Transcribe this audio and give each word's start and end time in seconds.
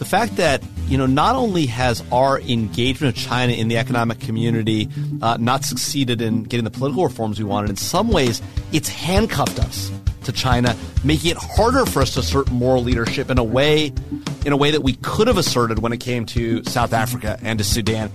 the 0.00 0.06
fact 0.06 0.36
that 0.36 0.62
you 0.86 0.96
know 0.96 1.04
not 1.04 1.36
only 1.36 1.66
has 1.66 2.02
our 2.10 2.40
engagement 2.40 3.14
of 3.14 3.22
China 3.22 3.52
in 3.52 3.68
the 3.68 3.76
economic 3.76 4.18
community 4.18 4.88
uh, 5.20 5.36
not 5.38 5.62
succeeded 5.62 6.22
in 6.22 6.42
getting 6.42 6.64
the 6.64 6.70
political 6.70 7.04
reforms 7.04 7.38
we 7.38 7.44
wanted, 7.44 7.68
in 7.68 7.76
some 7.76 8.08
ways 8.08 8.40
it's 8.72 8.88
handcuffed 8.88 9.60
us 9.60 9.92
to 10.24 10.32
China, 10.32 10.74
making 11.04 11.32
it 11.32 11.36
harder 11.36 11.84
for 11.84 12.00
us 12.00 12.14
to 12.14 12.20
assert 12.20 12.50
moral 12.50 12.82
leadership 12.82 13.30
in 13.30 13.36
a 13.36 13.44
way 13.44 13.92
in 14.46 14.52
a 14.52 14.56
way 14.56 14.70
that 14.70 14.82
we 14.82 14.94
could 14.94 15.26
have 15.26 15.36
asserted 15.36 15.80
when 15.80 15.92
it 15.92 16.00
came 16.00 16.24
to 16.24 16.64
South 16.64 16.94
Africa 16.94 17.38
and 17.42 17.58
to 17.58 17.64
Sudan. 17.64 18.10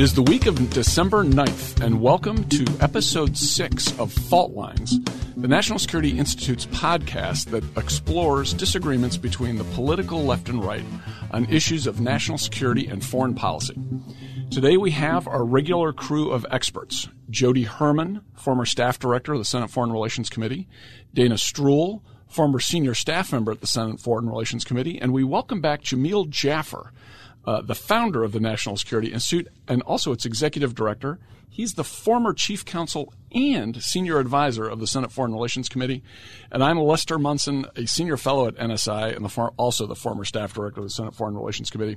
It 0.00 0.04
is 0.04 0.14
the 0.14 0.22
week 0.22 0.46
of 0.46 0.70
December 0.70 1.24
9th, 1.24 1.84
and 1.84 2.00
welcome 2.00 2.48
to 2.48 2.64
episode 2.80 3.36
6 3.36 3.98
of 3.98 4.10
Fault 4.10 4.52
Lines, 4.52 4.98
the 5.36 5.46
National 5.46 5.78
Security 5.78 6.18
Institute's 6.18 6.64
podcast 6.64 7.50
that 7.50 7.62
explores 7.76 8.54
disagreements 8.54 9.18
between 9.18 9.56
the 9.56 9.64
political 9.74 10.24
left 10.24 10.48
and 10.48 10.64
right 10.64 10.86
on 11.32 11.44
issues 11.50 11.86
of 11.86 12.00
national 12.00 12.38
security 12.38 12.86
and 12.86 13.04
foreign 13.04 13.34
policy. 13.34 13.78
Today 14.50 14.78
we 14.78 14.92
have 14.92 15.28
our 15.28 15.44
regular 15.44 15.92
crew 15.92 16.30
of 16.30 16.46
experts 16.50 17.06
Jodi 17.28 17.64
Herman, 17.64 18.22
former 18.34 18.64
staff 18.64 18.98
director 18.98 19.34
of 19.34 19.38
the 19.38 19.44
Senate 19.44 19.68
Foreign 19.68 19.92
Relations 19.92 20.30
Committee, 20.30 20.66
Dana 21.12 21.34
Stroul, 21.34 22.00
former 22.26 22.58
senior 22.58 22.94
staff 22.94 23.32
member 23.32 23.52
at 23.52 23.60
the 23.60 23.66
Senate 23.66 24.00
Foreign 24.00 24.30
Relations 24.30 24.64
Committee, 24.64 24.98
and 24.98 25.12
we 25.12 25.24
welcome 25.24 25.60
back 25.60 25.82
Jamil 25.82 26.26
Jaffer 26.30 26.90
uh, 27.44 27.62
the 27.62 27.74
founder 27.74 28.24
of 28.24 28.32
the 28.32 28.40
National 28.40 28.76
Security 28.76 29.12
Institute 29.12 29.48
and 29.66 29.82
also 29.82 30.12
its 30.12 30.26
executive 30.26 30.74
director. 30.74 31.18
He's 31.48 31.74
the 31.74 31.84
former 31.84 32.32
chief 32.32 32.64
counsel 32.64 33.12
and 33.32 33.82
senior 33.82 34.18
advisor 34.18 34.68
of 34.68 34.80
the 34.80 34.86
Senate 34.86 35.12
Foreign 35.12 35.32
Relations 35.32 35.68
Committee. 35.68 36.02
And 36.50 36.64
I'm 36.64 36.78
Lester 36.78 37.18
Munson, 37.18 37.66
a 37.76 37.86
senior 37.86 38.16
fellow 38.16 38.48
at 38.48 38.56
NSI 38.56 39.14
and 39.14 39.24
the 39.24 39.28
for- 39.28 39.52
also 39.56 39.86
the 39.86 39.94
former 39.94 40.24
staff 40.24 40.52
director 40.52 40.80
of 40.80 40.86
the 40.86 40.90
Senate 40.90 41.14
Foreign 41.14 41.36
Relations 41.36 41.70
Committee. 41.70 41.96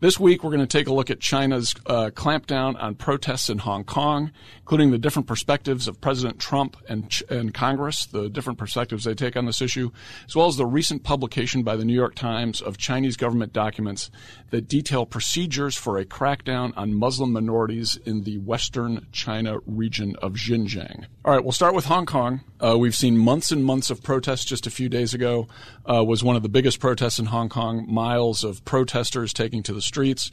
This 0.00 0.18
week, 0.18 0.42
we're 0.42 0.50
going 0.50 0.60
to 0.60 0.66
take 0.66 0.88
a 0.88 0.92
look 0.92 1.10
at 1.10 1.20
China's 1.20 1.74
uh, 1.86 2.10
clampdown 2.14 2.80
on 2.82 2.94
protests 2.94 3.50
in 3.50 3.58
Hong 3.58 3.84
Kong, 3.84 4.32
including 4.60 4.90
the 4.90 4.98
different 4.98 5.28
perspectives 5.28 5.86
of 5.86 6.00
President 6.00 6.38
Trump 6.38 6.76
and, 6.88 7.10
Ch- 7.10 7.24
and 7.28 7.52
Congress, 7.52 8.06
the 8.06 8.30
different 8.30 8.58
perspectives 8.58 9.04
they 9.04 9.14
take 9.14 9.36
on 9.36 9.44
this 9.44 9.60
issue, 9.60 9.90
as 10.26 10.34
well 10.34 10.46
as 10.46 10.56
the 10.56 10.66
recent 10.66 11.02
publication 11.02 11.62
by 11.62 11.76
the 11.76 11.84
New 11.84 11.94
York 11.94 12.14
Times 12.14 12.62
of 12.62 12.78
Chinese 12.78 13.16
government 13.16 13.52
documents 13.52 14.10
that 14.50 14.66
detail 14.66 15.04
procedures 15.04 15.76
for 15.76 15.98
a 15.98 16.04
crackdown 16.04 16.72
on 16.76 16.94
Muslim 16.94 17.32
minorities 17.32 17.98
in 18.04 18.22
the 18.22 18.38
western 18.38 19.06
China 19.12 19.58
region 19.66 20.16
of 20.22 20.34
Xinjiang. 20.34 20.69
Xinjiang. 20.70 21.06
All 21.24 21.32
right, 21.32 21.42
we'll 21.42 21.52
start 21.52 21.74
with 21.74 21.86
Hong 21.86 22.06
Kong. 22.06 22.40
Uh, 22.60 22.76
we've 22.78 22.94
seen 22.94 23.18
months 23.18 23.52
and 23.52 23.64
months 23.64 23.90
of 23.90 24.02
protests. 24.02 24.44
Just 24.44 24.66
a 24.66 24.70
few 24.70 24.88
days 24.88 25.14
ago 25.14 25.48
uh, 25.86 26.04
was 26.04 26.24
one 26.24 26.36
of 26.36 26.42
the 26.42 26.48
biggest 26.48 26.80
protests 26.80 27.18
in 27.18 27.26
Hong 27.26 27.48
Kong. 27.48 27.86
Miles 27.88 28.44
of 28.44 28.64
protesters 28.64 29.32
taking 29.32 29.62
to 29.64 29.72
the 29.72 29.82
streets. 29.82 30.30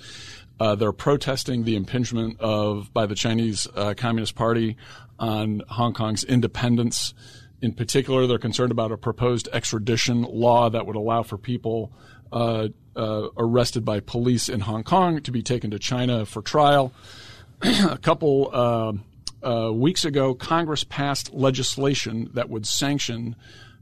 Uh, 0.60 0.76
they're 0.76 0.92
protesting 0.92 1.64
the 1.64 1.76
impingement 1.76 2.40
of 2.40 2.92
by 2.94 3.06
the 3.06 3.16
Chinese 3.16 3.68
uh, 3.76 3.94
Communist 3.96 4.36
Party 4.36 4.78
on 5.20 5.62
Hong 5.70 5.94
Kong's 5.94 6.24
independence. 6.24 7.14
In 7.62 7.74
particular, 7.74 8.28
they're 8.28 8.38
concerned 8.38 8.72
about 8.72 8.92
a 8.92 8.98
proposed 8.98 9.50
extradition 9.52 10.24
law 10.24 10.70
that 10.70 10.86
would 10.86 10.96
allow 10.96 11.24
for 11.24 11.38
people 11.38 11.92
uh, 12.32 12.70
uh, 12.96 13.30
arrested 13.38 13.86
by 13.86 14.00
police 14.00 14.50
in 14.50 14.62
Hong 14.62 14.84
Kong 14.84 15.22
to 15.22 15.32
be 15.32 15.42
taken 15.42 15.72
to 15.72 15.80
China 15.80 16.26
for 16.26 16.42
trial. 16.42 16.94
a 17.62 17.98
couple 17.98 18.50
uh, 18.54 18.94
weeks 19.74 20.06
ago, 20.06 20.34
Congress 20.34 20.84
passed 20.84 21.34
legislation 21.34 22.30
that 22.34 22.50
would 22.50 22.66
sanction 22.66 23.36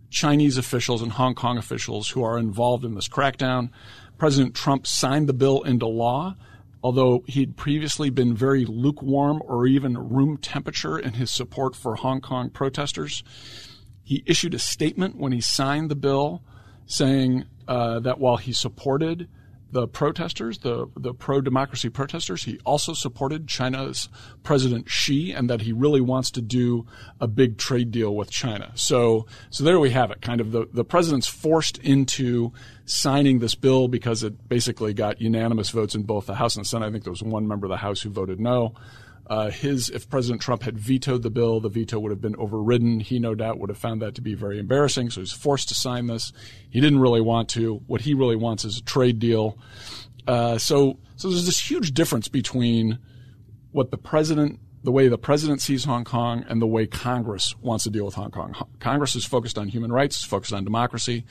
Chinese 0.09 0.57
officials 0.57 1.01
and 1.01 1.11
Hong 1.11 1.35
Kong 1.35 1.57
officials 1.57 2.09
who 2.09 2.23
are 2.23 2.37
involved 2.37 2.85
in 2.85 2.95
this 2.95 3.07
crackdown. 3.07 3.69
President 4.17 4.55
Trump 4.55 4.87
signed 4.87 5.27
the 5.27 5.33
bill 5.33 5.61
into 5.63 5.87
law, 5.87 6.35
although 6.81 7.23
he'd 7.27 7.57
previously 7.57 8.09
been 8.09 8.35
very 8.35 8.65
lukewarm 8.65 9.41
or 9.45 9.67
even 9.67 9.97
room 9.97 10.37
temperature 10.37 10.97
in 10.97 11.13
his 11.13 11.31
support 11.31 11.75
for 11.75 11.95
Hong 11.95 12.21
Kong 12.21 12.49
protesters. 12.49 13.23
He 14.03 14.23
issued 14.25 14.53
a 14.53 14.59
statement 14.59 15.17
when 15.17 15.31
he 15.31 15.41
signed 15.41 15.89
the 15.89 15.95
bill 15.95 16.43
saying 16.85 17.45
uh, 17.67 17.99
that 18.01 18.19
while 18.19 18.37
he 18.37 18.53
supported 18.53 19.27
the 19.75 19.89
protesters, 19.89 20.59
the, 20.59 20.89
the 20.95 21.13
pro 21.13 21.41
democracy 21.41 21.89
protesters. 21.89 22.45
He 22.45 22.57
also 22.63 22.93
supported 22.93 23.45
China's 23.45 24.07
President 24.41 24.89
Xi 24.89 25.33
and 25.33 25.49
that 25.49 25.63
he 25.63 25.73
really 25.73 25.99
wants 25.99 26.31
to 26.31 26.41
do 26.41 26.85
a 27.19 27.27
big 27.27 27.57
trade 27.57 27.91
deal 27.91 28.15
with 28.15 28.31
China. 28.31 28.71
So, 28.75 29.25
so 29.49 29.65
there 29.65 29.77
we 29.77 29.89
have 29.89 30.11
it. 30.11 30.21
Kind 30.21 30.39
of 30.39 30.53
the, 30.53 30.69
the 30.71 30.85
president's 30.85 31.27
forced 31.27 31.77
into 31.79 32.53
signing 32.85 33.39
this 33.39 33.53
bill 33.53 33.89
because 33.89 34.23
it 34.23 34.47
basically 34.47 34.93
got 34.93 35.19
unanimous 35.19 35.71
votes 35.71 35.93
in 35.93 36.03
both 36.03 36.25
the 36.25 36.35
House 36.35 36.55
and 36.55 36.63
the 36.63 36.69
Senate. 36.69 36.85
I 36.85 36.91
think 36.91 37.03
there 37.03 37.11
was 37.11 37.21
one 37.21 37.45
member 37.45 37.65
of 37.65 37.71
the 37.71 37.75
House 37.75 38.01
who 38.01 38.09
voted 38.09 38.39
no. 38.39 38.75
Uh, 39.27 39.49
his, 39.49 39.89
if 39.89 40.07
President 40.09 40.41
Trump 40.41 40.61
had 40.63 40.77
vetoed 40.77 41.23
the 41.23 41.31
bill, 41.31 41.59
the 41.59 41.69
veto 41.69 41.99
would 41.99 42.11
have 42.11 42.21
been 42.21 42.35
overridden. 42.35 42.99
He 42.99 43.17
no 43.19 43.33
doubt 43.33 43.59
would 43.59 43.69
have 43.69 43.77
found 43.77 44.01
that 44.01 44.15
to 44.15 44.21
be 44.21 44.35
very 44.35 44.59
embarrassing. 44.59 45.09
So 45.09 45.21
he's 45.21 45.31
forced 45.31 45.69
to 45.69 45.75
sign 45.75 46.07
this. 46.07 46.31
He 46.69 46.79
didn't 46.79 46.99
really 46.99 47.21
want 47.21 47.49
to. 47.49 47.81
What 47.87 48.01
he 48.01 48.13
really 48.13 48.35
wants 48.35 48.65
is 48.65 48.77
a 48.77 48.83
trade 48.83 49.19
deal. 49.19 49.57
Uh, 50.27 50.57
so, 50.57 50.99
so 51.15 51.29
there's 51.29 51.45
this 51.45 51.69
huge 51.69 51.93
difference 51.93 52.27
between 52.27 52.99
what 53.71 53.89
the 53.89 53.97
president, 53.97 54.59
the 54.83 54.91
way 54.91 55.07
the 55.07 55.17
president 55.17 55.61
sees 55.61 55.85
Hong 55.85 56.03
Kong, 56.03 56.45
and 56.47 56.61
the 56.61 56.67
way 56.67 56.85
Congress 56.85 57.55
wants 57.61 57.85
to 57.85 57.89
deal 57.89 58.05
with 58.05 58.15
Hong 58.15 58.31
Kong. 58.31 58.55
Congress 58.79 59.15
is 59.15 59.25
focused 59.25 59.57
on 59.57 59.67
human 59.67 59.91
rights, 59.91 60.23
focused 60.23 60.53
on 60.53 60.63
democracy. 60.63 61.25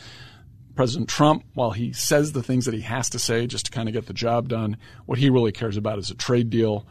President 0.75 1.09
Trump, 1.09 1.45
while 1.55 1.71
he 1.71 1.93
says 1.93 2.33
the 2.33 2.43
things 2.43 2.65
that 2.65 2.75
he 2.75 2.81
has 2.81 3.09
to 3.11 3.19
say 3.21 3.47
just 3.47 3.67
to 3.67 3.71
kind 3.71 3.89
of 3.89 3.93
get 3.93 4.07
the 4.07 4.13
job 4.13 4.49
done, 4.49 4.77
what 5.07 5.19
he 5.19 5.31
really 5.31 5.53
cares 5.53 5.77
about 5.77 6.01
is 6.01 6.11
a 6.11 6.17
trade 6.17 6.51
deal. 6.51 6.87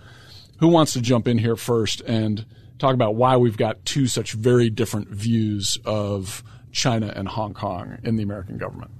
Who 0.59 0.67
wants 0.67 0.93
to 0.93 1.01
jump 1.01 1.27
in 1.27 1.37
here 1.37 1.55
first 1.55 2.01
and 2.01 2.45
talk 2.79 2.93
about 2.93 3.15
why 3.15 3.37
we've 3.37 3.57
got 3.57 3.83
two 3.85 4.07
such 4.07 4.33
very 4.33 4.69
different 4.69 5.09
views 5.09 5.77
of 5.85 6.43
China 6.71 7.11
and 7.15 7.27
Hong 7.27 7.53
Kong 7.53 7.97
in 8.03 8.15
the 8.15 8.23
American 8.23 8.57
government? 8.57 8.91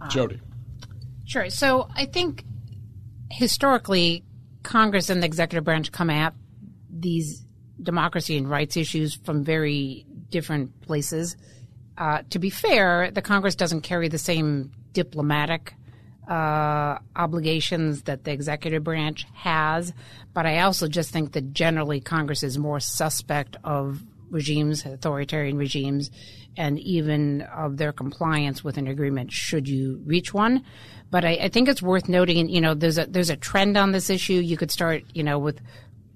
Um, 0.00 0.10
Jodi. 0.10 0.40
Sure. 1.24 1.50
So 1.50 1.88
I 1.94 2.06
think 2.06 2.44
historically, 3.30 4.24
Congress 4.62 5.10
and 5.10 5.22
the 5.22 5.26
executive 5.26 5.64
branch 5.64 5.92
come 5.92 6.10
at 6.10 6.34
these 6.90 7.44
democracy 7.82 8.36
and 8.36 8.48
rights 8.48 8.76
issues 8.76 9.14
from 9.14 9.42
very 9.44 10.06
different 10.30 10.80
places. 10.82 11.36
Uh, 11.98 12.22
to 12.30 12.38
be 12.38 12.50
fair, 12.50 13.10
the 13.10 13.22
Congress 13.22 13.54
doesn't 13.54 13.82
carry 13.82 14.08
the 14.08 14.18
same 14.18 14.72
diplomatic 14.92 15.74
uh, 16.28 16.98
obligations 17.16 18.02
that 18.02 18.24
the 18.24 18.30
executive 18.30 18.84
branch 18.84 19.26
has, 19.34 19.92
but 20.32 20.46
I 20.46 20.60
also 20.60 20.88
just 20.88 21.10
think 21.10 21.32
that 21.32 21.52
generally 21.52 22.00
Congress 22.00 22.42
is 22.42 22.58
more 22.58 22.80
suspect 22.80 23.56
of 23.64 24.02
regimes, 24.30 24.86
authoritarian 24.86 25.56
regimes, 25.56 26.10
and 26.56 26.78
even 26.78 27.42
of 27.42 27.76
their 27.76 27.92
compliance 27.92 28.62
with 28.62 28.76
an 28.78 28.86
agreement 28.86 29.32
should 29.32 29.68
you 29.68 30.00
reach 30.04 30.32
one. 30.32 30.64
But 31.10 31.24
I, 31.24 31.32
I 31.42 31.48
think 31.48 31.68
it's 31.68 31.82
worth 31.82 32.08
noting, 32.08 32.48
you 32.48 32.60
know, 32.60 32.74
there's 32.74 32.98
a 32.98 33.06
there's 33.06 33.30
a 33.30 33.36
trend 33.36 33.76
on 33.76 33.92
this 33.92 34.08
issue. 34.08 34.34
You 34.34 34.56
could 34.56 34.70
start, 34.70 35.04
you 35.14 35.22
know, 35.22 35.38
with 35.38 35.60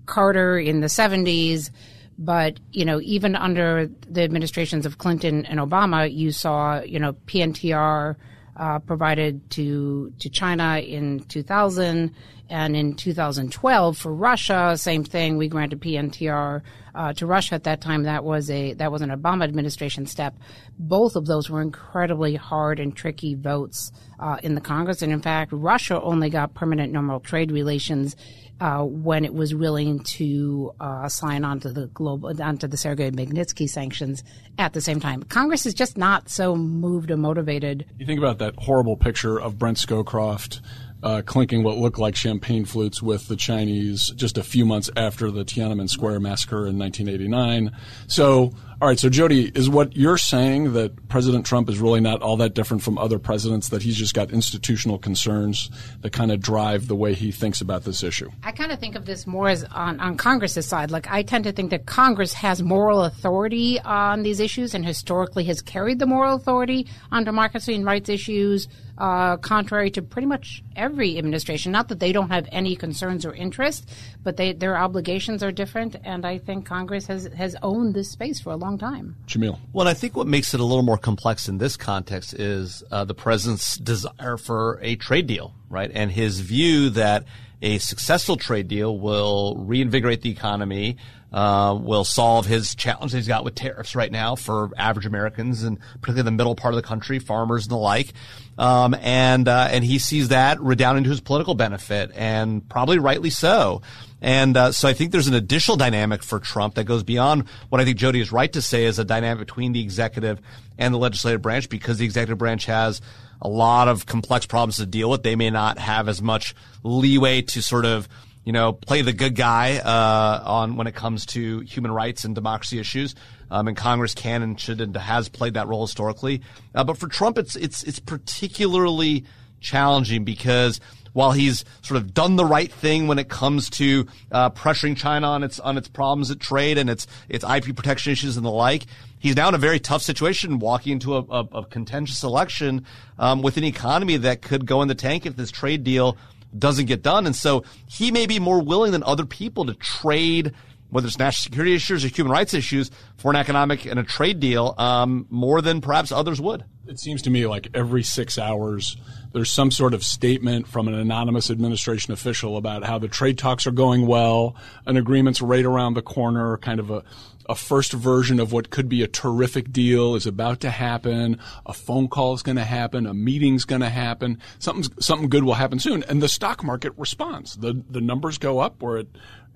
Carter 0.06 0.59
in 0.59 0.81
the 0.81 0.87
70s. 0.87 1.71
But, 2.19 2.59
you 2.73 2.87
know, 2.87 2.99
even 3.03 3.37
under 3.37 3.91
the 4.09 4.23
administrations 4.23 4.87
of 4.87 4.97
Clinton 4.97 5.44
and 5.44 5.61
Obama, 5.61 6.11
you 6.11 6.33
saw, 6.33 6.81
you 6.81 6.99
know, 6.99 7.12
PNTR 7.12 8.17
uh, 8.56 8.78
provided 8.81 9.50
to 9.50 10.12
to 10.19 10.28
China 10.28 10.78
in 10.78 11.21
2000, 11.21 12.15
and 12.49 12.77
in 12.77 12.94
2012 12.94 13.99
for 13.99 14.15
Russia, 14.15 14.75
same 14.77 15.05
thing. 15.05 15.37
We 15.37 15.49
granted 15.49 15.81
PNTR 15.81 16.62
uh, 16.94 17.12
to 17.15 17.27
Russia 17.27 17.56
at 17.56 17.65
that 17.65 17.81
time. 17.81 18.05
That 18.05 18.25
was 18.25 18.50
a 18.50 18.72
that 18.75 18.93
was 18.93 19.03
an 19.03 19.11
Obama 19.11 19.44
administration 19.44 20.06
step. 20.06 20.34
Both 20.78 21.17
of 21.17 21.27
those 21.27 21.50
were 21.50 21.61
incredibly 21.61 22.37
hard 22.37 22.81
and 22.81 22.94
tricky 22.94 23.35
votes 23.35 23.93
uh, 24.19 24.38
in 24.43 24.55
the 24.55 24.61
Congress, 24.61 25.02
and 25.02 25.12
in 25.12 25.20
fact, 25.20 25.52
Russia 25.52 26.00
only 26.00 26.31
got 26.31 26.55
permanent 26.55 26.93
normal 26.93 27.20
trade 27.20 27.50
relations 27.50 28.17
uh, 28.61 28.82
when 28.82 29.25
it 29.25 29.35
was 29.35 29.55
willing 29.55 30.00
to 30.00 30.73
uh, 30.81 31.08
sign 31.08 31.44
on 31.44 31.61
to 31.61 31.70
the 31.70 31.87
global 31.88 32.43
onto 32.43 32.67
the 32.67 32.76
Sergei 32.76 33.11
Magnitsky 33.11 33.69
sanctions 33.69 34.25
at 34.58 34.73
the 34.73 34.81
same 34.81 35.00
time. 35.00 35.23
Congress 35.25 35.67
is 35.67 35.75
just 35.75 35.97
not 35.99 36.29
so 36.29 36.56
moved 36.56 37.11
or 37.11 37.17
motivated. 37.17 37.85
You 37.99 38.06
think 38.06 38.19
about 38.19 38.38
that 38.38 38.55
horrible 38.56 38.97
picture 38.97 39.41
of 39.41 39.58
Brent 39.58 39.79
Scowcroft. 39.79 40.61
Uh, 41.03 41.20
clinking 41.23 41.62
what 41.62 41.76
looked 41.76 41.99
like 41.99 42.17
champagne 42.17 42.64
flutes 42.64 43.03
with 43.03 43.29
the 43.29 43.37
Chinese 43.37 44.11
just 44.17 44.38
a 44.38 44.43
few 44.43 44.64
months 44.64 44.91
after 44.97 45.31
the 45.31 45.44
Tiananmen 45.44 45.91
Square 45.91 46.20
massacre 46.20 46.67
in 46.67 46.79
1989. 46.79 47.70
So 48.09 48.55
All 48.78 48.87
right, 48.87 48.99
so 48.99 49.08
Jodi, 49.08 49.50
is 49.55 49.70
what 49.70 49.96
you're 49.96 50.19
saying 50.19 50.75
that 50.75 51.08
President 51.08 51.46
Trump 51.46 51.70
is 51.70 51.78
really 51.78 52.00
not 52.00 52.20
all 52.20 52.37
that 52.37 52.52
different 52.52 52.82
from 52.82 52.99
other 52.99 53.19
presidents, 53.19 53.70
that 53.70 53.81
he's 53.81 53.96
just 53.96 54.12
got 54.12 54.31
institutional 54.31 54.99
concerns 54.99 55.70
that 56.02 56.12
kind 56.12 56.31
of 56.31 56.40
drive 56.43 56.87
the 56.87 56.94
way 56.94 57.14
he 57.14 57.32
thinks 57.32 57.62
about 57.62 57.84
this 57.84 58.02
issue? 58.02 58.28
I 58.43 58.52
kind 58.52 58.73
of 58.73 58.78
think 58.78 58.94
of 58.94 59.06
this 59.06 59.26
more 59.26 59.49
as 59.49 59.64
on, 59.64 59.99
on 59.99 60.19
Congress's 60.19 60.67
side. 60.67 60.90
Like, 60.90 61.11
I 61.11 61.23
tend 61.23 61.44
to 61.44 61.52
think 61.52 61.70
that 61.70 61.87
Congress 61.87 62.34
has 62.34 62.62
moral 62.62 63.05
authority 63.05 63.81
on 63.81 64.23
these 64.25 64.40
issues 64.40 64.75
and 64.75 64.84
historically 64.84 65.44
has 65.44 65.62
carried 65.62 65.99
the 65.99 66.06
moral 66.06 66.34
authority 66.34 66.87
on 67.11 67.25
democracy 67.25 67.75
and 67.75 67.87
rights 67.87 68.11
issues, 68.11 68.69
uh, 68.99 69.37
contrary 69.38 69.90
to 69.90 70.02
pretty 70.02 70.26
much 70.26 70.62
every 70.75 71.17
administration. 71.17 71.73
Not 71.73 71.88
that 71.88 72.00
they 72.00 72.12
don't 72.12 72.31
have 72.31 72.46
any 72.52 72.76
concerns 72.76 73.25
or 73.25 73.34
interest, 73.34 73.90
but 74.23 74.37
they, 74.37 74.52
their 74.52 74.76
obligations 74.76 75.43
are 75.43 75.52
different. 75.52 75.96
And 76.05 76.26
I 76.26 76.38
think 76.38 76.67
Congress 76.67 77.06
has, 77.06 77.25
has 77.37 77.56
owned 77.62 77.94
this 77.94 78.11
space 78.11 78.40
for 78.40 78.50
a 78.50 78.56
long 78.56 78.65
time. 78.78 79.16
Jamil. 79.26 79.58
Well, 79.72 79.86
I 79.86 79.94
think 79.94 80.16
what 80.16 80.26
makes 80.26 80.54
it 80.54 80.60
a 80.60 80.64
little 80.64 80.82
more 80.82 80.98
complex 80.98 81.48
in 81.48 81.58
this 81.58 81.76
context 81.76 82.34
is 82.34 82.82
uh, 82.90 83.04
the 83.04 83.14
president's 83.14 83.76
desire 83.76 84.36
for 84.36 84.78
a 84.82 84.96
trade 84.96 85.26
deal, 85.26 85.54
right? 85.70 85.90
And 85.92 86.10
his 86.10 86.40
view 86.40 86.90
that 86.90 87.24
a 87.62 87.78
successful 87.78 88.36
trade 88.36 88.68
deal 88.68 88.98
will 88.98 89.56
reinvigorate 89.56 90.22
the 90.22 90.30
economy, 90.30 90.96
uh, 91.32 91.76
will 91.80 92.04
solve 92.04 92.46
his 92.46 92.74
challenge 92.74 93.12
he's 93.12 93.28
got 93.28 93.44
with 93.44 93.54
tariffs 93.54 93.94
right 93.94 94.12
now 94.12 94.36
for 94.36 94.70
average 94.76 95.06
Americans 95.06 95.62
and 95.62 95.78
particularly 96.00 96.22
the 96.22 96.30
middle 96.30 96.54
part 96.54 96.74
of 96.74 96.76
the 96.76 96.86
country, 96.86 97.18
farmers 97.18 97.64
and 97.64 97.70
the 97.70 97.76
like. 97.76 98.12
Um, 98.58 98.94
and 98.94 99.48
uh, 99.48 99.68
and 99.70 99.84
he 99.84 99.98
sees 99.98 100.28
that 100.28 100.60
redounding 100.60 101.04
to 101.04 101.10
his 101.10 101.20
political 101.20 101.54
benefit, 101.54 102.10
and 102.14 102.66
probably 102.68 102.98
rightly 102.98 103.30
so. 103.30 103.82
And 104.20 104.56
uh, 104.56 104.72
so 104.72 104.88
I 104.88 104.94
think 104.94 105.12
there's 105.12 105.28
an 105.28 105.34
additional 105.34 105.76
dynamic 105.76 106.22
for 106.22 106.40
Trump 106.40 106.74
that 106.74 106.84
goes 106.84 107.02
beyond 107.02 107.44
what 107.68 107.80
I 107.80 107.84
think 107.84 107.98
Jodi 107.98 108.20
is 108.20 108.32
right 108.32 108.52
to 108.52 108.62
say 108.62 108.84
is 108.84 108.98
a 108.98 109.04
dynamic 109.04 109.46
between 109.46 109.72
the 109.72 109.80
executive 109.80 110.40
and 110.78 110.94
the 110.94 110.98
legislative 110.98 111.42
branch 111.42 111.68
because 111.68 111.98
the 111.98 112.04
executive 112.04 112.38
branch 112.38 112.66
has 112.66 113.02
a 113.42 113.48
lot 113.48 113.88
of 113.88 114.06
complex 114.06 114.46
problems 114.46 114.76
to 114.76 114.86
deal 114.86 115.10
with. 115.10 115.22
They 115.22 115.36
may 115.36 115.50
not 115.50 115.78
have 115.78 116.08
as 116.08 116.22
much 116.22 116.54
leeway 116.82 117.42
to 117.42 117.62
sort 117.62 117.84
of 117.84 118.08
you 118.46 118.52
know, 118.52 118.72
play 118.72 119.02
the 119.02 119.12
good 119.12 119.34
guy 119.34 119.78
uh, 119.78 120.42
on 120.48 120.76
when 120.76 120.86
it 120.86 120.94
comes 120.94 121.26
to 121.26 121.60
human 121.60 121.90
rights 121.90 122.24
and 122.24 122.32
democracy 122.32 122.78
issues. 122.78 123.16
Um, 123.50 123.66
and 123.66 123.76
Congress 123.76 124.14
can 124.14 124.40
and 124.40 124.58
should 124.58 124.80
and 124.80 124.96
has 124.96 125.28
played 125.28 125.54
that 125.54 125.66
role 125.66 125.84
historically. 125.84 126.42
Uh, 126.72 126.84
but 126.84 126.96
for 126.96 127.08
Trump, 127.08 127.38
it's 127.38 127.56
it's 127.56 127.82
it's 127.82 127.98
particularly 127.98 129.24
challenging 129.60 130.24
because 130.24 130.80
while 131.16 131.32
he's 131.32 131.64
sort 131.80 131.96
of 131.96 132.12
done 132.12 132.36
the 132.36 132.44
right 132.44 132.70
thing 132.70 133.06
when 133.06 133.18
it 133.18 133.30
comes 133.30 133.70
to 133.70 134.06
uh, 134.32 134.50
pressuring 134.50 134.94
China 134.94 135.26
on 135.28 135.42
its 135.42 135.58
on 135.58 135.78
its 135.78 135.88
problems 135.88 136.30
at 136.30 136.38
trade 136.38 136.76
and 136.76 136.90
its 136.90 137.06
its 137.30 137.42
IP 137.42 137.74
protection 137.74 138.12
issues 138.12 138.36
and 138.36 138.44
the 138.44 138.50
like, 138.50 138.84
he's 139.18 139.34
now 139.34 139.48
in 139.48 139.54
a 139.54 139.58
very 139.58 139.80
tough 139.80 140.02
situation, 140.02 140.58
walking 140.58 140.92
into 140.92 141.16
a, 141.16 141.22
a, 141.30 141.40
a 141.54 141.64
contentious 141.64 142.22
election 142.22 142.84
um, 143.18 143.40
with 143.40 143.56
an 143.56 143.64
economy 143.64 144.18
that 144.18 144.42
could 144.42 144.66
go 144.66 144.82
in 144.82 144.88
the 144.88 144.94
tank 144.94 145.24
if 145.24 145.36
this 145.36 145.50
trade 145.50 145.84
deal 145.84 146.18
doesn't 146.58 146.84
get 146.84 147.02
done. 147.02 147.24
And 147.24 147.34
so 147.34 147.64
he 147.86 148.10
may 148.10 148.26
be 148.26 148.38
more 148.38 148.62
willing 148.62 148.92
than 148.92 149.02
other 149.02 149.24
people 149.24 149.64
to 149.64 149.74
trade 149.74 150.52
whether 150.90 151.06
it's 151.06 151.18
national 151.18 151.44
security 151.44 151.74
issues 151.74 152.04
or 152.04 152.08
human 152.08 152.30
rights 152.30 152.54
issues, 152.54 152.90
for 153.16 153.30
an 153.30 153.36
economic 153.36 153.86
and 153.86 153.98
a 153.98 154.04
trade 154.04 154.38
deal, 154.38 154.74
um, 154.78 155.26
more 155.30 155.60
than 155.60 155.80
perhaps 155.80 156.12
others 156.12 156.40
would. 156.40 156.64
It 156.88 157.00
seems 157.00 157.23
to 157.23 157.31
me 157.31 157.47
like 157.47 157.69
every 157.75 158.03
six 158.03 158.38
hours, 158.38 158.97
there's 159.33 159.50
some 159.50 159.71
sort 159.71 159.93
of 159.93 160.05
statement 160.05 160.69
from 160.69 160.87
an 160.87 160.94
anonymous 160.94 161.50
administration 161.50 162.12
official 162.12 162.56
about 162.56 162.85
how 162.85 162.99
the 162.99 163.09
trade 163.09 163.38
talks 163.38 163.67
are 163.67 163.73
going 163.73 164.06
well, 164.06 164.55
an 164.87 164.97
agreement's 164.97 165.43
right 165.43 165.65
around 165.65 165.94
the 165.94 166.03
corner, 166.03 166.56
kind 166.59 166.79
of 166.79 166.91
a, 166.91 167.03
a 167.49 167.55
first 167.55 167.93
version 167.93 168.38
of 168.38 168.53
what 168.53 168.71
could 168.71 168.88
be 168.88 169.03
a 169.03 169.09
terrific 169.09 169.73
deal 169.73 170.15
is 170.15 170.27
about 170.27 170.61
to 170.61 170.71
happen. 170.71 171.38
A 171.65 171.73
phone 171.73 172.09
call 172.09 172.35
is 172.35 172.43
going 172.43 172.56
to 172.56 172.65
happen. 172.65 173.06
A 173.06 173.15
meeting's 173.15 173.65
going 173.65 173.83
to 173.83 173.88
happen. 173.88 174.41
Something 174.59 174.93
something 175.00 175.29
good 175.29 175.44
will 175.44 175.55
happen 175.55 175.79
soon, 175.79 176.03
and 176.05 176.23
the 176.23 176.29
stock 176.29 176.62
market 176.65 176.93
responds. 176.97 177.56
the 177.56 177.83
The 177.91 178.00
numbers 178.00 178.38
go 178.38 178.59
up. 178.59 178.83
We're 178.83 178.99
at 178.99 179.06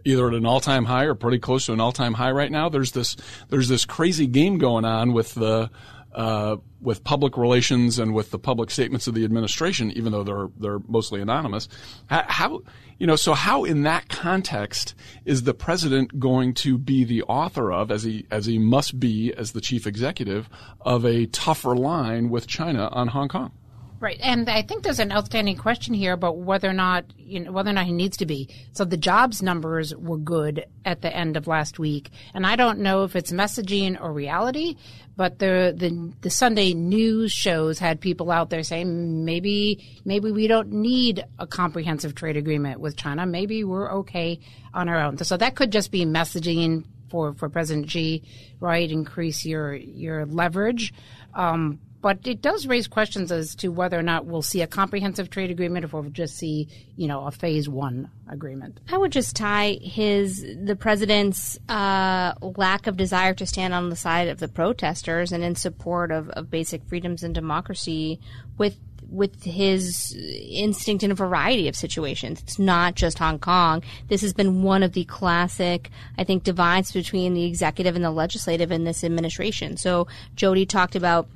either 0.05 0.29
at 0.29 0.35
an 0.35 0.47
all-time 0.47 0.87
high 0.87 1.05
or 1.05 1.15
pretty 1.15 1.39
close 1.39 1.67
to 1.67 1.73
an 1.73 1.81
all-time 1.81 2.15
high 2.15 2.31
right 2.31 2.51
now. 2.51 2.69
There's 2.69 2.93
this 2.93 3.17
there's 3.49 3.69
this 3.69 3.85
crazy 3.85 4.27
game 4.27 4.59
going 4.59 4.85
on 4.85 5.13
with 5.13 5.35
the 5.35 5.71
uh, 6.15 6.57
with 6.81 7.05
public 7.05 7.37
relations 7.37 7.99
and 7.99 8.15
with 8.15 8.31
the 8.31 8.39
public 8.39 8.71
statements 8.71 9.07
of 9.07 9.15
the 9.15 9.25
administration, 9.25 9.91
even 9.93 10.13
though 10.13 10.25
they're 10.25 10.49
they're 10.59 10.81
mostly 10.89 11.21
anonymous. 11.21 11.69
How, 12.09 12.63
you 12.99 13.07
know 13.07 13.17
so 13.17 13.35
how 13.35 13.65
in 13.65 13.83
that 13.83 14.09
context 14.09 14.95
is 15.25 15.45
the 15.45 15.55
president 15.55 16.19
going 16.19 16.55
to 16.55 16.79
be 16.79 17.05
the 17.05 17.23
author 17.23 17.73
of 17.73 17.91
as 17.91 18.03
he 18.03 18.27
as 18.31 18.47
he 18.47 18.59
must 18.59 18.99
be 18.99 19.33
as 19.35 19.53
the 19.53 19.61
chief 19.61 19.87
executive 19.87 20.49
of 20.81 21.05
a 21.05 21.27
tougher 21.27 21.77
line 21.77 22.29
with 22.29 22.47
China 22.47 22.89
on 22.93 23.09
Hong 23.09 23.29
Kong? 23.29 23.53
Right, 24.01 24.19
and 24.23 24.49
I 24.49 24.63
think 24.63 24.83
there's 24.83 24.99
an 24.99 25.13
outstanding 25.13 25.59
question 25.59 25.93
here 25.93 26.15
about 26.15 26.39
whether 26.39 26.71
or 26.71 26.73
not 26.73 27.05
you 27.19 27.41
know 27.41 27.53
whether 27.53 27.69
or 27.69 27.75
not 27.75 27.85
he 27.85 27.93
needs 27.93 28.17
to 28.17 28.27
be. 28.27 28.49
So 28.73 28.87
the 28.87 28.97
jobs 28.97 29.43
numbers 29.43 29.95
were 29.95 30.17
good 30.17 30.65
at 30.87 31.03
the 31.03 31.15
end 31.15 31.37
of 31.37 31.47
last 31.47 31.79
week, 31.79 32.11
and 32.33 32.47
I 32.47 32.57
don't 32.57 32.79
know 32.79 33.05
if 33.05 33.15
it's 33.15 33.31
messaging 33.31 34.01
or 34.01 34.11
reality, 34.11 34.77
but 35.21 35.39
the 35.39 35.75
the, 35.77 36.15
the 36.23 36.31
Sunday 36.31 36.73
news 36.73 37.31
shows 37.31 37.79
had 37.79 38.01
people 38.01 38.31
out 38.31 38.49
there 38.49 38.63
saying 38.63 39.23
maybe 39.23 40.01
maybe 40.07 40.33
we 40.33 40.47
don't 40.47 40.73
need 40.73 41.23
a 41.39 41.47
comprehensive 41.47 42.15
trade 42.15 42.39
agreement 42.39 42.81
with 42.81 42.97
China. 42.97 43.27
Maybe 43.27 43.63
we're 43.63 43.93
okay 43.97 44.41
on 44.73 44.89
our 44.89 44.99
own. 44.99 45.19
So 45.19 45.37
that 45.37 45.57
could 45.57 45.73
just 45.73 45.91
be 45.91 46.07
messaging 46.07 46.87
for 47.11 47.35
for 47.35 47.51
President 47.51 47.91
Xi, 47.91 48.23
right? 48.61 48.91
Increase 48.91 49.45
your 49.45 49.75
your 49.75 50.25
leverage. 50.25 50.95
Um, 51.35 51.81
but 52.01 52.27
it 52.27 52.41
does 52.41 52.67
raise 52.67 52.89
questions 52.89 53.31
as 53.31 53.55
to 53.57 53.69
whether 53.69 53.99
or 53.99 54.03
not 54.03 54.27
we'll 54.27 54.43
see 54.43 54.63
a 54.63 54.67
comprehensive 54.67 55.31
trade 55.31 55.51
agreement 55.51 55.85
or 55.85 56.01
we'll 56.01 56.11
just 56.11 56.37
see, 56.37 56.69
you 56.97 57.07
know, 57.07 57.27
a 57.27 57.31
phase 57.31 57.69
one 57.69 58.11
agreement. 58.29 58.81
I 58.91 58.99
would 58.99 59.13
just 59.13 59.37
tie 59.37 59.79
his 59.83 60.43
the 60.63 60.77
president's 60.77 61.59
uh, 61.69 62.35
lack 62.41 62.87
of 62.87 62.97
desire 62.97 63.35
to 63.35 63.47
stand 63.47 63.75
on 63.75 63.91
the 63.91 63.97
side 63.97 64.29
of 64.29 64.39
the 64.39 64.49
protesters 64.49 65.33
and 65.33 65.45
in 65.45 65.55
support 65.55 66.11
of, 66.11 66.31
of 66.31 66.51
basic 66.51 66.83
freedoms 66.85 67.23
and 67.23 67.35
democracy 67.35 68.21
with 68.57 68.77
with 69.11 69.43
his 69.43 70.17
instinct 70.17 71.03
in 71.03 71.11
a 71.11 71.15
variety 71.15 71.67
of 71.67 71.75
situations. 71.75 72.41
It's 72.41 72.59
not 72.59 72.95
just 72.95 73.19
Hong 73.19 73.41
Kong. 73.41 73.83
This 74.09 74.21
has 74.23 74.33
been 74.33 74.63
one 74.63 74.83
of 74.85 74.93
the 74.93 75.05
classic, 75.05 75.91
I 76.17 76.25
think, 76.25 76.45
divides 76.45 76.93
between 76.93 77.35
the 77.35 77.45
executive 77.45 77.97
and 77.97 78.05
the 78.05 78.11
legislative 78.13 78.71
in 78.71 78.85
this 78.85 79.03
administration. 79.03 79.77
So 79.77 80.07
Jodi 80.37 80.65
talked 80.65 80.95
about 80.95 81.29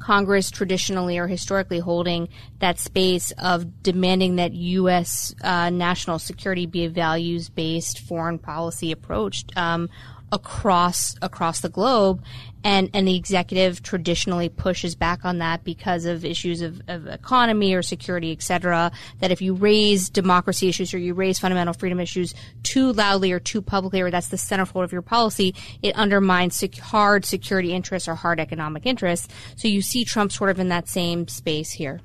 Congress 0.00 0.50
traditionally 0.50 1.18
or 1.18 1.26
historically 1.26 1.78
holding 1.78 2.28
that 2.58 2.78
space 2.78 3.32
of 3.38 3.82
demanding 3.82 4.36
that 4.36 4.52
U.S. 4.52 5.34
Uh, 5.42 5.70
national 5.70 6.18
security 6.18 6.66
be 6.66 6.84
a 6.84 6.88
values 6.88 7.48
based 7.48 8.00
foreign 8.00 8.38
policy 8.38 8.92
approach 8.92 9.44
um, 9.56 9.88
across 10.32 11.14
across 11.22 11.60
the 11.60 11.68
globe, 11.68 12.22
and 12.64 12.90
and 12.92 13.06
the 13.06 13.14
executive 13.14 13.82
traditionally 13.82 14.48
pushes 14.48 14.96
back 14.96 15.24
on 15.24 15.38
that 15.38 15.62
because 15.62 16.04
of 16.04 16.24
issues 16.24 16.62
of, 16.62 16.82
of 16.88 17.06
economy 17.06 17.74
or 17.74 17.82
security, 17.82 18.32
et 18.32 18.42
cetera. 18.42 18.90
That 19.20 19.30
if 19.30 19.40
you 19.40 19.54
raise 19.54 20.10
democracy 20.10 20.68
issues 20.68 20.92
or 20.92 20.98
you 20.98 21.14
raise 21.14 21.38
fundamental 21.38 21.74
freedom 21.74 22.00
issues 22.00 22.34
too 22.64 22.92
loudly 22.92 23.30
or 23.30 23.38
too 23.38 23.62
publicly, 23.62 24.00
or 24.00 24.10
that's 24.10 24.28
the 24.28 24.36
centerfold 24.36 24.82
of 24.82 24.92
your 24.92 25.02
policy, 25.02 25.54
it 25.80 25.94
undermines 25.94 26.56
sec- 26.56 26.74
hard 26.74 27.24
security 27.24 27.72
interests 27.72 28.08
or 28.08 28.16
hard 28.16 28.40
economic 28.40 28.84
interests. 28.84 29.28
So 29.56 29.68
you 29.68 29.80
see 29.80 30.04
Trump 30.04 30.32
sort 30.32 30.50
of 30.50 30.58
in 30.58 30.68
that 30.70 30.88
same 30.88 31.28
space 31.28 31.70
here. 31.70 32.00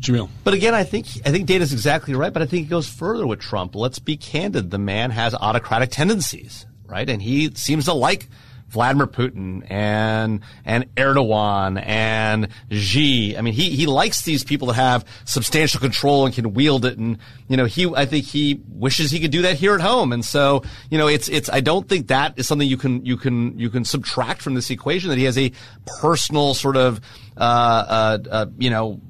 Jamil. 0.00 0.28
But 0.42 0.54
again, 0.54 0.74
I 0.74 0.84
think 0.84 1.06
I 1.24 1.30
think 1.30 1.46
Dana's 1.46 1.72
exactly 1.72 2.14
right. 2.14 2.32
But 2.32 2.42
I 2.42 2.46
think 2.46 2.66
it 2.66 2.70
goes 2.70 2.88
further 2.88 3.26
with 3.26 3.40
Trump. 3.40 3.74
Let's 3.74 3.98
be 3.98 4.16
candid. 4.16 4.70
The 4.70 4.78
man 4.78 5.10
has 5.10 5.34
autocratic 5.34 5.90
tendencies, 5.90 6.66
right? 6.86 7.08
And 7.08 7.20
he 7.20 7.54
seems 7.54 7.86
to 7.86 7.94
like 7.94 8.28
Vladimir 8.74 9.06
Putin 9.06 9.64
and 9.70 10.40
and 10.64 10.92
Erdogan 10.96 11.80
and 11.86 12.48
Xi. 12.70 13.36
I 13.36 13.40
mean, 13.40 13.54
he 13.54 13.70
he 13.70 13.86
likes 13.86 14.22
these 14.22 14.42
people 14.42 14.68
that 14.68 14.74
have 14.74 15.06
substantial 15.24 15.80
control 15.80 16.26
and 16.26 16.34
can 16.34 16.54
wield 16.54 16.84
it. 16.84 16.98
And 16.98 17.18
you 17.46 17.56
know, 17.56 17.66
he 17.66 17.86
I 17.94 18.04
think 18.04 18.24
he 18.24 18.60
wishes 18.68 19.12
he 19.12 19.20
could 19.20 19.30
do 19.30 19.42
that 19.42 19.56
here 19.56 19.74
at 19.74 19.80
home. 19.80 20.12
And 20.12 20.24
so 20.24 20.64
you 20.90 20.98
know, 20.98 21.06
it's 21.06 21.28
it's 21.28 21.48
I 21.48 21.60
don't 21.60 21.88
think 21.88 22.08
that 22.08 22.34
is 22.36 22.48
something 22.48 22.68
you 22.68 22.76
can 22.76 23.04
you 23.06 23.16
can 23.16 23.56
you 23.58 23.70
can 23.70 23.84
subtract 23.84 24.42
from 24.42 24.54
this 24.54 24.70
equation 24.70 25.08
that 25.10 25.18
he 25.18 25.24
has 25.24 25.38
a 25.38 25.52
personal 25.86 26.52
sort 26.54 26.76
of 26.76 27.00
uh, 27.36 27.40
uh, 27.40 28.18
uh 28.28 28.46
you 28.58 28.70
know 28.70 29.00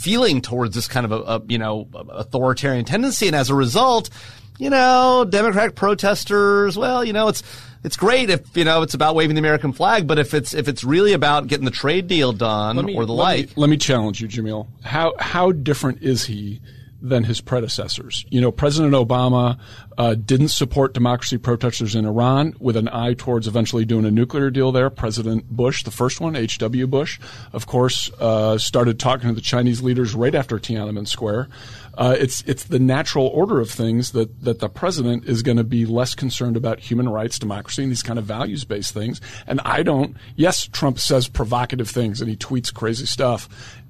feeling 0.00 0.42
towards 0.42 0.74
this 0.74 0.86
kind 0.86 1.06
of 1.06 1.12
a, 1.12 1.16
a 1.16 1.42
you 1.48 1.58
know 1.58 1.88
authoritarian 2.10 2.84
tendency, 2.84 3.26
and 3.26 3.34
as 3.34 3.48
a 3.48 3.54
result 3.54 4.10
you 4.58 4.70
know, 4.70 5.26
Democratic 5.28 5.74
protesters, 5.74 6.76
well, 6.76 7.04
you 7.04 7.12
know, 7.12 7.28
it's 7.28 7.42
it's 7.84 7.96
great 7.96 8.30
if 8.30 8.56
you 8.56 8.64
know 8.64 8.82
it's 8.82 8.94
about 8.94 9.14
waving 9.14 9.34
the 9.34 9.40
American 9.40 9.72
flag, 9.72 10.06
but 10.06 10.18
if 10.18 10.34
it's 10.34 10.54
if 10.54 10.68
it's 10.68 10.82
really 10.82 11.12
about 11.12 11.46
getting 11.46 11.64
the 11.64 11.70
trade 11.70 12.08
deal 12.08 12.32
done 12.32 12.84
me, 12.84 12.96
or 12.96 13.06
the 13.06 13.12
let 13.12 13.24
like, 13.24 13.46
me, 13.48 13.52
let 13.56 13.70
me 13.70 13.76
challenge 13.76 14.20
you, 14.20 14.28
Jamil. 14.28 14.66
How 14.82 15.14
how 15.18 15.52
different 15.52 16.02
is 16.02 16.26
he 16.26 16.60
than 17.08 17.24
his 17.24 17.40
predecessors. 17.40 18.24
You 18.30 18.40
know, 18.40 18.50
President 18.50 18.94
Obama 18.94 19.58
uh, 19.98 20.14
didn't 20.14 20.48
support 20.48 20.94
democracy 20.94 21.38
protesters 21.38 21.94
in 21.94 22.04
Iran 22.04 22.54
with 22.58 22.76
an 22.76 22.88
eye 22.88 23.14
towards 23.14 23.46
eventually 23.46 23.84
doing 23.84 24.04
a 24.04 24.10
nuclear 24.10 24.50
deal 24.50 24.72
there. 24.72 24.90
President 24.90 25.48
Bush, 25.48 25.84
the 25.84 25.90
first 25.90 26.20
one, 26.20 26.36
H.W. 26.36 26.86
Bush, 26.86 27.20
of 27.52 27.66
course, 27.66 28.10
uh, 28.18 28.58
started 28.58 28.98
talking 28.98 29.28
to 29.28 29.34
the 29.34 29.40
Chinese 29.40 29.82
leaders 29.82 30.14
right 30.14 30.34
after 30.34 30.58
Tiananmen 30.58 31.06
Square. 31.06 31.48
Uh, 31.96 32.14
it's 32.18 32.42
it's 32.42 32.64
the 32.64 32.78
natural 32.78 33.26
order 33.28 33.60
of 33.60 33.70
things 33.70 34.12
that 34.12 34.42
that 34.42 34.58
the 34.58 34.68
president 34.68 35.24
is 35.24 35.42
going 35.42 35.56
to 35.56 35.64
be 35.64 35.86
less 35.86 36.14
concerned 36.14 36.56
about 36.56 36.80
human 36.80 37.08
rights, 37.08 37.38
democracy, 37.38 37.82
and 37.82 37.90
these 37.90 38.02
kind 38.02 38.18
of 38.18 38.24
values 38.24 38.64
based 38.64 38.92
things. 38.92 39.20
And 39.46 39.60
I 39.64 39.82
don't. 39.82 40.16
Yes, 40.36 40.66
Trump 40.66 40.98
says 40.98 41.28
provocative 41.28 41.88
things 41.88 42.20
and 42.20 42.28
he 42.28 42.36
tweets 42.36 42.72
crazy 42.72 43.06
stuff 43.06 43.48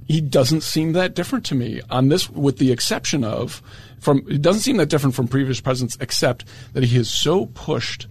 he 0.09 0.21
doesn't 0.21 0.63
seem 0.63 0.93
that 0.93 1.15
different 1.15 1.45
to 1.47 1.55
me 1.55 1.81
on 1.91 2.09
this, 2.09 2.31
with 2.31 2.59
the 2.59 2.71
exception 2.71 3.25
of 3.25 3.63
from. 3.99 4.25
It 4.29 4.41
doesn't 4.41 4.63
seem 4.63 4.77
that 4.77 4.89
different 4.89 5.15
from 5.17 5.29
previous 5.29 5.61
presidents, 5.61 5.97
except 6.01 6.45
that 6.75 6.85
he 6.85 6.97
has 6.97 7.11
so 7.11 7.47
pushed 7.47 8.07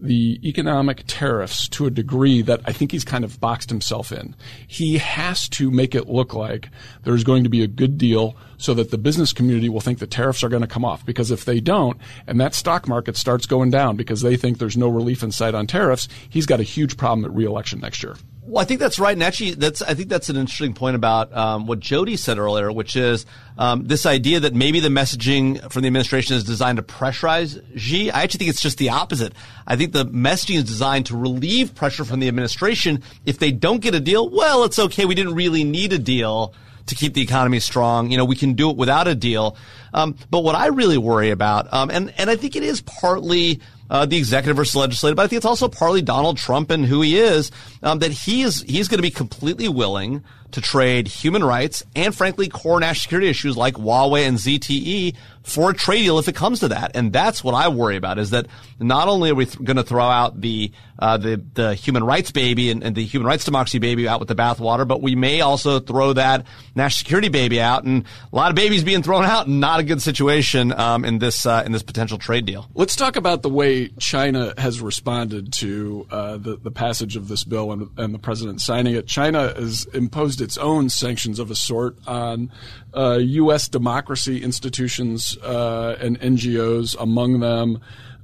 the 0.00 0.38
economic 0.42 1.02
tariffs 1.06 1.68
to 1.68 1.86
a 1.86 1.90
degree 1.90 2.42
that 2.42 2.60
I 2.64 2.72
think 2.72 2.92
he's 2.92 3.04
kind 3.04 3.24
of 3.24 3.40
boxed 3.40 3.70
himself 3.70 4.12
in. 4.12 4.34
He 4.66 4.98
has 4.98 5.48
to 5.50 5.70
make 5.70 5.94
it 5.94 6.08
look 6.08 6.34
like 6.34 6.68
there's 7.04 7.24
going 7.24 7.44
to 7.44 7.50
be 7.50 7.62
a 7.62 7.66
good 7.66 7.98
deal 7.98 8.36
so 8.58 8.74
that 8.74 8.90
the 8.90 8.98
business 8.98 9.32
community 9.32 9.68
will 9.68 9.80
think 9.80 9.98
the 9.98 10.06
tariffs 10.06 10.42
are 10.42 10.48
going 10.48 10.62
to 10.62 10.68
come 10.68 10.84
off. 10.84 11.04
Because 11.04 11.30
if 11.30 11.44
they 11.44 11.60
don't, 11.60 11.98
and 12.26 12.40
that 12.40 12.54
stock 12.54 12.88
market 12.88 13.16
starts 13.16 13.46
going 13.46 13.70
down 13.70 13.96
because 13.96 14.20
they 14.20 14.36
think 14.36 14.58
there's 14.58 14.76
no 14.76 14.88
relief 14.88 15.22
in 15.22 15.32
sight 15.32 15.54
on 15.54 15.66
tariffs, 15.66 16.08
he's 16.28 16.46
got 16.46 16.60
a 16.60 16.64
huge 16.64 16.96
problem 16.96 17.24
at 17.24 17.34
reelection 17.34 17.80
next 17.80 18.02
year. 18.02 18.16
Well, 18.48 18.62
I 18.62 18.64
think 18.64 18.78
that's 18.78 19.00
right, 19.00 19.12
and 19.12 19.24
actually, 19.24 19.54
that's 19.54 19.82
I 19.82 19.94
think 19.94 20.08
that's 20.08 20.28
an 20.28 20.36
interesting 20.36 20.72
point 20.72 20.94
about 20.94 21.36
um, 21.36 21.66
what 21.66 21.80
Jodi 21.80 22.16
said 22.16 22.38
earlier, 22.38 22.70
which 22.70 22.94
is 22.94 23.26
um, 23.58 23.88
this 23.88 24.06
idea 24.06 24.38
that 24.38 24.54
maybe 24.54 24.78
the 24.78 24.88
messaging 24.88 25.60
from 25.72 25.82
the 25.82 25.88
administration 25.88 26.36
is 26.36 26.44
designed 26.44 26.76
to 26.76 26.84
pressurize 26.84 27.60
Xi. 27.76 28.08
I 28.12 28.22
actually 28.22 28.38
think 28.38 28.50
it's 28.50 28.62
just 28.62 28.78
the 28.78 28.90
opposite. 28.90 29.32
I 29.66 29.74
think 29.74 29.92
the 29.92 30.06
messaging 30.06 30.58
is 30.58 30.64
designed 30.64 31.06
to 31.06 31.16
relieve 31.16 31.74
pressure 31.74 32.04
from 32.04 32.20
the 32.20 32.28
administration. 32.28 33.02
If 33.24 33.40
they 33.40 33.50
don't 33.50 33.80
get 33.80 33.96
a 33.96 34.00
deal, 34.00 34.28
well, 34.28 34.62
it's 34.62 34.78
okay. 34.78 35.06
We 35.06 35.16
didn't 35.16 35.34
really 35.34 35.64
need 35.64 35.92
a 35.92 35.98
deal 35.98 36.54
to 36.86 36.94
keep 36.94 37.14
the 37.14 37.22
economy 37.22 37.58
strong. 37.58 38.12
You 38.12 38.16
know, 38.16 38.24
we 38.24 38.36
can 38.36 38.52
do 38.52 38.70
it 38.70 38.76
without 38.76 39.08
a 39.08 39.16
deal. 39.16 39.56
Um, 39.92 40.16
but 40.30 40.44
what 40.44 40.54
I 40.54 40.66
really 40.66 40.98
worry 40.98 41.30
about, 41.30 41.72
um, 41.72 41.90
and 41.90 42.14
and 42.16 42.30
I 42.30 42.36
think 42.36 42.54
it 42.54 42.62
is 42.62 42.80
partly 42.82 43.60
uh, 43.90 44.06
the 44.06 44.16
executive 44.16 44.56
versus 44.56 44.76
legislative, 44.76 45.16
but 45.16 45.24
I 45.24 45.26
think 45.28 45.38
it's 45.38 45.46
also 45.46 45.68
partly 45.68 46.02
Donald 46.02 46.36
Trump 46.36 46.70
and 46.70 46.84
who 46.84 47.02
he 47.02 47.18
is, 47.18 47.50
um, 47.82 47.98
that 48.00 48.12
he 48.12 48.42
is, 48.42 48.62
he's 48.62 48.88
going 48.88 48.98
to 48.98 49.02
be 49.02 49.10
completely 49.10 49.68
willing 49.68 50.24
to 50.52 50.60
trade 50.60 51.08
human 51.08 51.44
rights 51.44 51.82
and 51.94 52.14
frankly 52.14 52.48
core 52.48 52.80
national 52.80 53.02
security 53.02 53.28
issues 53.28 53.56
like 53.56 53.74
Huawei 53.74 54.26
and 54.26 54.38
ZTE 54.38 55.14
for 55.46 55.70
a 55.70 55.74
trade 55.74 56.02
deal 56.02 56.18
if 56.18 56.26
it 56.26 56.34
comes 56.34 56.58
to 56.60 56.68
that. 56.68 56.90
And 56.94 57.12
that's 57.12 57.44
what 57.44 57.54
I 57.54 57.68
worry 57.68 57.96
about 57.96 58.18
is 58.18 58.30
that 58.30 58.46
not 58.80 59.06
only 59.06 59.30
are 59.30 59.34
we 59.34 59.46
th- 59.46 59.62
going 59.62 59.76
to 59.76 59.84
throw 59.84 60.04
out 60.04 60.40
the, 60.40 60.72
uh, 60.98 61.18
the, 61.18 61.40
the 61.54 61.74
human 61.74 62.02
rights 62.02 62.32
baby 62.32 62.68
and, 62.70 62.82
and, 62.82 62.96
the 62.96 63.04
human 63.04 63.28
rights 63.28 63.44
democracy 63.44 63.78
baby 63.78 64.08
out 64.08 64.18
with 64.18 64.28
the 64.28 64.34
bathwater, 64.34 64.86
but 64.88 65.02
we 65.02 65.14
may 65.14 65.42
also 65.42 65.78
throw 65.78 66.12
that 66.14 66.46
national 66.74 66.98
security 66.98 67.28
baby 67.28 67.60
out 67.60 67.84
and 67.84 68.04
a 68.32 68.36
lot 68.36 68.50
of 68.50 68.56
babies 68.56 68.82
being 68.82 69.04
thrown 69.04 69.24
out. 69.24 69.48
Not 69.48 69.78
a 69.78 69.84
good 69.84 70.02
situation, 70.02 70.72
um, 70.72 71.04
in 71.04 71.20
this, 71.20 71.46
uh, 71.46 71.62
in 71.64 71.70
this 71.70 71.84
potential 71.84 72.18
trade 72.18 72.44
deal. 72.44 72.68
Let's 72.74 72.96
talk 72.96 73.14
about 73.14 73.42
the 73.42 73.50
way 73.50 73.88
China 74.00 74.52
has 74.58 74.80
responded 74.80 75.52
to, 75.54 76.06
uh, 76.10 76.36
the, 76.38 76.56
the 76.56 76.72
passage 76.72 77.14
of 77.14 77.28
this 77.28 77.44
bill 77.44 77.70
and, 77.70 77.88
and 77.96 78.12
the 78.12 78.18
president 78.18 78.60
signing 78.60 78.96
it. 78.96 79.06
China 79.06 79.54
has 79.54 79.84
imposed 79.94 80.40
its 80.40 80.58
own 80.58 80.88
sanctions 80.88 81.38
of 81.38 81.52
a 81.52 81.54
sort 81.54 81.96
on 82.08 82.50
uh, 82.96 83.18
U.S. 83.18 83.68
democracy 83.68 84.42
institutions 84.42 85.35
uh, 85.42 85.96
and 86.00 86.20
NGOs, 86.20 86.96
among 86.98 87.40
them 87.40 87.80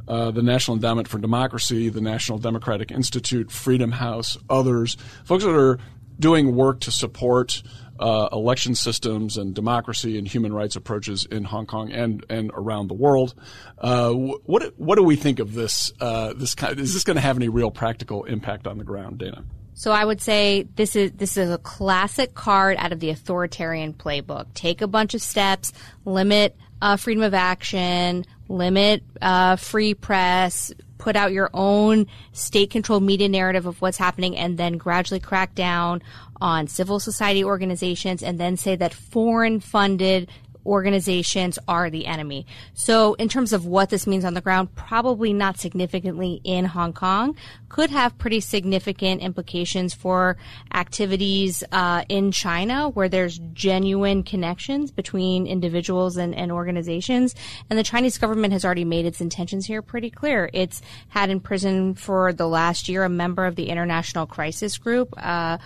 uh, 0.08 0.30
the 0.30 0.42
National 0.42 0.76
Endowment 0.76 1.08
for 1.08 1.18
Democracy, 1.18 1.88
the 1.88 2.00
National 2.00 2.38
Democratic 2.38 2.90
Institute, 2.90 3.50
Freedom 3.50 3.92
House, 3.92 4.36
others, 4.50 4.96
folks 5.24 5.44
that 5.44 5.54
are 5.54 5.78
doing 6.18 6.54
work 6.56 6.80
to 6.80 6.90
support 6.90 7.62
uh, 7.98 8.28
election 8.32 8.74
systems 8.74 9.36
and 9.36 9.54
democracy 9.54 10.18
and 10.18 10.26
human 10.26 10.52
rights 10.52 10.76
approaches 10.76 11.24
in 11.24 11.44
Hong 11.44 11.66
Kong 11.66 11.92
and 11.92 12.24
and 12.28 12.50
around 12.54 12.88
the 12.88 12.94
world. 12.94 13.34
Uh, 13.78 14.10
what 14.12 14.72
what 14.76 14.96
do 14.96 15.02
we 15.02 15.14
think 15.14 15.38
of 15.38 15.54
this? 15.54 15.92
Uh, 16.00 16.32
this 16.34 16.54
kind, 16.54 16.78
is 16.80 16.94
this 16.94 17.04
going 17.04 17.16
to 17.16 17.20
have 17.20 17.36
any 17.36 17.48
real 17.48 17.70
practical 17.70 18.24
impact 18.24 18.66
on 18.66 18.78
the 18.78 18.84
ground, 18.84 19.18
Dana? 19.18 19.44
So 19.74 19.92
I 19.92 20.04
would 20.04 20.20
say 20.20 20.66
this 20.74 20.96
is 20.96 21.12
this 21.12 21.36
is 21.36 21.50
a 21.50 21.58
classic 21.58 22.34
card 22.34 22.76
out 22.78 22.92
of 22.92 23.00
the 23.00 23.10
authoritarian 23.10 23.94
playbook. 23.94 24.46
Take 24.54 24.82
a 24.82 24.86
bunch 24.86 25.14
of 25.14 25.22
steps, 25.22 25.72
limit 26.04 26.56
uh, 26.82 26.96
freedom 26.96 27.22
of 27.22 27.32
action, 27.32 28.26
limit 28.48 29.04
uh, 29.22 29.54
free 29.56 29.94
press, 29.94 30.72
put 30.98 31.16
out 31.16 31.32
your 31.32 31.48
own 31.54 32.06
state-controlled 32.32 33.04
media 33.04 33.28
narrative 33.28 33.66
of 33.66 33.80
what's 33.80 33.96
happening, 33.96 34.36
and 34.36 34.58
then 34.58 34.76
gradually 34.76 35.20
crack 35.20 35.54
down 35.54 36.02
on 36.40 36.66
civil 36.66 36.98
society 36.98 37.44
organizations, 37.44 38.20
and 38.20 38.38
then 38.38 38.56
say 38.56 38.74
that 38.74 38.92
foreign-funded 38.92 40.28
organizations 40.64 41.58
are 41.68 41.90
the 41.90 42.06
enemy. 42.06 42.46
So 42.74 43.14
in 43.14 43.28
terms 43.28 43.52
of 43.52 43.66
what 43.66 43.90
this 43.90 44.06
means 44.06 44.24
on 44.24 44.34
the 44.34 44.40
ground, 44.40 44.74
probably 44.74 45.32
not 45.32 45.58
significantly 45.58 46.40
in 46.44 46.64
Hong 46.64 46.92
Kong, 46.92 47.36
could 47.68 47.90
have 47.90 48.18
pretty 48.18 48.40
significant 48.40 49.22
implications 49.22 49.94
for 49.94 50.36
activities 50.74 51.64
uh, 51.72 52.04
in 52.08 52.32
China 52.32 52.88
where 52.88 53.08
there's 53.08 53.38
genuine 53.52 54.22
connections 54.22 54.90
between 54.90 55.46
individuals 55.46 56.16
and, 56.16 56.34
and 56.34 56.52
organizations. 56.52 57.34
And 57.70 57.78
the 57.78 57.82
Chinese 57.82 58.18
government 58.18 58.52
has 58.52 58.64
already 58.64 58.84
made 58.84 59.06
its 59.06 59.20
intentions 59.20 59.66
here 59.66 59.82
pretty 59.82 60.10
clear. 60.10 60.50
It's 60.52 60.82
had 61.08 61.30
in 61.30 61.40
prison 61.40 61.94
for 61.94 62.32
the 62.32 62.46
last 62.46 62.88
year 62.88 63.04
a 63.04 63.08
member 63.08 63.46
of 63.46 63.56
the 63.56 63.68
International 63.68 64.26
Crisis 64.26 64.78
Group. 64.78 65.14
Uh, 65.16 65.58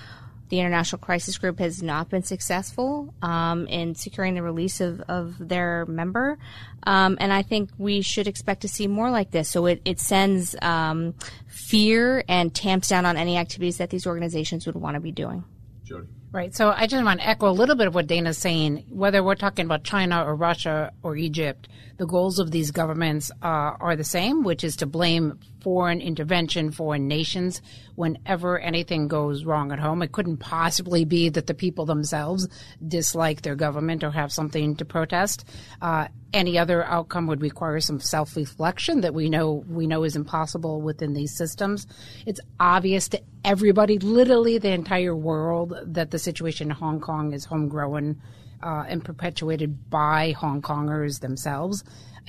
the 0.49 0.61
International 0.61 0.99
Crisis 0.99 1.39
Group 1.39 1.59
has 1.59 1.83
not 1.83 2.09
been 2.09 2.23
successful 2.23 3.15
um, 3.23 3.67
in 3.67 3.95
securing 3.95 4.35
the 4.35 4.43
release 4.43 4.81
of, 4.81 5.01
of 5.03 5.37
their 5.39 5.87
member. 5.87 6.39
Um, 6.85 7.17
and 7.21 7.33
I 7.33 7.43
think 7.43 7.71
we 7.79 8.03
should 8.03 8.29
expect 8.29 8.63
to 8.63 8.69
see 8.69 8.87
more 8.87 9.11
like 9.11 9.31
this. 9.31 9.51
So 9.51 9.67
it, 9.67 9.83
it 9.85 10.01
sends 10.01 10.55
um, 10.63 11.15
fear 11.49 12.25
and 12.29 12.55
tamps 12.55 12.89
down 12.89 13.07
on 13.07 13.17
any 13.17 13.37
activities 13.39 13.79
that 13.79 13.91
these 13.91 14.07
organizations 14.07 14.67
would 14.67 14.77
want 14.77 14.95
to 14.95 15.01
be 15.01 15.13
doing. 15.13 15.45
Jodi. 15.85 16.07
Right. 16.33 16.55
So 16.55 16.71
I 16.71 16.87
just 16.87 17.03
want 17.03 17.21
to 17.21 17.27
echo 17.27 17.49
a 17.49 17.51
little 17.51 17.77
bit 17.77 17.87
of 17.87 17.95
what 17.95 18.07
Dana's 18.07 18.37
saying. 18.37 18.85
Whether 18.91 19.23
we're 19.23 19.37
talking 19.37 19.65
about 19.65 19.85
China 19.85 20.23
or 20.25 20.35
Russia 20.35 20.93
or 21.03 21.17
Egypt, 21.17 21.69
the 21.97 22.07
goals 22.07 22.39
of 22.39 22.51
these 22.51 22.71
governments 22.71 23.31
uh, 23.43 23.73
are 23.81 23.97
the 23.97 24.05
same, 24.05 24.43
which 24.43 24.65
is 24.65 24.77
to 24.77 24.87
blame 24.87 25.39
foreign 25.63 26.01
intervention, 26.01 26.71
foreign 26.71 27.09
nations, 27.09 27.61
whenever 27.97 28.59
anything 28.59 29.09
goes 29.09 29.45
wrong 29.45 29.73
at 29.73 29.79
home. 29.79 30.03
It 30.03 30.13
couldn't 30.13 30.37
possibly 30.37 31.05
be 31.05 31.29
that 31.31 31.47
the 31.47 31.55
people 31.55 31.87
themselves 31.87 32.49
dislike 32.87 33.43
their 33.43 33.57
government 33.57 34.05
or 34.05 34.11
have 34.11 34.33
something 34.33 34.77
to 34.77 34.85
protest. 34.85 35.45
Uh, 35.83 36.09
any 36.33 36.59
other 36.59 36.85
outcome 36.85 37.27
would 37.27 37.41
require 37.41 37.81
some 37.81 37.99
self-reflection 37.99 39.01
that 39.01 39.15
we 39.15 39.31
know 39.31 39.65
we 39.69 39.87
know 39.87 40.05
is 40.05 40.17
impossible 40.17 40.83
within 40.83 41.15
these 41.15 41.37
systems. 41.37 41.87
It's 42.27 42.41
obvious 42.61 43.09
to 43.09 43.23
everybody, 43.45 43.99
literally 43.99 44.59
the 44.59 44.71
entire 44.71 45.17
world, 45.17 45.75
that 45.85 46.11
the 46.11 46.19
situation 46.19 46.69
in 46.71 46.77
Hong 46.77 47.01
Kong 47.01 47.33
is 47.33 47.47
homegrown 47.47 48.21
uh, 48.63 48.85
and 48.89 49.05
perpetuated 49.05 49.91
by 49.91 50.33
Hong 50.33 50.63
Kongers 50.63 51.21
themselves. 51.21 51.85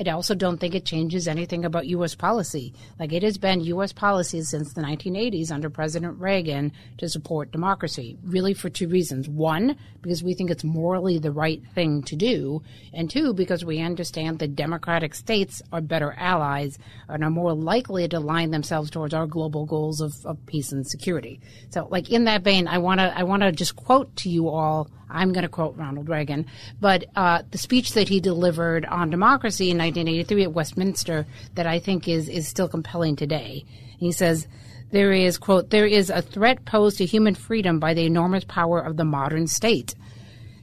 I 0.05 0.11
also 0.11 0.35
don't 0.35 0.57
think 0.57 0.75
it 0.75 0.85
changes 0.85 1.27
anything 1.27 1.65
about 1.65 1.87
U.S. 1.87 2.13
policy. 2.13 2.73
Like 2.99 3.13
it 3.13 3.23
has 3.23 3.37
been 3.37 3.61
U.S. 3.61 3.93
policy 3.93 4.41
since 4.43 4.73
the 4.73 4.81
1980s 4.81 5.51
under 5.51 5.69
President 5.69 6.19
Reagan 6.19 6.71
to 6.97 7.09
support 7.09 7.51
democracy, 7.51 8.17
really 8.23 8.53
for 8.53 8.69
two 8.69 8.87
reasons. 8.87 9.27
One, 9.27 9.75
because 10.01 10.23
we 10.23 10.33
think 10.33 10.51
it's 10.51 10.63
morally 10.63 11.17
the 11.17 11.31
right 11.31 11.61
thing 11.73 12.03
to 12.03 12.15
do, 12.15 12.61
and 12.93 13.09
two, 13.09 13.33
because 13.33 13.65
we 13.65 13.79
understand 13.79 14.39
that 14.39 14.55
democratic 14.55 15.15
states 15.15 15.61
are 15.71 15.81
better 15.81 16.13
allies 16.17 16.77
and 17.09 17.23
are 17.23 17.29
more 17.29 17.53
likely 17.53 18.07
to 18.07 18.17
align 18.17 18.51
themselves 18.51 18.91
towards 18.91 19.13
our 19.13 19.25
global 19.25 19.65
goals 19.65 19.99
of, 20.01 20.13
of 20.25 20.45
peace 20.45 20.71
and 20.71 20.85
security. 20.85 21.39
So, 21.69 21.87
like 21.89 22.09
in 22.11 22.25
that 22.25 22.43
vein, 22.43 22.67
I 22.67 22.77
want 22.77 22.99
to 22.99 23.17
I 23.17 23.23
want 23.23 23.43
to 23.43 23.51
just 23.51 23.75
quote 23.75 24.15
to 24.17 24.29
you 24.29 24.49
all. 24.49 24.89
I'm 25.09 25.31
going 25.31 25.43
to 25.43 25.49
quote 25.49 25.77
Ronald 25.77 26.09
Reagan, 26.09 26.45
but 26.81 27.05
uh, 27.15 27.43
the 27.51 27.57
speech 27.57 27.93
that 27.93 28.09
he 28.09 28.19
delivered 28.19 28.85
on 28.85 29.09
democracy 29.09 29.71
in 29.71 29.77
1983 29.87 30.43
at 30.43 30.53
Westminster 30.53 31.25
that 31.55 31.67
I 31.67 31.79
think 31.79 32.07
is 32.07 32.27
is 32.29 32.47
still 32.47 32.67
compelling 32.67 33.15
today. 33.15 33.65
He 33.97 34.11
says 34.11 34.47
there 34.91 35.11
is 35.11 35.37
quote 35.37 35.69
there 35.69 35.85
is 35.85 36.09
a 36.09 36.21
threat 36.21 36.65
posed 36.65 36.97
to 36.97 37.05
human 37.05 37.35
freedom 37.35 37.79
by 37.79 37.93
the 37.93 38.05
enormous 38.05 38.43
power 38.43 38.79
of 38.79 38.97
the 38.97 39.05
modern 39.05 39.47
state. 39.47 39.95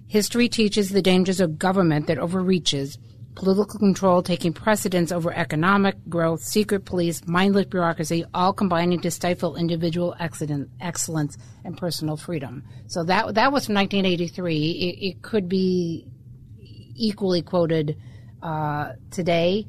History 0.07 0.49
teaches 0.49 0.91
the 0.91 1.03
dangers 1.03 1.41
of 1.41 1.59
government 1.59 2.07
that 2.07 2.19
overreaches, 2.19 2.99
political 3.35 3.79
control 3.79 4.23
taking 4.23 4.53
precedence 4.53 5.11
over 5.11 5.33
economic 5.33 5.97
growth, 6.09 6.41
secret 6.43 6.85
police, 6.85 7.27
mindless 7.27 7.67
bureaucracy, 7.67 8.25
all 8.33 8.53
combining 8.53 9.01
to 9.01 9.11
stifle 9.11 9.57
individual 9.57 10.15
excellence 10.21 11.37
and 11.65 11.77
personal 11.77 12.17
freedom. 12.17 12.63
So 12.87 13.03
that 13.05 13.35
that 13.35 13.53
was 13.53 13.67
from 13.67 13.75
1983. 13.75 14.71
It, 14.71 15.07
it 15.07 15.23
could 15.23 15.49
be 15.49 16.07
equally 16.97 17.43
quoted 17.43 17.97
uh, 18.45 18.93
today. 19.11 19.67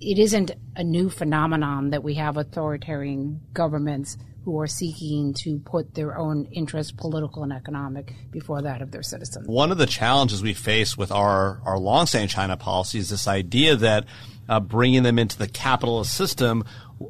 It 0.00 0.18
isn't 0.18 0.52
a 0.74 0.82
new 0.82 1.10
phenomenon 1.10 1.90
that 1.90 2.02
we 2.02 2.14
have 2.14 2.36
authoritarian 2.36 3.40
governments 3.52 4.16
who 4.44 4.58
are 4.58 4.66
seeking 4.66 5.34
to 5.34 5.58
put 5.60 5.94
their 5.94 6.18
own 6.18 6.46
interests, 6.46 6.92
political 6.92 7.44
and 7.44 7.52
economic, 7.52 8.12
before 8.30 8.62
that 8.62 8.82
of 8.82 8.90
their 8.90 9.02
citizens. 9.02 9.46
One 9.46 9.70
of 9.70 9.78
the 9.78 9.86
challenges 9.86 10.42
we 10.42 10.54
face 10.54 10.96
with 10.96 11.12
our, 11.12 11.60
our 11.64 11.78
long-standing 11.78 12.28
China 12.28 12.56
policy 12.56 12.98
is 12.98 13.08
this 13.10 13.28
idea 13.28 13.76
that 13.76 14.06
uh, 14.48 14.58
bringing 14.58 15.04
them 15.04 15.18
into 15.18 15.38
the 15.38 15.46
capitalist 15.46 16.14
system 16.14 16.64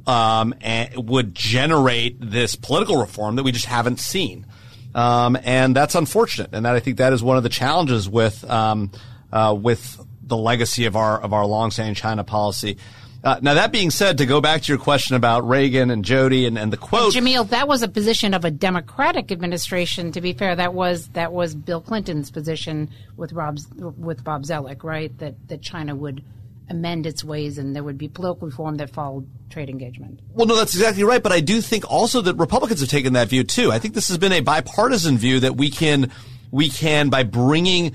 um, 0.07 0.55
would 0.97 1.35
generate 1.35 2.19
this 2.21 2.55
political 2.55 2.99
reform 2.99 3.37
that 3.37 3.43
we 3.43 3.53
just 3.53 3.67
haven't 3.67 4.01
seen. 4.01 4.47
Um, 4.95 5.39
and 5.43 5.75
that's 5.75 5.95
unfortunate. 5.95 6.51
And 6.53 6.67
that 6.67 6.75
I 6.75 6.81
think 6.81 6.99
that 6.99 7.15
is 7.15 7.23
one 7.23 7.39
of 7.39 7.43
the 7.43 7.49
challenges 7.49 8.11
with 8.11 8.45
um, 8.51 8.91
uh, 9.33 9.57
with 9.59 9.99
the 10.33 10.37
legacy 10.37 10.87
of 10.87 10.97
our 10.97 11.21
of 11.21 11.33
our 11.33 11.47
longstanding 11.47 11.95
China 11.95 12.25
policy. 12.25 12.79
Uh, 13.25 13.39
now 13.41 13.55
that 13.55 13.71
being 13.71 13.91
said, 13.91 14.19
to 14.19 14.27
go 14.27 14.41
back 14.41 14.63
to 14.63 14.73
your 14.73 14.79
question 14.79 15.15
about 15.15 15.47
Reagan 15.47 15.91
and 15.91 16.05
Jodi 16.05 16.45
and, 16.45 16.59
and 16.59 16.73
the 16.73 16.77
quote, 16.77 17.15
and 17.15 17.25
Jamil, 17.25 17.49
that 17.51 17.69
was 17.69 17.83
a 17.83 17.89
position 17.89 18.35
of 18.35 18.45
a 18.45 18.51
Democratic 18.51 19.31
administration. 19.31 20.11
To 20.13 20.21
be 20.21 20.33
fair, 20.33 20.57
that 20.57 20.75
was 20.75 21.09
that 21.09 21.33
was 21.33 21.55
Bill 21.55 21.81
Clinton's 21.81 22.31
position 22.31 22.91
with 23.17 23.33
Rob 23.33 23.59
with 23.77 24.25
Bob 24.25 24.43
Zoellick, 24.45 24.83
right? 24.83 25.17
That 25.19 25.35
that 25.49 25.63
China 25.63 25.95
would 25.95 26.25
amend 26.69 27.07
its 27.07 27.23
ways 27.23 27.59
and 27.59 27.77
there 27.77 27.83
would 27.83 27.99
be 27.99 28.09
political 28.09 28.49
reform 28.49 28.79
that 28.79 28.91
followed 28.91 29.29
trade 29.51 29.69
engagement. 29.69 30.21
Well, 30.33 30.47
no, 30.47 30.57
that's 30.57 30.75
exactly 30.75 31.05
right. 31.05 31.23
But 31.23 31.33
I 31.33 31.41
do 31.41 31.61
think 31.61 31.89
also 31.91 32.23
that 32.23 32.35
Republicans 32.37 32.81
have 32.81 32.89
taken 32.89 33.13
that 33.13 33.29
view 33.29 33.45
too. 33.45 33.71
I 33.71 33.79
think 33.79 33.95
this 33.95 34.09
has 34.09 34.19
been 34.19 34.33
a 34.33 34.41
bipartisan 34.41 35.19
view 35.19 35.41
that 35.41 35.57
we 35.57 35.71
can 35.71 36.11
we 36.51 36.69
can 36.69 37.09
by 37.09 37.23
bringing 37.23 37.95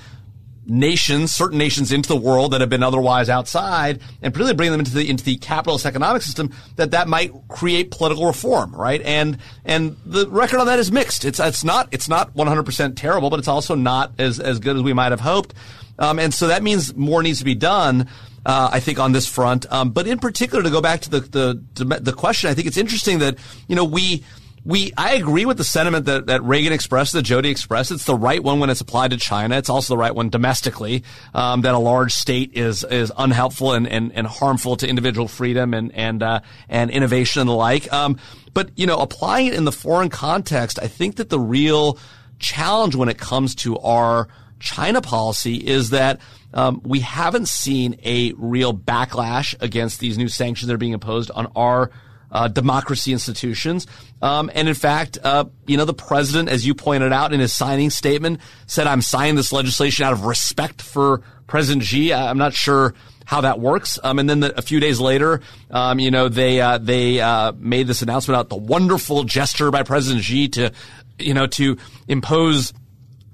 nations, 0.67 1.33
certain 1.33 1.57
nations 1.57 1.91
into 1.91 2.09
the 2.09 2.15
world 2.15 2.51
that 2.51 2.61
have 2.61 2.69
been 2.69 2.83
otherwise 2.83 3.29
outside, 3.29 4.01
and 4.21 4.33
particularly 4.33 4.55
bring 4.55 4.71
them 4.71 4.79
into 4.79 4.93
the 4.93 5.09
into 5.09 5.23
the 5.23 5.37
capitalist 5.37 5.85
economic 5.85 6.21
system, 6.21 6.53
that 6.75 6.91
that 6.91 7.07
might 7.07 7.31
create 7.47 7.91
political 7.91 8.25
reform, 8.25 8.75
right? 8.75 9.01
And 9.01 9.37
and 9.65 9.95
the 10.05 10.27
record 10.29 10.59
on 10.59 10.67
that 10.67 10.79
is 10.79 10.91
mixed. 10.91 11.25
It's 11.25 11.39
it's 11.39 11.63
not 11.63 11.89
it's 11.91 12.09
not 12.09 12.33
100% 12.35 12.95
terrible, 12.95 13.29
but 13.29 13.39
it's 13.39 13.47
also 13.47 13.75
not 13.75 14.11
as 14.19 14.39
as 14.39 14.59
good 14.59 14.75
as 14.75 14.83
we 14.83 14.93
might 14.93 15.11
have 15.11 15.21
hoped. 15.21 15.53
Um, 15.99 16.19
and 16.19 16.33
so 16.33 16.47
that 16.47 16.61
means 16.63 16.95
more 16.95 17.23
needs 17.23 17.39
to 17.39 17.45
be 17.45 17.55
done. 17.55 18.07
Uh, 18.45 18.69
I 18.71 18.79
think 18.79 18.97
on 18.97 19.11
this 19.11 19.27
front, 19.27 19.69
um, 19.73 19.89
but 19.89 20.07
in 20.07 20.19
particular, 20.19 20.63
to 20.63 20.69
go 20.69 20.79
back 20.79 21.01
to 21.01 21.09
the, 21.09 21.19
the 21.19 21.99
the 21.99 22.13
question, 22.13 22.49
I 22.49 22.53
think 22.53 22.65
it's 22.65 22.77
interesting 22.77 23.19
that 23.19 23.37
you 23.67 23.75
know 23.75 23.83
we 23.83 24.23
we 24.67 24.91
I 24.97 25.13
agree 25.13 25.45
with 25.45 25.57
the 25.57 25.63
sentiment 25.63 26.05
that, 26.07 26.25
that 26.25 26.43
Reagan 26.43 26.73
expressed, 26.73 27.13
that 27.13 27.21
Jodi 27.21 27.49
expressed. 27.49 27.89
It's 27.89 28.03
the 28.03 28.15
right 28.15 28.43
one 28.43 28.59
when 28.59 28.69
it's 28.69 28.81
applied 28.81 29.11
to 29.11 29.17
China. 29.17 29.55
It's 29.57 29.69
also 29.69 29.93
the 29.93 29.97
right 29.97 30.13
one 30.13 30.29
domestically. 30.29 31.05
Um, 31.33 31.61
that 31.61 31.73
a 31.73 31.79
large 31.79 32.11
state 32.11 32.51
is 32.53 32.83
is 32.83 33.09
unhelpful 33.17 33.71
and, 33.71 33.87
and, 33.87 34.11
and 34.11 34.27
harmful 34.27 34.75
to 34.75 34.87
individual 34.87 35.29
freedom 35.29 35.73
and 35.73 35.93
and 35.93 36.21
uh, 36.21 36.41
and 36.67 36.91
innovation 36.91 37.39
and 37.39 37.49
the 37.49 37.53
like. 37.53 37.91
Um, 37.93 38.19
but 38.53 38.69
you 38.75 38.85
know, 38.85 38.97
applying 38.97 39.47
it 39.47 39.53
in 39.53 39.63
the 39.63 39.71
foreign 39.71 40.09
context, 40.09 40.79
I 40.81 40.87
think 40.87 41.15
that 41.15 41.29
the 41.29 41.39
real 41.39 41.97
challenge 42.37 42.93
when 42.93 43.07
it 43.07 43.17
comes 43.17 43.55
to 43.55 43.77
our 43.79 44.27
China 44.59 45.01
policy 45.01 45.55
is 45.55 45.91
that 45.91 46.19
um, 46.53 46.81
we 46.83 46.99
haven't 46.99 47.47
seen 47.47 47.97
a 48.03 48.33
real 48.33 48.73
backlash 48.73 49.55
against 49.61 50.01
these 50.01 50.17
new 50.17 50.27
sanctions 50.27 50.67
that 50.67 50.73
are 50.73 50.77
being 50.77 50.91
imposed 50.93 51.31
on 51.31 51.49
our 51.55 51.89
uh, 52.37 52.47
democracy 52.47 53.11
institutions. 53.11 53.87
Um, 54.21 54.51
and 54.53 54.67
in 54.67 54.75
fact, 54.75 55.17
uh, 55.23 55.45
you 55.65 55.75
know, 55.75 55.85
the 55.85 55.93
president, 55.93 56.49
as 56.49 56.67
you 56.67 56.75
pointed 56.75 57.11
out 57.11 57.33
in 57.33 57.39
his 57.39 57.51
signing 57.51 57.89
statement, 57.89 58.41
said, 58.67 58.85
"I'm 58.85 59.01
signing 59.01 59.35
this 59.35 59.51
legislation 59.51 60.05
out 60.05 60.13
of 60.13 60.23
respect 60.23 60.83
for 60.83 61.23
President 61.47 61.83
Xi." 61.83 62.13
I'm 62.13 62.37
not 62.37 62.53
sure 62.53 62.93
how 63.25 63.41
that 63.41 63.59
works. 63.59 63.97
Um, 64.03 64.19
and 64.19 64.29
then 64.29 64.41
the, 64.41 64.55
a 64.55 64.61
few 64.61 64.79
days 64.79 64.99
later, 64.99 65.41
um, 65.71 65.97
you 65.97 66.11
know, 66.11 66.29
they 66.29 66.61
uh, 66.61 66.77
they 66.77 67.19
uh, 67.19 67.53
made 67.57 67.87
this 67.87 68.03
announcement 68.03 68.35
about 68.39 68.49
the 68.49 68.55
wonderful 68.55 69.23
gesture 69.23 69.71
by 69.71 69.81
President 69.81 70.23
Xi 70.23 70.47
to, 70.49 70.71
you 71.17 71.33
know, 71.33 71.47
to 71.47 71.77
impose 72.07 72.71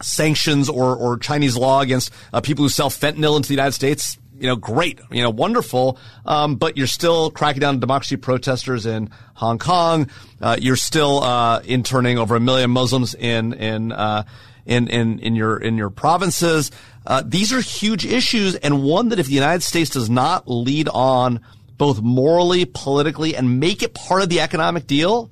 sanctions 0.02 0.70
or, 0.70 0.96
or 0.96 1.18
Chinese 1.18 1.58
law 1.58 1.82
against 1.82 2.10
uh, 2.32 2.40
people 2.40 2.64
who 2.64 2.70
sell 2.70 2.90
fentanyl 2.90 3.36
into 3.36 3.50
the 3.50 3.54
United 3.54 3.74
States 3.74 4.18
you 4.44 4.50
know, 4.50 4.58
great, 4.58 5.00
you 5.10 5.24
know, 5.24 5.30
wonderful. 5.30 5.98
Um, 6.26 6.58
but 6.58 6.76
you're 6.76 6.86
still 6.86 7.32
cracking 7.32 7.62
down 7.62 7.76
on 7.76 7.80
democracy 7.80 8.18
protesters 8.18 8.86
in 8.86 9.10
Hong 9.36 9.58
Kong. 9.58 10.10
Uh, 10.42 10.58
you're 10.60 10.76
still 10.76 11.24
uh, 11.24 11.62
interning 11.62 12.20
over 12.20 12.36
a 12.36 12.42
million 12.42 12.70
Muslims 12.70 13.16
in 13.16 13.54
in 13.54 13.94
uh, 13.94 14.26
in, 14.66 14.90
in 14.90 15.20
in 15.20 15.36
your 15.36 15.58
in 15.58 15.78
your 15.78 15.90
provinces. 15.90 16.72
Uh, 17.08 17.24
these 17.26 17.54
are 17.54 17.62
huge 17.62 18.06
issues, 18.06 18.56
and 18.56 18.84
one 18.84 19.10
that 19.10 19.20
if 19.20 19.28
the 19.28 19.34
United 19.34 19.64
States 19.64 19.90
does 19.90 20.10
not 20.10 20.46
lead 20.46 20.90
on 20.90 21.40
both 21.78 22.02
morally, 22.02 22.66
politically, 22.66 23.38
and 23.38 23.62
make 23.62 23.82
it 23.82 23.94
part 23.94 24.22
of 24.22 24.28
the 24.28 24.42
economic 24.42 24.88
deal, 24.88 25.32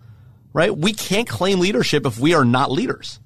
right? 0.54 0.76
We 0.76 0.94
can't 0.94 1.28
claim 1.28 1.60
leadership 1.60 2.06
if 2.06 2.18
we 2.18 2.34
are 2.34 2.46
not 2.46 2.72
leaders. 2.72 3.20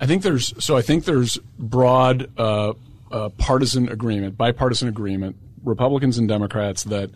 I 0.00 0.06
think 0.06 0.22
there's 0.22 0.54
so 0.64 0.74
I 0.74 0.80
think 0.80 1.04
there's 1.04 1.36
broad 1.58 2.30
uh, 2.38 2.72
uh, 3.12 3.28
partisan 3.30 3.88
agreement, 3.88 4.36
bipartisan 4.36 4.88
agreement, 4.88 5.36
Republicans 5.62 6.18
and 6.18 6.28
Democrats, 6.28 6.84
that 6.84 7.10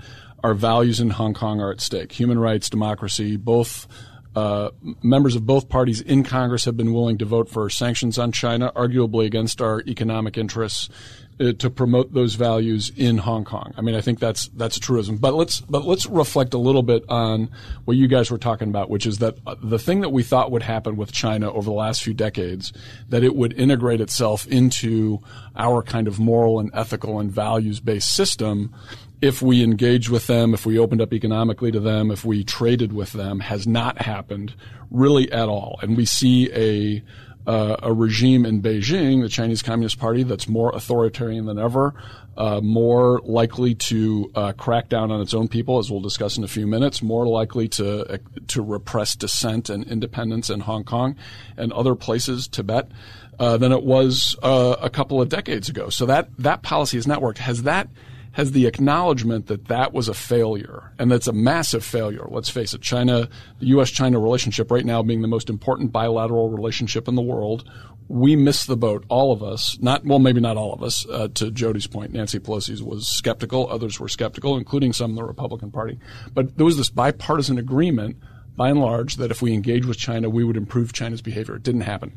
our 0.45 0.55
values 0.55 1.01
in 1.01 1.11
Hong 1.11 1.35
Kong 1.35 1.61
are 1.61 1.73
at 1.73 1.81
stake. 1.81 2.13
Human 2.13 2.39
rights, 2.39 2.71
democracy, 2.71 3.37
both 3.37 3.89
uh, 4.37 4.71
members 5.03 5.35
of 5.35 5.47
both 5.47 5.69
parties 5.69 6.03
in 6.03 6.23
Congress 6.23 6.67
have 6.67 6.77
been 6.77 6.93
willing 6.93 7.17
to 7.19 7.25
vote 7.25 7.49
for 7.49 7.71
sanctions 7.71 8.19
on 8.19 8.33
China, 8.33 8.71
arguably 8.77 9.25
against 9.25 9.63
our 9.63 9.81
economic 9.87 10.37
interests 10.37 10.91
uh, 11.39 11.53
to 11.53 11.69
promote 11.69 12.15
those 12.15 12.35
values 12.35 12.91
in 12.97 13.19
Hong 13.19 13.45
Kong. 13.45 13.75
I 13.77 13.83
mean, 13.83 13.95
I 13.95 14.01
think 14.01 14.21
that's 14.21 14.49
that's 14.49 14.79
a 14.79 14.81
truism. 14.81 15.19
But 15.19 15.35
let's 15.35 15.61
but 15.61 15.85
let's 15.85 16.07
reflect 16.07 16.55
a 16.55 16.59
little 16.59 16.83
bit 16.83 17.05
on 17.09 17.51
what 17.85 17.97
you 17.97 18.09
guys 18.09 18.31
were 18.31 18.39
talking 18.39 18.69
about, 18.69 18.89
which 18.89 19.07
is 19.07 19.19
that 19.19 19.37
uh, 19.47 19.55
the 19.63 19.79
thing 19.79 20.01
that 20.01 20.11
we 20.11 20.23
thought 20.23 20.51
would 20.51 20.63
happen 20.63 20.97
with 20.97 21.13
China 21.13 21.53
over 21.53 21.65
the 21.65 21.77
last 21.77 22.03
few 22.03 22.15
decades, 22.15 22.73
that 23.09 23.23
it 23.23 23.37
would 23.37 23.53
integrate 23.53 24.01
itself 24.01 24.47
into 24.47 25.21
our 25.57 25.83
kind 25.83 26.09
of 26.09 26.19
moral 26.19 26.59
and 26.59 26.71
ethical 26.73 27.21
and 27.21 27.31
values 27.31 27.81
based 27.81 28.15
system. 28.15 28.75
If 29.23 29.41
we 29.41 29.63
engaged 29.63 30.11
with 30.11 30.27
them, 30.27 30.53
if 30.55 30.67
we 30.67 30.79
opened 30.79 31.01
up 31.01 31.13
economically 31.13 31.73
to 31.73 31.81
them, 31.81 32.11
if 32.11 32.25
we 32.25 32.45
traded 32.45 32.93
with 32.93 33.13
them, 33.13 33.41
has 33.41 33.67
not 33.67 34.03
happened 34.03 34.55
really 34.91 35.31
at 35.33 35.49
all. 35.49 35.79
And 35.83 35.97
we 35.97 36.05
see 36.05 36.51
a 36.53 37.03
uh, 37.47 37.77
a 37.83 37.93
regime 37.93 38.45
in 38.45 38.61
Beijing, 38.61 39.23
the 39.23 39.29
Chinese 39.29 39.63
Communist 39.63 39.99
Party, 39.99 40.23
that's 40.23 40.49
more 40.49 40.75
authoritarian 40.75 41.47
than 41.47 41.59
ever, 41.59 41.95
uh, 42.37 42.61
more 42.61 43.21
likely 43.25 43.75
to 43.75 44.31
uh, 44.35 44.53
crack 44.53 44.89
down 44.89 45.11
on 45.11 45.21
its 45.21 45.33
own 45.33 45.49
people, 45.49 45.79
as 45.79 45.91
we'll 45.91 46.01
discuss 46.01 46.37
in 46.37 46.45
a 46.45 46.49
few 46.49 46.67
minutes, 46.67 47.03
more 47.03 47.27
likely 47.27 47.69
to 47.69 48.15
uh, 48.15 48.19
to 48.49 48.63
repress 48.63 49.15
dissent 49.15 49.71
and 49.71 49.85
independence 49.85 50.51
in 50.51 50.61
Hong 50.61 50.85
Kong 50.85 51.17
and 51.57 51.73
other 51.73 51.95
places, 51.95 52.49
Tibet, 52.49 52.91
uh, 53.39 53.57
than 53.57 53.73
it 53.73 53.83
was 53.83 54.37
uh, 54.43 54.77
a 54.81 54.91
couple 54.91 55.23
of 55.23 55.29
decades 55.29 55.69
ago. 55.69 55.89
So 55.89 56.07
that 56.07 56.29
that 56.39 56.63
policy 56.63 56.97
has 56.97 57.07
not 57.07 57.23
worked. 57.23 57.39
Has 57.39 57.63
that 57.63 57.89
has 58.37 58.53
the 58.53 58.67
acknowledgement 58.67 59.47
that 59.47 59.69
that 59.69 59.95
was 59.95 60.09
a 60.09 60.15
failure 60.15 60.93
and 60.99 61.11
that's 61.11 61.27
a 61.27 61.33
massive 61.33 61.83
failure. 61.83 62.27
Let's 62.29 62.51
face 62.51 62.75
it, 62.75 62.83
China, 62.83 63.31
the 63.61 63.67
U.S. 63.69 63.91
China 63.91 64.21
relationship 64.21 64.71
right 64.71 64.85
now 64.85 65.03
being 65.03 65.23
the 65.23 65.27
most 65.27 65.49
important 65.49 65.91
bilateral 65.91 66.51
relationship 66.51 67.09
in 67.09 67.15
the 67.15 67.23
world, 67.23 67.67
we 68.09 68.37
missed 68.37 68.67
the 68.67 68.77
boat, 68.77 69.07
all 69.09 69.33
of 69.33 69.43
us. 69.43 69.79
Not 69.81 70.05
well, 70.05 70.19
maybe 70.19 70.43
not 70.43 70.59
all 70.59 70.75
of 70.75 70.83
us. 70.83 71.07
Uh, 71.09 71.29
to 71.29 71.51
Jodi's 71.51 71.87
point, 71.87 72.13
Nancy 72.13 72.39
Pelosi 72.39 72.79
was 72.83 73.09
skeptical. 73.09 73.71
Others 73.71 73.99
were 73.99 74.09
skeptical, 74.09 74.59
including 74.59 74.93
some 74.93 75.13
in 75.13 75.17
the 75.17 75.25
Republican 75.25 75.71
Party. 75.71 75.99
But 76.35 76.59
there 76.59 76.67
was 76.67 76.77
this 76.77 76.91
bipartisan 76.91 77.57
agreement, 77.57 78.19
by 78.55 78.69
and 78.69 78.83
large, 78.83 79.17
that 79.17 79.31
if 79.31 79.41
we 79.41 79.55
engage 79.55 79.87
with 79.87 79.97
China, 79.97 80.29
we 80.29 80.45
would 80.45 80.59
improve 80.59 80.93
China's 80.93 81.23
behavior. 81.23 81.57
It 81.57 81.63
didn't 81.63 81.81
happen. 81.81 82.13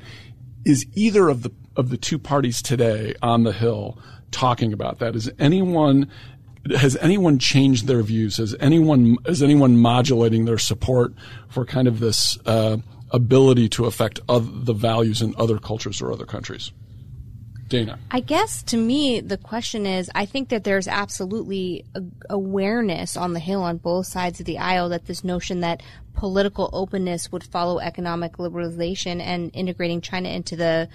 Is 0.66 0.86
either 0.94 1.30
of 1.30 1.44
the 1.44 1.52
of 1.76 1.90
the 1.90 1.98
two 1.98 2.20
parties 2.20 2.62
today 2.62 3.16
on 3.22 3.44
the 3.44 3.54
Hill 3.54 3.98
talking 4.32 4.74
about 4.74 5.00
that? 5.00 5.16
Is 5.16 5.32
anyone 5.40 6.10
has 6.78 6.98
anyone 6.98 7.40
changed 7.40 7.88
their 7.88 8.02
views? 8.02 8.38
Has 8.38 8.56
anyone 8.60 9.18
is 9.26 9.42
anyone 9.42 9.78
modulating 9.78 10.46
their 10.46 10.58
support 10.58 11.14
for 11.48 11.66
kind 11.66 11.88
of 11.88 12.00
this 12.00 12.38
uh, 12.46 12.78
ability 13.12 13.70
to 13.70 13.86
affect 13.86 14.20
the 14.28 14.74
values 14.74 15.22
in 15.22 15.34
other 15.38 15.58
cultures 15.58 16.02
or 16.02 16.12
other 16.12 16.26
countries? 16.26 16.72
Dana. 17.70 18.00
I 18.12 18.20
guess 18.20 18.64
to 18.64 18.78
me, 18.78 19.22
the 19.22 19.38
question 19.38 19.86
is 19.86 20.10
I 20.14 20.26
think 20.26 20.50
that 20.50 20.64
there's 20.64 20.88
absolutely 20.88 21.86
awareness 22.30 23.16
on 23.16 23.34
the 23.34 23.40
Hill 23.40 23.62
on 23.62 23.78
both 23.78 24.08
sides 24.08 24.40
of 24.40 24.46
the 24.46 24.58
aisle 24.58 24.90
that 24.90 25.06
this 25.06 25.24
notion 25.24 25.62
that 25.62 25.82
political 26.14 26.70
openness 26.74 27.32
would 27.32 27.44
follow 27.44 27.80
economic 27.80 28.34
liberalization 28.34 29.22
and 29.22 29.52
integrating 29.54 30.02
China 30.02 30.30
into 30.30 30.56
the 30.56 30.90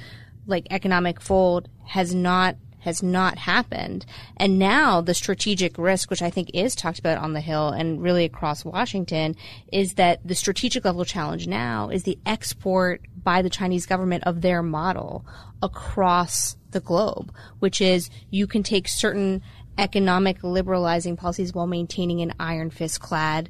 like 0.47 0.67
economic 0.71 1.21
fold 1.21 1.69
has 1.87 2.15
not 2.15 2.57
has 2.85 3.03
not 3.03 3.39
happened. 3.39 4.07
And 4.37 4.59
now 4.59 5.01
the 5.01 5.15
strategic 5.15 5.79
risk, 5.79 6.11
which 6.11 6.23
I 6.23 6.31
think 6.31 6.51
is 6.55 6.75
talked 6.75 6.99
about 6.99 7.19
on 7.19 7.33
the 7.33 7.41
Hill 7.41 7.71
and 7.71 8.03
really 8.03 8.25
across 8.25 8.65
Washington, 8.65 9.37
is 9.73 9.95
that 9.95 10.21
the 10.25 10.35
strategic 10.35 10.85
level 10.85 11.05
challenge 11.05 11.47
now 11.47 11.89
is 11.89 12.03
the 12.05 12.19
export 12.27 13.01
by 13.23 13.43
the 13.43 13.51
Chinese 13.51 13.87
government 13.87 14.25
of 14.25 14.43
their 14.43 14.63
model 14.63 15.25
across 15.63 16.57
the 16.73 16.81
globe, 16.81 17.33
which 17.59 17.81
is 17.81 18.11
you 18.31 18.47
can 18.47 18.63
take 18.63 18.87
certain 18.87 19.43
economic 19.79 20.43
liberalizing 20.45 21.17
policies 21.17 21.53
while 21.53 21.67
maintaining 21.67 22.21
an 22.21 22.35
iron 22.39 22.71
fist 22.71 23.01
clad 23.01 23.49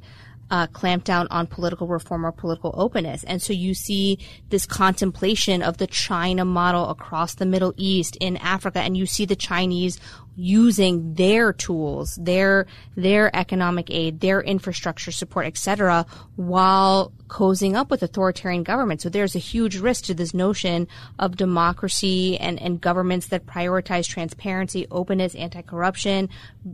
uh, 0.51 0.67
clamp 0.67 1.03
down 1.03 1.27
on 1.31 1.47
political 1.47 1.87
reform 1.87 2.25
or 2.25 2.31
political 2.31 2.73
openness. 2.75 3.23
And 3.23 3.41
so 3.41 3.53
you 3.53 3.73
see 3.73 4.19
this 4.49 4.65
contemplation 4.65 5.63
of 5.63 5.77
the 5.77 5.87
China 5.87 6.45
model 6.45 6.89
across 6.89 7.35
the 7.35 7.45
Middle 7.45 7.73
East, 7.77 8.17
in 8.21 8.37
Africa, 8.37 8.79
and 8.79 8.95
you 8.95 9.05
see 9.05 9.25
the 9.25 9.35
Chinese 9.35 9.99
using 10.35 11.13
their 11.13 11.53
tools, 11.53 12.17
their 12.21 12.65
their 12.95 13.35
economic 13.35 13.89
aid, 13.89 14.19
their 14.19 14.41
infrastructure 14.41 15.11
support, 15.11 15.45
etc., 15.45 16.05
while 16.35 17.11
cozying 17.27 17.75
up 17.75 17.89
with 17.89 18.03
authoritarian 18.03 18.63
governments. 18.63 19.03
So 19.03 19.09
there's 19.09 19.35
a 19.35 19.39
huge 19.39 19.77
risk 19.77 20.05
to 20.05 20.13
this 20.13 20.33
notion 20.33 20.87
of 21.17 21.37
democracy 21.37 22.37
and, 22.37 22.61
and 22.61 22.79
governments 22.79 23.27
that 23.27 23.45
prioritize 23.45 24.07
transparency, 24.07 24.85
openness, 24.91 25.33
anti-corruption, 25.35 26.29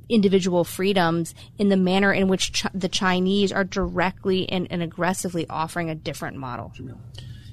individual 0.10 0.64
freedoms 0.64 1.34
in 1.58 1.70
the 1.70 1.78
manner 1.78 2.12
in 2.12 2.28
which 2.28 2.52
Ch- 2.52 2.66
the 2.74 2.90
Chinese 2.90 3.52
are 3.52 3.64
directly 3.64 4.50
and, 4.50 4.68
and 4.70 4.82
aggressively 4.82 5.48
offering 5.50 5.90
a 5.90 5.96
different 5.96 6.38
model. 6.38 6.74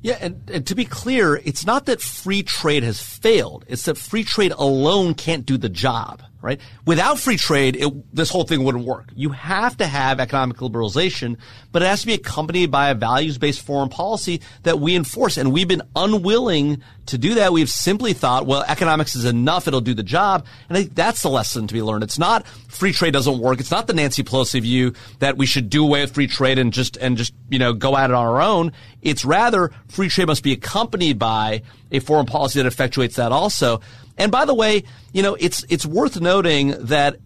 Yeah, 0.02 0.18
and, 0.20 0.48
and, 0.50 0.66
to 0.66 0.74
be 0.74 0.84
clear, 0.84 1.37
it's 1.37 1.66
not 1.66 1.87
that 1.87 2.00
free 2.00 2.42
trade 2.42 2.82
has 2.82 3.00
failed. 3.00 3.64
It's 3.68 3.84
that 3.87 3.96
free 3.96 4.24
trade 4.24 4.52
alone 4.56 5.14
can't 5.14 5.44
do 5.44 5.56
the 5.56 5.68
job, 5.68 6.22
right? 6.40 6.61
Without 6.87 7.18
free 7.18 7.37
trade, 7.37 7.77
it, 7.77 8.14
this 8.14 8.31
whole 8.31 8.44
thing 8.44 8.62
wouldn't 8.62 8.85
work. 8.85 9.11
You 9.14 9.31
have 9.31 9.77
to 9.79 9.87
have 9.87 10.20
economic 10.20 10.59
liberalization, 10.59 11.37
but 11.72 11.83
it 11.83 11.87
has 11.87 12.03
to 12.03 12.07
be 12.07 12.14
accompanied 12.14 12.70
by 12.70 12.90
a 12.90 12.94
values-based 12.94 13.61
foreign 13.61 13.88
policy 13.88 14.40
that 14.62 14.79
we 14.79 14.94
enforce. 14.94 15.37
And 15.37 15.53
we've 15.53 15.68
been 15.68 15.83
unwilling 15.96 16.83
to 17.07 17.18
do 17.18 17.35
that. 17.35 17.53
We've 17.53 17.70
simply 17.70 18.12
thought, 18.12 18.46
well, 18.46 18.64
economics 18.68 19.16
is 19.16 19.24
enough. 19.24 19.66
It'll 19.66 19.81
do 19.81 19.94
the 19.94 20.03
job. 20.03 20.46
And 20.68 20.77
I 20.77 20.83
think 20.83 20.94
that's 20.94 21.22
the 21.22 21.31
lesson 21.31 21.66
to 21.66 21.74
be 21.74 21.83
learned. 21.83 22.05
It's 22.05 22.18
not 22.18 22.46
free 22.46 22.92
trade 22.92 23.12
doesn't 23.12 23.38
work. 23.38 23.61
It's 23.61 23.70
not 23.70 23.87
the 23.87 23.94
Nancy 23.94 24.22
Pelosi 24.22 24.61
view 24.61 24.92
that 25.18 25.37
we 25.37 25.46
should 25.46 25.70
do 25.70 25.85
away 25.85 26.03
with 26.03 26.14
free 26.14 26.27
trade 26.29 26.59
and 26.59 26.72
just, 26.72 26.96
and 26.98 27.16
just, 27.16 27.35
you 27.48 27.59
know, 27.59 27.72
go 27.72 27.96
at 27.96 28.11
it 28.11 28.14
on 28.14 28.27
our 28.27 28.40
own. 28.40 28.72
It's 29.03 29.24
rather 29.24 29.72
free 29.88 30.09
trade 30.09 30.27
must 30.27 30.42
be 30.42 30.53
accompanied 30.53 31.18
by 31.18 31.62
a 31.90 32.01
foreign 32.01 32.27
policy 32.27 32.62
that 32.62 32.70
effectuates 32.70 33.14
that 33.14 33.33
also. 33.33 33.81
And 34.18 34.31
by 34.31 34.44
the 34.44 34.54
way, 34.54 34.85
you 35.12 35.22
know, 35.22 35.35
it's, 35.35 35.64
it's 35.68 35.87
worth 35.87 36.20
noting 36.20 36.74
that 36.87 37.16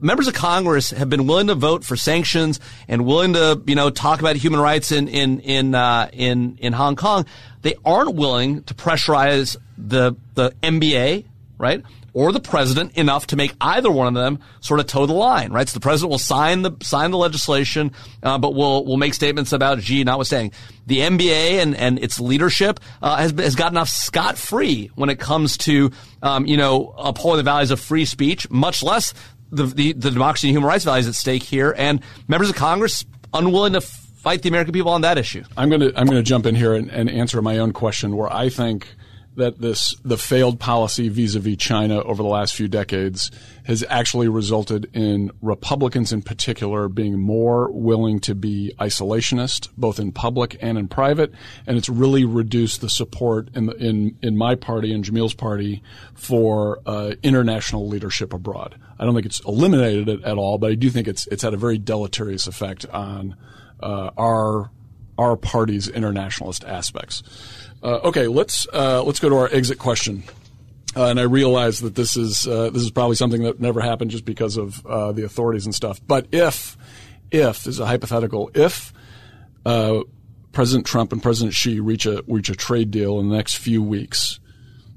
members 0.00 0.28
of 0.28 0.34
Congress 0.34 0.90
have 0.90 1.08
been 1.08 1.26
willing 1.26 1.46
to 1.46 1.54
vote 1.54 1.84
for 1.84 1.96
sanctions 1.96 2.60
and 2.86 3.06
willing 3.06 3.32
to, 3.32 3.60
you 3.66 3.74
know, 3.74 3.90
talk 3.90 4.20
about 4.20 4.36
human 4.36 4.60
rights 4.60 4.92
in, 4.92 5.08
in, 5.08 5.40
in, 5.40 5.74
uh, 5.74 6.08
in, 6.12 6.58
in 6.60 6.72
Hong 6.74 6.94
Kong. 6.94 7.24
They 7.62 7.74
aren't 7.84 8.14
willing 8.14 8.62
to 8.64 8.74
pressurize 8.74 9.56
the, 9.78 10.14
the 10.34 10.50
NBA, 10.62 11.24
right? 11.64 11.82
or 12.14 12.30
the 12.30 12.40
president 12.40 12.92
enough 12.96 13.26
to 13.26 13.36
make 13.36 13.54
either 13.60 13.90
one 13.90 14.06
of 14.06 14.14
them 14.14 14.38
sort 14.60 14.78
of 14.80 14.86
toe 14.86 15.04
the 15.04 15.12
line, 15.12 15.52
right? 15.52 15.68
So 15.68 15.74
the 15.74 15.82
president 15.82 16.10
will 16.10 16.18
sign 16.18 16.62
the 16.62 16.70
sign 16.80 17.10
the 17.10 17.18
legislation, 17.18 17.90
uh, 18.22 18.38
but 18.38 18.54
will 18.54 18.86
will 18.86 18.96
make 18.96 19.12
statements 19.12 19.52
about 19.52 19.82
Xi 19.82 20.04
notwithstanding. 20.04 20.52
The 20.86 21.00
NBA 21.00 21.60
and, 21.62 21.76
and 21.76 21.98
its 21.98 22.20
leadership 22.20 22.80
uh, 23.02 23.16
has 23.16 23.32
has 23.32 23.56
gotten 23.56 23.76
off 23.76 23.88
scot 23.88 24.38
free 24.38 24.90
when 24.94 25.10
it 25.10 25.18
comes 25.18 25.58
to 25.58 25.90
um, 26.22 26.46
you 26.46 26.56
know 26.56 26.94
upholding 26.96 27.38
the 27.38 27.42
values 27.50 27.72
of 27.72 27.80
free 27.80 28.04
speech, 28.04 28.48
much 28.48 28.82
less 28.82 29.12
the, 29.50 29.64
the 29.64 29.92
the 29.92 30.10
democracy 30.10 30.48
and 30.48 30.54
human 30.54 30.68
rights 30.68 30.84
values 30.84 31.08
at 31.08 31.16
stake 31.16 31.42
here. 31.42 31.74
And 31.76 32.00
members 32.28 32.48
of 32.48 32.54
Congress 32.54 33.04
unwilling 33.32 33.72
to 33.72 33.80
fight 33.80 34.42
the 34.42 34.48
American 34.48 34.72
people 34.72 34.92
on 34.92 35.00
that 35.00 35.18
issue. 35.18 35.42
I'm 35.56 35.68
going 35.68 35.80
to 35.80 35.92
I'm 35.98 36.06
going 36.06 36.18
to 36.18 36.22
jump 36.22 36.46
in 36.46 36.54
here 36.54 36.74
and, 36.74 36.90
and 36.90 37.10
answer 37.10 37.42
my 37.42 37.58
own 37.58 37.72
question, 37.72 38.16
where 38.16 38.32
I 38.32 38.50
think 38.50 38.86
that 39.36 39.60
this 39.60 39.94
the 40.04 40.16
failed 40.16 40.60
policy 40.60 41.08
vis-a-vis 41.08 41.56
China 41.56 42.02
over 42.02 42.22
the 42.22 42.28
last 42.28 42.54
few 42.54 42.68
decades 42.68 43.30
has 43.64 43.84
actually 43.88 44.28
resulted 44.28 44.88
in 44.92 45.30
Republicans 45.40 46.12
in 46.12 46.22
particular 46.22 46.88
being 46.88 47.18
more 47.18 47.70
willing 47.72 48.20
to 48.20 48.34
be 48.34 48.72
isolationist 48.78 49.68
both 49.76 49.98
in 49.98 50.12
public 50.12 50.56
and 50.60 50.78
in 50.78 50.88
private 50.88 51.32
and 51.66 51.76
it's 51.76 51.88
really 51.88 52.24
reduced 52.24 52.80
the 52.80 52.88
support 52.88 53.48
in 53.54 53.66
the, 53.66 53.74
in 53.76 54.16
in 54.22 54.36
my 54.36 54.54
party 54.54 54.92
and 54.92 55.04
Jamil's 55.04 55.34
party 55.34 55.82
for 56.14 56.80
uh, 56.86 57.14
international 57.22 57.88
leadership 57.88 58.32
abroad. 58.32 58.76
I 58.98 59.04
don't 59.04 59.14
think 59.14 59.26
it's 59.26 59.40
eliminated 59.40 60.08
it 60.08 60.22
at 60.24 60.38
all, 60.38 60.58
but 60.58 60.70
I 60.70 60.74
do 60.74 60.90
think 60.90 61.08
it's 61.08 61.26
it's 61.28 61.42
had 61.42 61.54
a 61.54 61.58
very 61.58 61.78
deleterious 61.78 62.46
effect 62.46 62.86
on 62.86 63.36
uh, 63.80 64.10
our 64.16 64.70
our 65.18 65.36
party's 65.36 65.88
internationalist 65.88 66.64
aspects. 66.64 67.22
Uh, 67.84 68.00
okay, 68.04 68.28
let's 68.28 68.66
uh, 68.72 69.02
let's 69.02 69.20
go 69.20 69.28
to 69.28 69.36
our 69.36 69.48
exit 69.52 69.78
question. 69.78 70.24
Uh, 70.96 71.06
and 71.06 71.20
I 71.20 71.24
realize 71.24 71.80
that 71.80 71.94
this 71.94 72.16
is 72.16 72.48
uh, 72.48 72.70
this 72.70 72.82
is 72.82 72.90
probably 72.90 73.16
something 73.16 73.42
that 73.42 73.60
never 73.60 73.82
happened 73.82 74.10
just 74.10 74.24
because 74.24 74.56
of 74.56 74.84
uh, 74.86 75.12
the 75.12 75.24
authorities 75.24 75.66
and 75.66 75.74
stuff. 75.74 76.00
But 76.06 76.28
if 76.32 76.78
if 77.30 77.64
this 77.64 77.74
is 77.74 77.80
a 77.80 77.86
hypothetical, 77.86 78.50
if 78.54 78.94
uh, 79.66 80.00
President 80.52 80.86
Trump 80.86 81.12
and 81.12 81.22
President 81.22 81.52
Xi 81.54 81.78
reach 81.80 82.06
a 82.06 82.24
reach 82.26 82.48
a 82.48 82.54
trade 82.54 82.90
deal 82.90 83.20
in 83.20 83.28
the 83.28 83.36
next 83.36 83.56
few 83.56 83.82
weeks, 83.82 84.40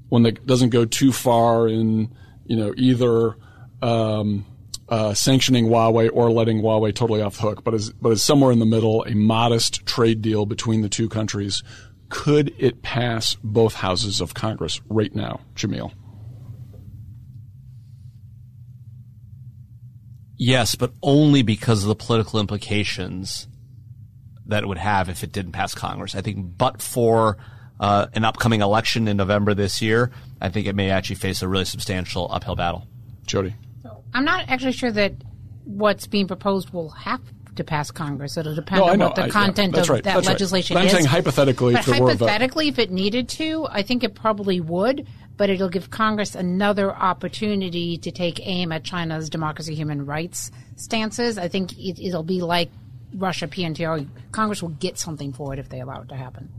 one 0.07 0.23
that 0.23 0.45
doesn't 0.45 0.69
go 0.69 0.85
too 0.85 1.11
far 1.11 1.67
in 1.67 2.15
you 2.45 2.55
know 2.55 2.73
either 2.77 3.35
um, 3.81 4.45
uh, 4.87 5.13
sanctioning 5.13 5.65
Huawei 5.65 6.09
or 6.13 6.31
letting 6.31 6.61
Huawei 6.61 6.95
totally 6.95 7.21
off 7.21 7.35
the 7.35 7.41
hook, 7.41 7.65
but 7.65 7.73
is 7.73 7.91
but 7.91 8.11
is 8.11 8.23
somewhere 8.23 8.53
in 8.53 8.59
the 8.59 8.65
middle, 8.65 9.03
a 9.03 9.13
modest 9.13 9.85
trade 9.85 10.21
deal 10.21 10.45
between 10.45 10.83
the 10.83 10.89
two 10.89 11.09
countries 11.09 11.63
could 12.09 12.53
it 12.57 12.81
pass 12.81 13.35
both 13.43 13.75
houses 13.75 14.21
of 14.21 14.33
Congress 14.33 14.81
right 14.89 15.13
now, 15.13 15.41
Jamil? 15.55 15.91
Yes, 20.37 20.75
but 20.75 20.93
only 21.01 21.41
because 21.41 21.83
of 21.83 21.87
the 21.87 21.95
political 21.95 22.39
implications 22.39 23.47
that 24.45 24.63
it 24.63 24.67
would 24.67 24.77
have 24.77 25.09
if 25.09 25.23
it 25.23 25.31
didn't 25.31 25.51
pass 25.51 25.73
Congress. 25.73 26.15
I 26.15 26.21
think, 26.21 26.57
but 26.57 26.81
for 26.81 27.37
uh, 27.79 28.07
an 28.13 28.23
upcoming 28.23 28.61
election 28.61 29.07
in 29.07 29.17
November 29.17 29.53
this 29.53 29.81
year, 29.81 30.11
I 30.39 30.49
think 30.49 30.67
it 30.67 30.75
may 30.75 30.91
actually 30.91 31.15
face 31.15 31.41
a 31.41 31.47
really 31.47 31.65
substantial 31.65 32.27
uphill 32.31 32.55
battle. 32.55 32.87
Jodi. 33.25 33.55
I'm 34.13 34.25
not 34.25 34.47
actually 34.47 34.71
sure 34.71 34.91
that 34.91 35.13
what's 35.65 36.07
being 36.07 36.27
proposed 36.27 36.69
will 36.69 36.89
have 36.89 37.21
to 37.57 37.63
pass 37.63 37.91
Congress. 37.91 38.37
It'll 38.37 38.55
depend 38.55 38.79
no, 38.79 38.89
on 38.89 38.99
what 38.99 39.15
the 39.15 39.23
I, 39.23 39.29
content 39.29 39.75
yeah, 39.75 39.81
of 39.81 39.89
right, 39.89 40.03
that 40.03 40.25
legislation 40.25 40.75
right. 40.75 40.85
is. 40.85 40.93
I'm 40.93 41.01
saying 41.01 41.09
hypothetically, 41.09 41.73
but 41.73 41.87
if 41.87 41.93
hypothetically, 41.93 42.67
if 42.67 42.79
it 42.79 42.91
needed 42.91 43.29
to, 43.29 43.67
I 43.69 43.83
think 43.83 44.03
it 44.03 44.15
probably 44.15 44.59
would. 44.61 45.07
But 45.35 45.51
it'll 45.51 45.69
give 45.69 45.91
Congress 45.91 46.33
another 46.33 46.91
opportunity 46.91 47.97
to 47.99 48.11
take 48.11 48.39
aim 48.41 48.71
at 48.71 48.83
China's 48.83 49.29
democracy, 49.29 49.75
human 49.75 50.05
rights 50.05 50.49
stances. 50.77 51.37
I 51.37 51.47
think 51.47 51.77
it, 51.77 52.03
it'll 52.03 52.23
be 52.23 52.41
like 52.41 52.71
Russia 53.13 53.47
PNTR. 53.47 54.07
Congress 54.31 54.63
will 54.63 54.69
get 54.69 54.97
something 54.97 55.33
for 55.33 55.53
it 55.53 55.59
if 55.59 55.69
they 55.69 55.79
allow 55.79 56.01
it 56.01 56.09
to 56.09 56.15
happen. 56.15 56.49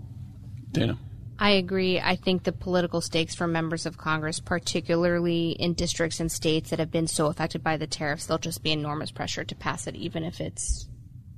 Dana. 0.71 0.97
I 1.41 1.51
agree. 1.51 2.01
I 2.01 2.17
think 2.17 2.43
the 2.43 2.53
political 2.53 3.01
stakes 3.01 3.35
for 3.35 3.47
members 3.47 3.87
of 3.87 3.97
Congress, 3.97 4.41
particularly 4.41 5.51
in 5.51 5.75
districts 5.75 6.19
and 6.19 6.33
states 6.33 6.71
that 6.71 6.81
have 6.81 6.91
been 6.91 7.07
so 7.07 7.27
affected 7.27 7.63
by 7.63 7.77
the 7.77 7.87
tariffs, 7.87 8.27
there'll 8.27 8.39
just 8.39 8.63
be 8.63 8.73
enormous 8.73 9.13
pressure 9.13 9.45
to 9.45 9.55
pass 9.55 9.87
it, 9.87 9.95
even 9.95 10.25
if 10.25 10.41
it's 10.41 10.89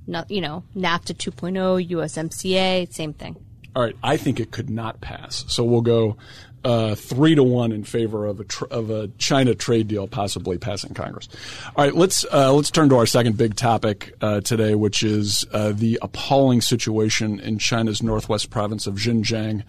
not, 0.07 0.31
you 0.31 0.41
know, 0.41 0.63
NAFTA 0.75 1.13
2.0, 1.13 1.87
USMCA, 1.89 2.91
same 2.91 3.13
thing. 3.13 3.35
All 3.75 3.83
right, 3.83 3.95
I 4.03 4.17
think 4.17 4.39
it 4.39 4.51
could 4.51 4.69
not 4.69 5.01
pass. 5.01 5.45
So 5.47 5.63
we'll 5.63 5.81
go 5.81 6.17
uh, 6.63 6.95
three 6.95 7.35
to 7.35 7.43
one 7.43 7.71
in 7.71 7.83
favor 7.83 8.25
of 8.25 8.39
a 8.39 8.43
tr- 8.43 8.65
of 8.65 8.89
a 8.89 9.07
China 9.17 9.55
trade 9.55 9.87
deal 9.87 10.07
possibly 10.07 10.57
passing 10.57 10.93
Congress. 10.93 11.27
All 11.75 11.85
right, 11.85 11.95
let's 11.95 12.25
uh, 12.31 12.53
let's 12.53 12.71
turn 12.71 12.89
to 12.89 12.97
our 12.97 13.05
second 13.05 13.37
big 13.37 13.55
topic 13.55 14.13
uh, 14.21 14.41
today, 14.41 14.75
which 14.75 15.03
is 15.03 15.45
uh, 15.53 15.71
the 15.71 15.99
appalling 16.01 16.61
situation 16.61 17.39
in 17.39 17.57
China's 17.57 18.03
northwest 18.03 18.49
province 18.49 18.87
of 18.87 18.95
Xinjiang. 18.95 19.63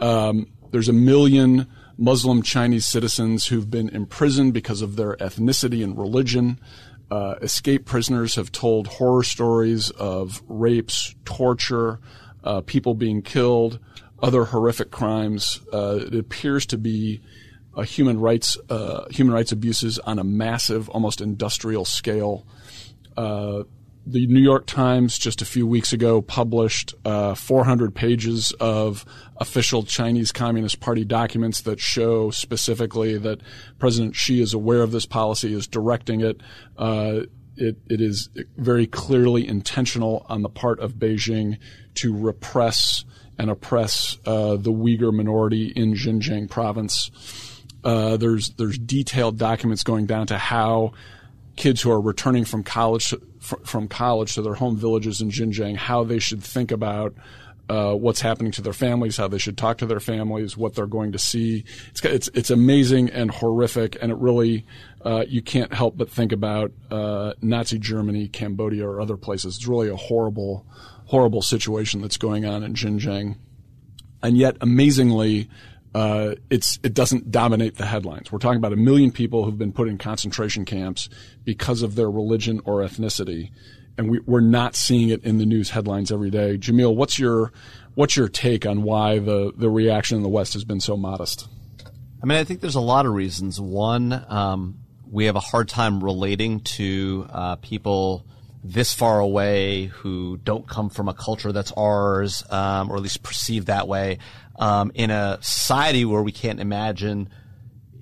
Um, 0.00 0.48
there's 0.70 0.88
a 0.88 0.92
million 0.92 1.68
Muslim 1.96 2.42
Chinese 2.42 2.86
citizens 2.86 3.46
who've 3.46 3.70
been 3.70 3.88
imprisoned 3.90 4.52
because 4.52 4.82
of 4.82 4.96
their 4.96 5.16
ethnicity 5.16 5.84
and 5.84 5.96
religion. 5.96 6.58
Uh, 7.10 7.36
escaped 7.42 7.84
prisoners 7.84 8.34
have 8.34 8.50
told 8.50 8.88
horror 8.88 9.22
stories 9.22 9.90
of 9.90 10.42
rapes, 10.48 11.14
torture, 11.24 12.00
uh, 12.42 12.60
people 12.62 12.94
being 12.94 13.22
killed, 13.22 13.78
other 14.24 14.46
horrific 14.46 14.90
crimes. 14.90 15.60
Uh, 15.72 16.00
it 16.06 16.14
appears 16.14 16.64
to 16.64 16.78
be 16.78 17.20
human 17.82 18.18
rights 18.18 18.56
uh, 18.70 19.04
human 19.10 19.34
rights 19.34 19.52
abuses 19.52 19.98
on 19.98 20.18
a 20.18 20.24
massive, 20.24 20.88
almost 20.88 21.20
industrial 21.20 21.84
scale. 21.84 22.46
Uh, 23.16 23.64
the 24.06 24.26
New 24.26 24.40
York 24.40 24.66
Times 24.66 25.18
just 25.18 25.42
a 25.42 25.44
few 25.44 25.66
weeks 25.66 25.92
ago 25.92 26.20
published 26.22 26.94
uh, 27.04 27.34
400 27.34 27.94
pages 27.94 28.52
of 28.60 29.04
official 29.38 29.82
Chinese 29.82 30.32
Communist 30.32 30.80
Party 30.80 31.04
documents 31.04 31.62
that 31.62 31.80
show 31.80 32.30
specifically 32.30 33.16
that 33.18 33.40
President 33.78 34.14
Xi 34.14 34.40
is 34.40 34.52
aware 34.52 34.82
of 34.82 34.92
this 34.92 35.06
policy, 35.06 35.54
is 35.54 35.66
directing 35.66 36.20
it. 36.20 36.40
Uh, 36.76 37.20
it, 37.56 37.76
it 37.88 38.00
is 38.00 38.28
very 38.56 38.86
clearly 38.86 39.46
intentional 39.46 40.26
on 40.28 40.42
the 40.42 40.48
part 40.48 40.80
of 40.80 40.94
Beijing 40.94 41.58
to 41.94 42.14
repress 42.14 43.04
and 43.38 43.50
oppress 43.50 44.18
uh, 44.26 44.56
the 44.56 44.72
Uyghur 44.72 45.12
minority 45.12 45.72
in 45.74 45.94
Xinjiang 45.94 46.48
province. 46.50 47.10
Uh, 47.82 48.16
there's 48.16 48.50
there's 48.50 48.78
detailed 48.78 49.38
documents 49.38 49.82
going 49.82 50.06
down 50.06 50.26
to 50.28 50.38
how 50.38 50.92
kids 51.56 51.82
who 51.82 51.90
are 51.90 52.00
returning 52.00 52.44
from 52.44 52.62
college 52.62 53.14
from 53.40 53.88
college 53.88 54.34
to 54.34 54.42
their 54.42 54.54
home 54.54 54.76
villages 54.76 55.20
in 55.20 55.30
Xinjiang 55.30 55.76
how 55.76 56.04
they 56.04 56.18
should 56.18 56.42
think 56.42 56.70
about 56.70 57.14
uh, 57.68 57.94
what's 57.94 58.20
happening 58.20 58.52
to 58.52 58.62
their 58.62 58.72
families, 58.72 59.16
how 59.16 59.28
they 59.28 59.38
should 59.38 59.56
talk 59.56 59.78
to 59.78 59.86
their 59.86 60.00
families, 60.00 60.56
what 60.56 60.74
they're 60.74 60.86
going 60.86 61.12
to 61.12 61.18
see. 61.18 61.64
It's 61.90 62.04
it's, 62.04 62.28
it's 62.34 62.50
amazing 62.50 63.10
and 63.10 63.30
horrific, 63.30 63.96
and 64.02 64.12
it 64.12 64.18
really 64.18 64.66
uh, 65.04 65.24
you 65.26 65.42
can't 65.42 65.72
help 65.72 65.96
but 65.96 66.10
think 66.10 66.32
about 66.32 66.72
uh, 66.90 67.32
Nazi 67.40 67.78
Germany, 67.78 68.28
Cambodia, 68.28 68.86
or 68.86 69.00
other 69.00 69.16
places. 69.16 69.56
It's 69.56 69.66
really 69.66 69.88
a 69.88 69.96
horrible, 69.96 70.66
horrible 71.14 71.42
situation 71.42 72.00
that's 72.00 72.16
going 72.16 72.44
on 72.44 72.64
in 72.64 72.74
Xinjiang, 72.74 73.36
and 74.20 74.36
yet 74.36 74.56
amazingly. 74.60 75.48
Uh, 75.96 76.34
it 76.50 76.92
doesn't 76.92 77.30
dominate 77.30 77.76
the 77.76 77.86
headlines. 77.86 78.32
We're 78.32 78.40
talking 78.40 78.56
about 78.56 78.72
a 78.72 78.76
million 78.76 79.12
people 79.12 79.44
who've 79.44 79.56
been 79.56 79.70
put 79.70 79.86
in 79.86 79.96
concentration 79.96 80.64
camps 80.64 81.08
because 81.44 81.82
of 81.82 81.94
their 81.94 82.10
religion 82.10 82.60
or 82.64 82.80
ethnicity, 82.80 83.52
and 83.96 84.10
we, 84.10 84.18
are 84.26 84.40
not 84.40 84.74
seeing 84.74 85.10
it 85.10 85.22
in 85.22 85.38
the 85.38 85.46
news 85.46 85.70
headlines 85.70 86.10
every 86.10 86.30
day. 86.30 86.58
Jamil, 86.58 86.96
what's 86.96 87.16
your 87.16 87.52
what's 87.94 88.16
your 88.16 88.28
take 88.28 88.66
on 88.66 88.82
why 88.82 89.20
the 89.20 89.52
the 89.56 89.70
reaction 89.70 90.16
in 90.16 90.24
the 90.24 90.28
West 90.28 90.54
has 90.54 90.64
been 90.64 90.80
so 90.80 90.96
modest? 90.96 91.46
I 92.20 92.26
mean, 92.26 92.38
I 92.38 92.42
think 92.42 92.60
there's 92.60 92.74
a 92.74 92.80
lot 92.80 93.06
of 93.06 93.12
reasons. 93.12 93.60
One, 93.60 94.24
um, 94.26 94.80
we 95.08 95.26
have 95.26 95.36
a 95.36 95.46
hard 95.52 95.68
time 95.68 96.02
relating 96.02 96.58
to 96.60 97.28
uh, 97.30 97.54
people 97.62 98.26
this 98.64 98.94
far 98.94 99.20
away 99.20 99.84
who 99.84 100.38
don't 100.38 100.66
come 100.66 100.88
from 100.88 101.06
a 101.06 101.14
culture 101.14 101.52
that's 101.52 101.70
ours, 101.76 102.42
um, 102.48 102.90
or 102.90 102.96
at 102.96 103.02
least 103.02 103.22
perceived 103.22 103.66
that 103.66 103.86
way, 103.86 104.18
um, 104.58 104.90
in 104.94 105.10
a 105.10 105.38
society 105.42 106.06
where 106.06 106.22
we 106.22 106.32
can't 106.32 106.60
imagine 106.60 107.28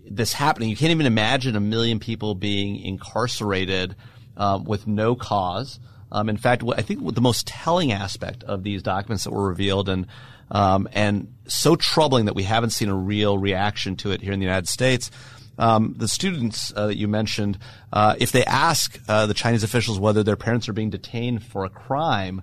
this 0.09 0.33
happening. 0.33 0.69
You 0.69 0.77
can't 0.77 0.93
even 0.93 1.07
imagine 1.07 1.57
a 1.57 1.61
million 1.61 1.99
people 1.99 2.37
being 2.37 2.79
incarcerated 2.79 3.97
um, 4.37 4.63
with 4.63 4.87
no 4.87 5.17
cause. 5.17 5.81
Um, 6.13 6.29
in 6.29 6.37
fact, 6.37 6.63
I 6.77 6.83
think 6.83 7.13
the 7.13 7.21
most 7.21 7.47
telling 7.49 7.91
aspect 7.91 8.45
of 8.45 8.63
these 8.63 8.83
documents 8.85 9.25
that 9.25 9.33
were 9.33 9.49
revealed 9.49 9.89
and 9.89 10.07
um, 10.51 10.87
and 10.93 11.33
so 11.47 11.77
troubling 11.77 12.27
that 12.27 12.35
we 12.35 12.43
haven't 12.43 12.71
seen 12.71 12.91
a 12.91 12.95
real 12.95 13.39
reaction 13.39 13.97
to 13.97 14.11
it 14.11 14.21
here 14.21 14.33
in 14.35 14.39
the 14.39 14.45
United 14.45 14.69
States. 14.69 15.11
Um, 15.59 15.95
the 15.99 16.09
students 16.09 16.73
uh, 16.75 16.89
that 16.89 16.97
you 16.97 17.09
mentioned, 17.09 17.59
uh, 17.93 18.17
if 18.19 18.33
they 18.33 18.45
ask 18.45 18.99
uh, 19.07 19.27
the 19.27 19.35
Chinese 19.35 19.63
officials 19.63 19.99
whether 19.99 20.23
their 20.23 20.37
parents 20.37 20.69
are 20.69 20.73
being 20.73 20.91
detained 20.91 21.45
for 21.45 21.65
a 21.65 21.69
crime, 21.69 22.43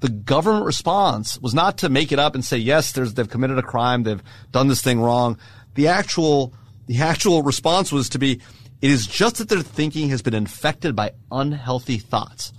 the 0.00 0.08
government 0.08 0.64
response 0.64 1.38
was 1.40 1.54
not 1.54 1.78
to 1.78 1.88
make 1.88 2.12
it 2.12 2.18
up 2.18 2.34
and 2.34 2.44
say 2.44 2.56
yes, 2.56 2.92
they've 2.92 3.28
committed 3.28 3.58
a 3.58 3.62
crime, 3.62 4.02
they've 4.02 4.22
done 4.52 4.68
this 4.68 4.82
thing 4.82 5.00
wrong. 5.00 5.38
The 5.74 5.88
actual 5.88 6.54
the 6.86 6.98
actual 6.98 7.42
response 7.42 7.92
was 7.92 8.08
to 8.10 8.18
be 8.18 8.40
it 8.80 8.90
is 8.90 9.06
just 9.06 9.36
that 9.36 9.48
their 9.48 9.62
thinking 9.62 10.10
has 10.10 10.22
been 10.22 10.34
infected 10.34 10.94
by 10.94 11.12
unhealthy 11.30 11.98
thoughts. 11.98 12.52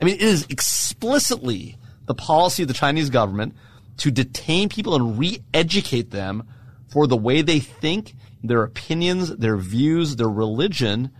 I 0.00 0.04
mean, 0.04 0.16
it 0.16 0.22
is 0.22 0.46
explicitly 0.48 1.76
the 2.06 2.14
policy 2.14 2.62
of 2.62 2.68
the 2.68 2.74
Chinese 2.74 3.08
government 3.08 3.54
to 3.98 4.10
detain 4.10 4.68
people 4.68 4.94
and 4.94 5.18
re-educate 5.18 6.10
them 6.10 6.44
for 6.88 7.06
the 7.06 7.16
way 7.16 7.40
they 7.40 7.60
think, 7.60 8.14
their 8.42 8.62
opinions, 8.62 9.36
their 9.36 9.56
views, 9.56 10.16
their 10.16 10.28
religion. 10.28 11.10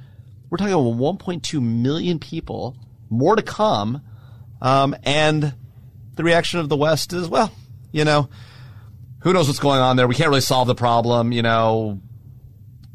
We're 0.51 0.59
talking 0.59 0.75
about 0.75 1.19
1.2 1.19 1.63
million 1.63 2.19
people, 2.19 2.77
more 3.09 3.37
to 3.37 3.43
come, 3.43 4.03
um, 4.61 4.95
and 5.03 5.55
the 6.15 6.25
reaction 6.25 6.61
of 6.61 6.69
the 6.69 6.77
West 6.77 7.13
is, 7.13 7.29
well, 7.29 7.53
you 7.91 8.05
know, 8.05 8.29
who 9.21 9.33
knows 9.33 9.49
what's 9.49 9.61
going 9.61 9.81
on 9.81 9.97
there? 9.97 10.07
We 10.07 10.15
can't 10.15 10.29
really 10.29 10.41
solve 10.41 10.67
the 10.67 10.75
problem. 10.75 11.33
You 11.33 11.43
know, 11.43 12.01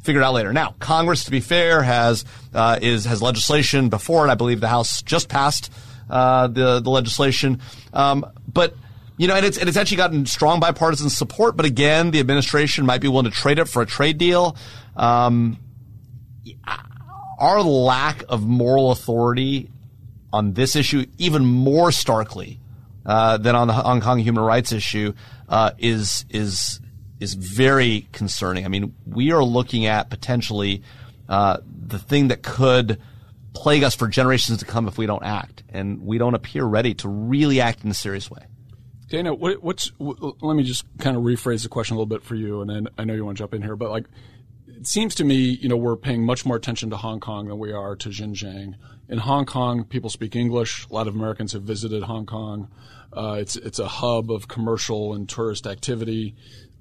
figure 0.04 0.22
it 0.22 0.26
out 0.26 0.34
later. 0.34 0.54
Now, 0.54 0.76
Congress, 0.80 1.26
to 1.26 1.32
be 1.32 1.40
fair, 1.40 1.82
has 1.84 2.26
uh, 2.54 2.80
is 2.82 3.06
has 3.06 3.22
legislation 3.22 3.90
before 3.90 4.28
it. 4.28 4.30
I 4.30 4.36
believe 4.36 4.60
the 4.60 4.68
House 4.68 5.02
just 5.02 5.30
passed 5.30 5.72
uh, 6.10 6.48
the 6.48 6.80
the 6.80 6.90
legislation, 6.90 7.62
um, 7.94 8.26
but. 8.52 8.74
You 9.17 9.27
know, 9.27 9.36
and 9.36 9.45
it's 9.45 9.58
and 9.58 9.67
it's 9.67 9.77
actually 9.77 9.97
gotten 9.97 10.25
strong 10.27 10.60
bipartisan 10.60 11.10
support, 11.10 11.58
but 11.58 11.65
again, 11.65 12.12
the 12.12 12.19
administration 12.19 12.86
might 12.86 13.01
be 13.01 13.08
willing 13.08 13.25
to 13.25 13.36
trade 13.36 13.58
it 13.58 13.65
for 13.65 13.82
a 13.82 13.86
trade 13.86 14.19
deal. 14.19 14.56
Um, 14.95 15.58
our 17.39 17.62
lack 17.62 18.23
of 18.30 18.45
moral 18.45 18.91
authority 18.91 19.69
on 20.32 20.53
this 20.53 20.75
issue, 20.75 21.06
even 21.17 21.45
more 21.45 21.91
starkly 21.91 22.60
uh, 23.06 23.38
than 23.38 23.56
on 23.56 23.67
the 23.67 23.73
Hong 23.73 24.01
Kong 24.01 24.19
human 24.19 24.43
rights 24.43 24.71
issue, 24.71 25.13
uh, 25.49 25.71
is 25.80 26.25
is 26.30 26.80
is 27.19 27.34
very 27.34 28.08
concerning. 28.12 28.65
I 28.65 28.67
mean, 28.67 28.93
we 29.06 29.32
are 29.32 29.43
looking 29.43 29.88
at 29.88 30.12
potentially 30.12 30.84
uh, 31.27 31.58
the 31.65 31.97
thing 31.97 32.27
that 32.27 32.43
could 32.43 33.01
plague 33.53 33.82
us 33.82 33.95
for 33.95 34.08
generations 34.08 34.60
to 34.60 34.65
come 34.65 34.88
if 34.88 34.99
we 34.99 35.08
don't 35.08 35.23
act, 35.23 35.63
and 35.69 36.01
we 36.01 36.19
don't 36.19 36.36
appear 36.36 36.63
ready 36.63 36.93
to 36.95 37.10
really 37.10 37.60
act 37.62 37.84
in 37.84 37.89
a 37.89 37.95
serious 37.95 38.30
way. 38.30 38.45
Dana, 39.10 39.34
what, 39.34 39.63
what's? 39.63 39.88
What, 39.98 40.43
let 40.43 40.56
me 40.56 40.63
just 40.63 40.86
kind 40.98 41.15
of 41.15 41.24
rephrase 41.24 41.63
the 41.63 41.70
question 41.70 41.96
a 41.96 41.98
little 41.98 42.06
bit 42.08 42.24
for 42.24 42.36
you, 42.36 42.62
and 42.62 42.70
then 42.70 42.88
I 42.98 43.06
know 43.06 43.13
you 43.13 43.24
want 43.24 43.38
to 43.38 43.41
jump 43.41 43.54
in 43.54 43.62
here, 43.62 43.76
but 43.76 43.89
like, 43.89 44.06
it 44.67 44.86
seems 44.86 45.15
to 45.15 45.24
me, 45.24 45.36
you 45.36 45.70
know, 45.70 45.78
we're 45.78 45.96
paying 45.96 46.26
much 46.26 46.46
more 46.46 46.58
attention 46.58 46.89
to 46.89 46.98
Hong 46.98 47.20
Kong 47.20 47.48
than 47.48 47.58
we 47.58 47.72
are 47.72 47.96
to 47.96 48.10
Xinjiang. 48.10 48.76
In 49.10 49.17
Hong 49.20 49.46
Kong, 49.46 49.86
people 49.86 50.10
speak 50.10 50.36
English. 50.36 50.88
A 50.89 50.93
lot 50.93 51.08
of 51.08 51.15
Americans 51.15 51.54
have 51.54 51.63
visited 51.63 52.04
Hong 52.04 52.26
Kong. 52.26 52.70
Uh, 53.13 53.38
it's 53.39 53.56
it's 53.56 53.80
a 53.80 53.88
hub 53.88 54.30
of 54.30 54.50
commercial 54.50 55.13
and 55.13 55.30
tourist 55.30 55.65
activity. 55.65 56.36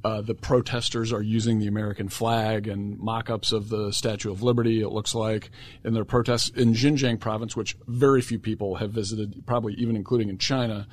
Uh, 0.05 0.21
the 0.21 0.35
protesters 0.35 1.13
are 1.13 1.23
using 1.23 1.59
the 1.59 1.67
American 1.67 2.09
flag 2.09 2.69
and 2.69 2.97
mock-ups 2.99 3.51
of 3.51 3.71
the 3.71 3.93
Statue 3.93 4.31
of 4.31 4.41
Liberty. 4.41 4.81
It 4.81 4.91
looks 4.91 5.17
like 5.17 5.51
in 5.83 5.95
their 5.95 6.05
protests 6.05 6.49
in 6.51 6.75
Xinjiang 6.75 7.19
province, 7.19 7.57
which 7.57 7.77
very 7.89 8.21
few 8.21 8.39
people 8.39 8.77
have 8.77 8.93
visited, 8.93 9.45
probably 9.47 9.75
even 9.75 9.97
including 9.97 10.29
in 10.29 10.39
China. 10.39 10.87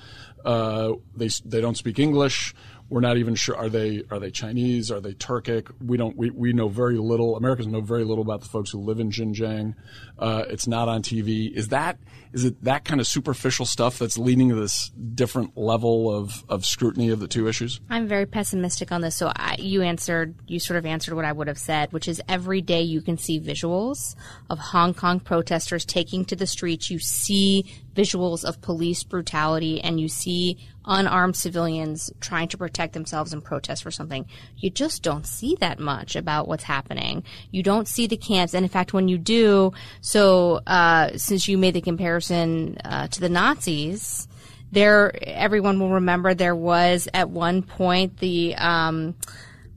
Uh, 0.43 0.93
they 1.15 1.29
they 1.45 1.61
don't 1.61 1.77
speak 1.77 1.99
English. 1.99 2.53
We're 2.89 3.01
not 3.01 3.17
even 3.17 3.33
sure 3.33 3.55
are 3.55 3.69
they 3.69 4.03
are 4.11 4.19
they 4.19 4.29
Chinese? 4.29 4.91
Are 4.91 5.01
they 5.01 5.13
Turkic? 5.13 5.71
We 5.83 5.97
don't 5.97 6.15
we, 6.15 6.29
we 6.29 6.53
know 6.53 6.67
very 6.67 6.97
little. 6.97 7.35
Americans 7.35 7.67
know 7.67 7.81
very 7.81 8.03
little 8.03 8.23
about 8.23 8.41
the 8.41 8.47
folks 8.47 8.71
who 8.71 8.79
live 8.79 8.99
in 8.99 9.09
Xinjiang. 9.09 9.75
Uh, 10.19 10.43
it's 10.49 10.67
not 10.67 10.87
on 10.89 11.01
TV. 11.01 11.51
Is 11.51 11.69
that 11.69 11.97
is 12.33 12.45
it 12.45 12.63
that 12.63 12.83
kind 12.83 12.99
of 12.99 13.05
superficial 13.05 13.65
stuff 13.65 13.99
that's 13.99 14.17
leading 14.17 14.49
to 14.49 14.55
this 14.55 14.89
different 15.13 15.55
level 15.55 16.13
of, 16.13 16.43
of 16.49 16.65
scrutiny 16.65 17.09
of 17.09 17.19
the 17.19 17.27
two 17.27 17.47
issues? 17.47 17.79
I'm 17.91 18.07
very 18.07 18.25
pessimistic 18.25 18.91
on 18.91 19.01
this. 19.01 19.15
So 19.15 19.31
I, 19.35 19.55
you 19.59 19.83
answered, 19.83 20.33
you 20.47 20.59
sort 20.59 20.77
of 20.77 20.85
answered 20.85 21.13
what 21.13 21.25
I 21.25 21.31
would 21.31 21.47
have 21.47 21.59
said, 21.59 21.93
which 21.93 22.07
is 22.07 22.19
every 22.27 22.61
day 22.61 22.81
you 22.81 23.01
can 23.01 23.19
see 23.19 23.39
visuals 23.39 24.15
of 24.49 24.57
Hong 24.57 24.95
Kong 24.95 25.19
protesters 25.19 25.85
taking 25.85 26.25
to 26.25 26.35
the 26.35 26.47
streets. 26.47 26.89
You 26.89 26.97
see 26.97 27.71
visuals 27.95 28.43
of 28.43 28.61
police 28.61 29.03
brutality 29.03 29.81
and 29.81 29.99
you 29.99 30.07
see 30.07 30.57
unarmed 30.85 31.35
civilians 31.35 32.11
trying 32.19 32.47
to 32.49 32.57
protect 32.57 32.93
themselves 32.93 33.33
and 33.33 33.43
protest 33.43 33.83
for 33.83 33.91
something. 33.91 34.25
You 34.57 34.69
just 34.69 35.03
don't 35.03 35.25
see 35.25 35.55
that 35.59 35.79
much 35.79 36.15
about 36.15 36.47
what's 36.47 36.63
happening. 36.63 37.23
You 37.51 37.63
don't 37.63 37.87
see 37.87 38.07
the 38.07 38.17
camps. 38.17 38.53
And 38.53 38.65
in 38.65 38.69
fact, 38.69 38.93
when 38.93 39.07
you 39.07 39.17
do, 39.17 39.71
so 40.01 40.59
uh, 40.67 41.17
since 41.17 41.47
you 41.47 41.57
made 41.57 41.75
the 41.75 41.81
comparison 41.81 42.77
uh, 42.83 43.07
to 43.07 43.21
the 43.21 43.29
Nazis, 43.29 44.27
there 44.71 45.13
everyone 45.21 45.79
will 45.79 45.91
remember 45.91 46.33
there 46.33 46.55
was 46.55 47.07
at 47.13 47.29
one 47.29 47.61
point 47.61 48.17
the 48.17 48.55
um, 48.55 49.15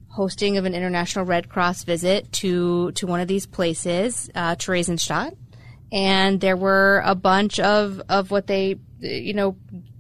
hosting 0.09 0.57
of 0.57 0.65
an 0.65 0.75
international 0.75 1.27
Red 1.27 1.51
Cross 1.51 1.85
visit 1.85 2.33
to 2.33 2.93
to 2.93 3.07
one 3.07 3.21
of 3.21 3.29
these 3.29 3.47
places, 3.47 4.31
uh, 4.35 4.57
Theresienstadt, 4.57 5.37
and 5.93 6.41
there 6.41 6.57
were 6.57 7.03
a 7.05 7.15
bunch 7.15 7.61
of 7.61 8.01
of 8.09 8.31
what 8.31 8.47
they 8.47 8.79
you 9.01 9.35
know 9.35 9.57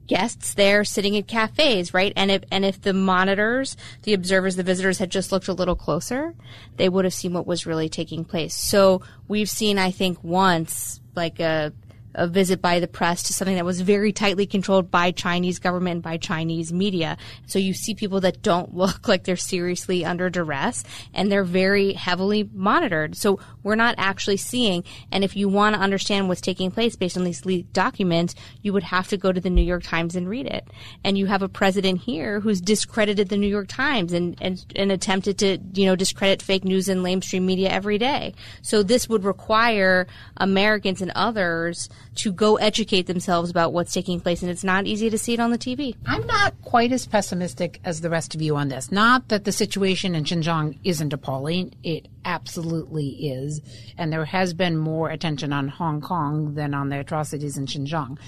guests 0.07 0.55
there 0.55 0.85
sitting 0.85 1.17
at 1.17 1.27
cafes, 1.27 1.93
right? 1.93 2.13
And 2.17 2.31
if 2.31 2.45
and 2.51 2.65
if 2.65 2.81
the 2.81 2.93
monitors, 2.93 3.77
the 4.03 4.15
observers, 4.15 4.57
the 4.57 4.63
visitors 4.63 4.99
had 4.99 5.11
just 5.11 5.33
looked 5.33 5.49
a 5.49 5.53
little 5.53 5.77
closer, 5.77 6.35
they 6.77 6.89
would 6.89 7.05
have 7.05 7.15
seen 7.15 7.33
what 7.33 7.47
was 7.47 7.67
really 7.67 7.89
taking 7.89 8.25
place. 8.25 8.55
So 8.55 9.03
we've 9.29 9.51
seen, 9.51 9.79
I 9.79 9.91
think, 9.91 10.23
once 10.23 11.01
like 11.15 11.41
a 11.41 11.73
a 12.17 12.27
visit 12.27 12.61
by 12.61 12.81
the 12.81 12.89
press 12.89 13.23
to 13.25 13.33
something 13.33 13.55
that 13.57 13.65
was 13.65 13.81
very 13.83 14.13
tightly 14.13 14.47
controlled 14.47 14.91
by 14.91 15.11
Chinese 15.11 15.59
government 15.59 15.97
and 15.97 16.03
by 16.03 16.17
Chinese 16.17 16.73
media. 16.73 17.17
So 17.47 17.59
you 17.59 17.75
see 17.75 17.95
people 17.95 18.21
that 18.23 18.43
don't 18.43 18.75
look 18.77 19.07
like 19.07 19.25
they're 19.25 19.37
seriously 19.37 20.05
under 20.05 20.29
duress 20.31 20.83
and 21.15 21.31
they're 21.31 21.45
very 21.45 21.93
heavily 21.93 22.49
monitored. 22.53 23.17
So 23.17 23.39
we're 23.63 23.77
not 23.77 23.95
actually 23.99 24.39
seeing. 24.39 24.83
And 25.13 25.23
if 25.23 25.37
you 25.37 25.49
want 25.49 25.77
to 25.77 25.81
understand 25.81 26.29
what's 26.29 26.41
taking 26.41 26.71
place 26.71 26.97
based 26.97 27.17
on 27.17 27.25
these 27.25 27.45
leaked 27.45 27.73
documents, 27.73 28.35
you 28.63 28.73
would 28.73 28.83
have 28.83 29.09
to 29.09 29.17
go 29.17 29.31
to 29.31 29.41
the 29.41 29.51
New 29.51 29.63
York 29.63 29.83
Times 29.83 30.17
and 30.17 30.29
read 30.29 30.47
it. 30.47 30.67
And 31.05 31.19
you 31.19 31.27
have 31.27 31.43
a 31.43 31.49
president 31.49 32.01
here 32.01 32.41
who's 32.41 32.61
discredited 32.61 33.29
the 33.29 33.37
New 33.37 33.47
York 33.47 33.69
Times 33.69 34.13
and, 34.13 34.37
and, 34.41 34.65
and 34.75 34.91
attempted 34.91 35.39
to, 35.39 35.59
you 35.75 35.87
know, 35.87 35.97
discredit 35.97 36.41
fake 36.43 36.65
news 36.65 36.89
and 36.89 37.05
lamestream 37.05 37.43
media 37.43 37.69
every 37.69 37.99
day. 37.99 38.35
So 38.63 38.83
this 38.83 39.09
would 39.09 39.25
require 39.25 40.07
Americans 40.39 41.03
and 41.03 41.13
others 41.15 41.89
to 42.17 42.33
go 42.33 42.57
educate 42.57 43.07
themselves 43.07 43.51
about 43.51 43.73
what's 43.73 43.93
taking 43.93 44.21
place, 44.21 44.43
and 44.43 44.51
it's 44.51 44.65
not 44.65 44.87
easy 44.87 45.11
to 45.11 45.19
see 45.19 45.35
it 45.35 45.41
on 45.41 45.51
the 45.51 45.59
TV. 45.59 45.97
I'm 46.07 46.27
not 46.27 46.55
quite 46.63 46.93
as 46.93 47.07
pessimistic 47.07 47.81
as 47.85 48.01
the 48.01 48.11
rest 48.11 48.35
of 48.35 48.43
you 48.43 48.57
on 48.57 48.69
this. 48.69 48.91
Not 48.91 49.29
that 49.29 49.45
the 49.45 49.53
situation 49.53 50.15
in 50.15 50.25
Xinjiang 50.25 50.79
isn't 50.85 51.13
appalling. 51.13 51.75
It 51.83 52.09
absolutely 52.25 53.09
is. 53.09 53.61
And 53.99 54.13
there 54.13 54.25
has 54.25 54.55
been 54.55 54.77
more 54.77 55.11
attention 55.11 55.53
on 55.53 55.69
Hong 55.69 56.01
Kong 56.01 56.55
than 56.55 56.75
on 56.75 56.89
the 56.89 57.01
atrocities 57.01 57.57
in 57.57 57.67
Xinjiang. 57.67 58.19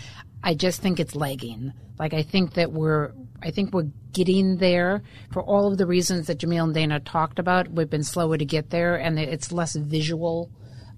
I 0.43 0.55
just 0.55 0.81
think 0.81 1.01
it's 1.01 1.17
lagging. 1.17 1.73
Like, 1.99 2.15
I 2.15 2.23
think 2.23 2.55
that 2.55 2.73
we're, 2.73 3.13
I 3.43 3.51
think 3.51 3.73
we're 3.73 3.89
getting 4.13 4.57
there 4.59 5.03
for 5.33 5.43
all 5.43 5.71
of 5.71 5.79
the 5.79 5.87
reasons 5.87 6.27
that 6.27 6.39
Jamil 6.39 6.65
and 6.65 6.75
Dana 6.75 7.01
talked 7.01 7.39
about. 7.39 7.71
We've 7.71 7.91
been 7.91 8.05
slower 8.05 8.37
to 8.39 8.45
get 8.45 8.71
there 8.71 8.97
and 8.97 9.19
it's 9.19 9.53
less 9.53 9.75
visual 9.75 10.51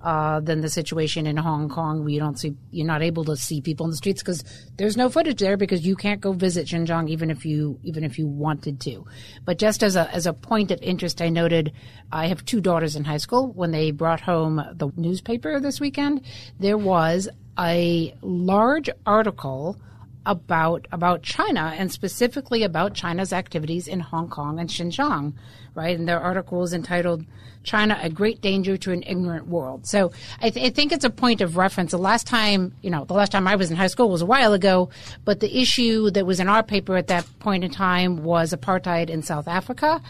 uh, 0.02 0.40
than 0.40 0.60
the 0.60 0.68
situation 0.68 1.26
in 1.26 1.36
Hong 1.36 1.68
Kong, 1.68 2.00
where 2.00 2.08
you 2.08 2.20
don't 2.20 2.38
see, 2.38 2.54
you're 2.70 2.86
not 2.86 3.02
able 3.02 3.24
to 3.24 3.36
see 3.36 3.60
people 3.60 3.84
in 3.84 3.90
the 3.90 3.96
streets 3.96 4.22
because 4.22 4.42
there's 4.76 4.96
no 4.96 5.10
footage 5.10 5.40
there 5.40 5.56
because 5.56 5.86
you 5.86 5.94
can't 5.96 6.20
go 6.20 6.32
visit 6.32 6.66
Xinjiang 6.66 7.08
even 7.10 7.30
if 7.30 7.44
you 7.44 7.78
even 7.82 8.04
if 8.04 8.18
you 8.18 8.26
wanted 8.26 8.80
to. 8.80 9.04
But 9.44 9.58
just 9.58 9.82
as 9.82 9.96
a 9.96 10.10
as 10.14 10.26
a 10.26 10.32
point 10.32 10.70
of 10.70 10.80
interest, 10.82 11.20
I 11.20 11.28
noted 11.28 11.72
I 12.10 12.28
have 12.28 12.44
two 12.44 12.60
daughters 12.60 12.96
in 12.96 13.04
high 13.04 13.18
school. 13.18 13.52
When 13.52 13.72
they 13.72 13.90
brought 13.90 14.20
home 14.20 14.62
the 14.72 14.90
newspaper 14.96 15.60
this 15.60 15.80
weekend, 15.80 16.22
there 16.58 16.78
was 16.78 17.28
a 17.58 18.14
large 18.22 18.88
article 19.04 19.78
about 20.26 20.86
about 20.92 21.22
China 21.22 21.74
and 21.76 21.90
specifically 21.90 22.62
about 22.62 22.94
China's 22.94 23.32
activities 23.32 23.88
in 23.88 24.00
Hong 24.00 24.28
Kong 24.28 24.58
and 24.58 24.68
Xinjiang, 24.68 25.32
right? 25.74 25.98
And 25.98 26.06
their 26.06 26.20
article 26.20 26.62
is 26.62 26.72
entitled 26.72 27.24
"China: 27.62 27.98
A 28.02 28.10
Great 28.10 28.40
Danger 28.40 28.76
to 28.76 28.92
an 28.92 29.02
Ignorant 29.06 29.46
World." 29.46 29.86
So 29.86 30.12
I, 30.40 30.50
th- 30.50 30.66
I, 30.66 30.70
think 30.70 30.92
it's 30.92 31.04
a 31.04 31.10
point 31.10 31.40
of 31.40 31.56
reference. 31.56 31.92
The 31.92 31.98
last 31.98 32.26
time, 32.26 32.74
you 32.82 32.90
know, 32.90 33.04
the 33.04 33.14
last 33.14 33.32
time 33.32 33.48
I 33.48 33.56
was 33.56 33.70
in 33.70 33.76
high 33.76 33.86
school 33.86 34.10
was 34.10 34.22
a 34.22 34.26
while 34.26 34.52
ago, 34.52 34.90
but 35.24 35.40
the 35.40 35.58
issue 35.58 36.10
that 36.10 36.26
was 36.26 36.38
in 36.38 36.48
our 36.48 36.62
paper 36.62 36.96
at 36.96 37.06
that 37.06 37.26
point 37.38 37.64
in 37.64 37.70
time 37.70 38.22
was 38.22 38.52
apartheid 38.52 39.08
in 39.08 39.22
South 39.22 39.48
Africa. 39.48 40.02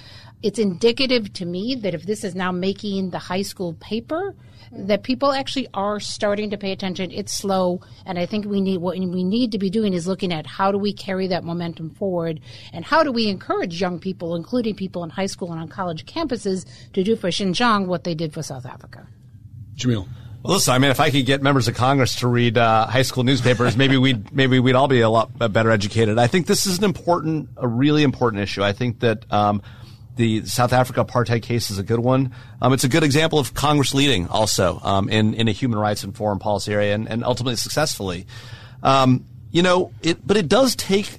It's 0.43 0.59
indicative 0.59 1.33
to 1.35 1.45
me 1.45 1.75
that 1.77 1.95
if 1.95 2.05
this 2.05 2.25
is 2.25 2.35
now 2.35 2.51
making 2.51 3.11
the 3.11 3.19
high 3.19 3.43
school 3.43 3.75
paper 3.75 4.35
that 4.73 5.03
people 5.03 5.33
actually 5.33 5.67
are 5.75 5.99
starting 5.99 6.51
to 6.51 6.57
pay 6.57 6.73
attention. 6.73 7.11
It's 7.11 7.33
slow, 7.33 7.81
and 8.07 8.19
I 8.19 8.27
think 8.27 8.47
we 8.47 8.61
need 8.61 8.79
what 8.79 8.97
we 8.99 9.25
need 9.25 9.53
to 9.53 9.59
be 9.59 9.71
doing 9.71 9.95
is 9.95 10.07
looking 10.07 10.33
at 10.33 10.47
how 10.47 10.71
do 10.71 10.79
we 10.79 10.93
carry 10.93 11.27
that 11.29 11.45
momentum 11.45 11.91
forward, 11.91 12.41
and 12.73 12.85
how 12.85 13.03
do 13.03 13.11
we 13.11 13.29
encourage 13.29 13.81
young 13.81 13.99
people, 13.99 14.37
including 14.37 14.77
people 14.77 15.03
in 15.03 15.11
high 15.11 15.27
school 15.27 15.51
and 15.51 15.61
on 15.61 15.69
college 15.69 16.07
campuses, 16.07 16.67
to 16.93 17.03
do 17.03 17.17
for 17.17 17.29
Xinjiang 17.29 17.87
what 17.87 18.05
they 18.05 18.15
did 18.15 18.33
for 18.33 18.43
South 18.43 18.67
Africa. 18.67 19.07
Jamil. 19.75 20.07
Well, 20.43 20.55
listen, 20.55 20.73
I 20.73 20.79
mean, 20.79 20.91
if 20.91 21.01
I 21.01 21.11
could 21.11 21.27
get 21.27 21.43
members 21.43 21.69
of 21.69 21.75
Congress 21.75 22.15
to 22.17 22.29
read 22.29 22.57
uh, 22.57 22.87
high 22.87 23.03
school 23.03 23.25
newspapers, 23.25 23.77
maybe 23.77 23.97
we'd 23.99 24.33
maybe 24.33 24.59
we'd 24.61 24.75
all 24.75 24.89
be 24.89 25.01
a 25.01 25.11
lot 25.11 25.37
better 25.53 25.71
educated. 25.71 26.19
I 26.19 26.29
think 26.29 26.47
this 26.47 26.67
is 26.67 26.79
an 26.79 26.85
important, 26.85 27.51
a 27.57 27.69
really 27.69 28.03
important 28.05 28.43
issue. 28.43 28.63
I 28.63 28.73
think 28.73 29.01
that 29.01 29.31
um, 29.33 29.63
the 30.21 30.45
South 30.45 30.75
Africa 30.75 31.03
apartheid 31.03 31.43
case 31.43 31.71
is 31.71 31.79
a 31.79 31.83
good 31.83 31.99
one. 31.99 32.35
Um, 32.61 32.75
it's 32.75 32.85
a 32.85 32.89
good 32.89 33.03
example 33.03 33.39
of 33.39 33.55
Congress 33.55 33.95
leading 33.95 34.29
also 34.29 34.79
um, 34.83 35.09
in 35.09 35.33
in 35.33 35.49
a 35.49 35.53
human 35.53 35.79
rights 35.79 36.05
and 36.05 36.15
foreign 36.15 36.39
policy 36.39 36.75
area, 36.75 36.95
and, 36.95 37.09
and 37.09 37.25
ultimately 37.25 37.57
successfully. 37.57 38.27
Um, 38.83 39.25
you 39.51 39.63
know, 39.63 39.93
it 40.03 40.25
but 40.25 40.37
it 40.37 40.47
does 40.47 40.77
take 40.77 41.19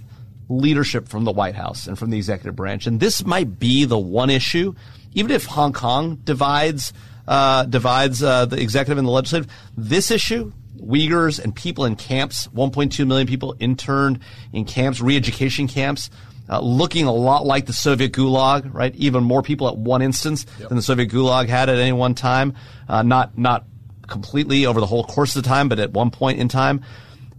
leadership 0.50 1.08
from 1.08 1.24
the 1.24 1.32
White 1.32 1.56
House 1.56 1.88
and 1.88 1.98
from 1.98 2.12
the 2.12 2.18
executive 2.18 2.56
branch, 2.56 2.86
and 2.86 3.00
this 3.00 3.26
might 3.26 3.60
be 3.60 3.86
the 3.86 3.98
one 3.98 4.30
issue, 4.30 4.76
even 5.14 5.32
if 5.32 5.46
Hong 5.46 5.74
Kong 5.74 6.22
divides 6.24 6.94
uh, 7.28 7.66
divides 7.66 8.22
uh, 8.22 8.46
the 8.46 8.62
executive 8.62 9.00
and 9.00 9.08
the 9.08 9.12
legislative. 9.12 9.52
This 9.76 10.12
issue, 10.12 10.54
Uyghurs 10.80 11.44
and 11.44 11.56
people 11.56 11.86
in 11.86 11.96
camps, 11.96 12.48
1.2 12.50 13.08
million 13.08 13.26
people 13.26 13.56
interned 13.60 14.20
in 14.54 14.66
camps, 14.66 15.02
re-education 15.02 15.68
camps 15.68 16.12
uh, 16.52 16.60
looking 16.60 17.06
a 17.06 17.14
lot 17.14 17.46
like 17.46 17.66
the 17.66 17.74
Soviet 17.74 18.12
Gulag, 18.12 18.72
right? 18.74 18.94
Even 18.96 19.24
more 19.24 19.42
people 19.42 19.70
at 19.70 19.78
one 19.78 20.02
instance 20.02 20.46
yep. 20.60 20.68
than 20.68 20.76
the 20.76 20.82
Soviet 20.82 21.10
Gulag 21.10 21.48
had 21.48 21.70
at 21.70 21.78
any 21.78 21.94
one 21.94 22.14
time. 22.14 22.54
Uh, 22.90 23.02
not 23.02 23.38
not 23.38 23.66
completely 24.08 24.66
over 24.66 24.82
the 24.82 24.86
whole 24.86 25.06
course 25.06 25.36
of 25.36 25.44
the 25.44 25.48
time, 25.48 25.70
but 25.70 25.80
at 25.80 25.92
one 25.92 26.12
point 26.12 26.40
in 26.40 26.50
time. 26.50 26.84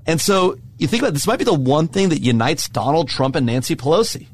And 0.07 0.21
so 0.21 0.57
you 0.79 0.89
think 0.89 1.03
about 1.03 1.11
it, 1.11 1.15
this 1.15 1.27
might 1.27 1.39
be 1.39 1.45
the 1.45 1.53
one 1.53 1.89
thing 1.89 2.09
that 2.09 2.21
unites 2.21 2.69
Donald 2.69 3.09
Trump 3.09 3.37
and 3.37 3.45
Nancy 3.47 3.77
Pelosi. 3.77 4.27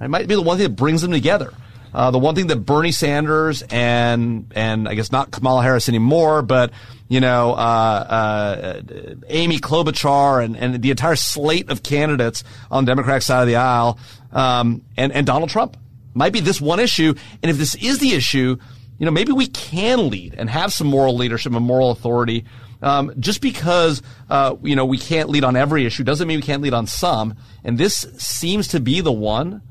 It 0.00 0.08
might 0.08 0.28
be 0.28 0.34
the 0.34 0.42
one 0.42 0.58
thing 0.58 0.66
that 0.66 0.76
brings 0.76 1.00
them 1.00 1.12
together. 1.12 1.54
Uh, 1.94 2.10
the 2.10 2.18
one 2.18 2.34
thing 2.34 2.48
that 2.48 2.56
Bernie 2.56 2.92
Sanders 2.92 3.62
and 3.70 4.52
and 4.54 4.88
I 4.88 4.94
guess 4.94 5.12
not 5.12 5.30
Kamala 5.30 5.62
Harris 5.62 5.88
anymore, 5.88 6.42
but 6.42 6.70
you 7.08 7.20
know 7.20 7.52
uh, 7.52 7.54
uh, 7.56 8.80
Amy 9.28 9.58
Klobuchar 9.58 10.44
and, 10.44 10.56
and 10.56 10.82
the 10.82 10.90
entire 10.90 11.16
slate 11.16 11.70
of 11.70 11.82
candidates 11.82 12.44
on 12.70 12.84
the 12.84 12.90
Democratic 12.90 13.22
side 13.22 13.42
of 13.42 13.48
the 13.48 13.56
aisle, 13.56 13.98
um, 14.32 14.82
and 14.96 15.12
and 15.12 15.26
Donald 15.26 15.50
Trump 15.50 15.76
might 16.14 16.32
be 16.32 16.40
this 16.40 16.60
one 16.60 16.80
issue. 16.80 17.14
And 17.42 17.50
if 17.50 17.58
this 17.58 17.74
is 17.76 17.98
the 17.98 18.12
issue, 18.12 18.56
you 18.98 19.06
know 19.06 19.12
maybe 19.12 19.32
we 19.32 19.46
can 19.46 20.10
lead 20.10 20.34
and 20.36 20.50
have 20.50 20.72
some 20.72 20.86
moral 20.86 21.16
leadership 21.16 21.54
and 21.54 21.64
moral 21.64 21.90
authority. 21.90 22.44
Um, 22.82 23.14
just 23.18 23.40
because 23.40 24.02
uh, 24.28 24.56
you 24.62 24.76
know 24.76 24.84
we 24.84 24.98
can't 24.98 25.30
lead 25.30 25.44
on 25.44 25.56
every 25.56 25.86
issue 25.86 26.04
doesn't 26.04 26.28
mean 26.28 26.38
we 26.38 26.42
can't 26.42 26.62
lead 26.62 26.74
on 26.74 26.86
some. 26.86 27.36
And 27.64 27.78
this 27.78 28.06
seems 28.18 28.68
to 28.68 28.80
be 28.80 29.00
the 29.00 29.12
one 29.12 29.62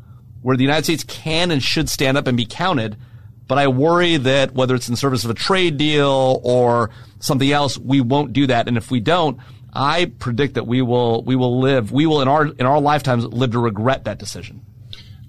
where 0.45 0.55
the 0.55 0.63
United 0.63 0.83
States 0.83 1.03
can 1.03 1.49
and 1.49 1.63
should 1.63 1.89
stand 1.89 2.17
up 2.17 2.27
and 2.27 2.37
be 2.37 2.45
counted. 2.45 2.95
But 3.47 3.57
I 3.57 3.67
worry 3.67 4.17
that 4.17 4.53
whether 4.53 4.75
it's 4.75 4.87
in 4.87 4.95
service 4.95 5.23
of 5.23 5.31
a 5.31 5.33
trade 5.33 5.77
deal 5.77 6.39
or 6.43 6.91
something 7.19 7.51
else, 7.51 7.79
we 7.79 7.99
won't 7.99 8.31
do 8.31 8.45
that. 8.45 8.67
And 8.67 8.77
if 8.77 8.91
we 8.91 8.99
don't, 8.99 9.39
I 9.73 10.05
predict 10.05 10.53
that 10.53 10.67
we 10.67 10.83
will 10.83 11.23
we 11.23 11.35
will 11.35 11.59
live 11.59 11.91
we 11.91 12.05
will 12.05 12.21
in 12.21 12.27
our 12.27 12.45
in 12.45 12.67
our 12.67 12.79
lifetimes 12.79 13.25
live 13.25 13.53
to 13.53 13.59
regret 13.59 14.03
that 14.03 14.19
decision. 14.19 14.61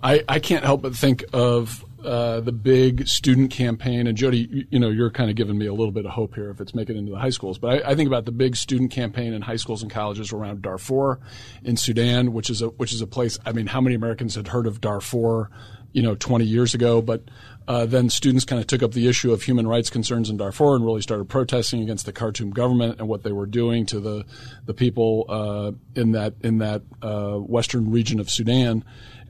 I, 0.03 0.23
I 0.29 0.39
can't 0.39 0.63
help 0.63 0.83
but 0.83 0.95
think 0.95 1.25
of 1.33 1.83
uh, 2.07 2.41
the 2.41 2.53
big 2.53 3.09
student 3.09 3.51
campaign, 3.51 4.07
and 4.07 4.17
Jodi, 4.17 4.49
you, 4.51 4.67
you, 4.71 4.79
know, 4.79 4.89
you're 4.89 5.11
kind 5.11 5.29
of 5.29 5.35
giving 5.35 5.59
me 5.59 5.67
a 5.67 5.73
little 5.75 5.91
bit 5.91 6.07
of 6.07 6.13
hope 6.13 6.37
here 6.37 6.51
if 6.51 6.61
it's 6.61 6.75
making 6.75 6.95
it 6.95 7.01
into 7.01 7.11
the 7.11 7.19
high 7.19 7.31
schools. 7.31 7.59
But 7.59 7.85
I, 7.85 7.91
I, 7.91 7.95
think 7.97 8.07
about 8.07 8.27
the 8.27 8.33
big 8.33 8.55
student 8.55 8.93
campaign 8.93 9.33
in 9.33 9.43
high 9.43 9.57
schools 9.57 9.83
and 9.83 9.91
colleges 9.91 10.33
around 10.33 10.63
Darfur, 10.63 11.19
in 11.65 11.77
Sudan, 11.77 12.33
which 12.33 12.49
is 12.49 12.63
a 12.63 12.69
which 12.69 12.93
is 12.93 13.01
a 13.01 13.07
place. 13.07 13.39
I 13.45 13.53
mean, 13.53 13.67
how 13.67 13.81
many 13.81 13.97
Americans 13.97 14.37
had 14.37 14.49
heard 14.49 14.69
of 14.69 14.81
Darfur, 14.81 15.51
you 15.93 16.03
know, 16.03 16.15
20 16.15 16.45
years 16.45 16.75
ago? 16.75 17.03
But 17.03 17.25
uh, 17.67 17.87
then 17.87 18.09
students 18.09 18.45
kind 18.45 18.61
of 18.61 18.69
took 18.69 18.85
up 18.85 18.93
the 18.93 19.09
issue 19.09 19.33
of 19.33 19.43
human 19.43 19.67
rights 19.67 19.91
concerns 19.91 20.31
in 20.31 20.37
Darfur 20.37 20.77
and 20.77 20.85
really 20.85 21.03
started 21.03 21.29
protesting 21.29 21.83
against 21.83 22.07
the 22.07 22.13
Khartoum 22.13 22.51
government 22.51 23.01
and 23.01 23.09
what 23.09 23.25
they 23.25 23.33
were 23.33 23.47
doing 23.47 23.85
to 23.87 23.99
the 23.99 24.25
the 24.65 24.75
people 24.75 25.27
uh, 25.29 25.73
in 26.01 26.13
that 26.13 26.35
in 26.43 26.59
that 26.59 26.83
uh, 27.03 27.35
western 27.35 27.91
region 27.91 28.21
of 28.21 28.31
Sudan 28.31 28.85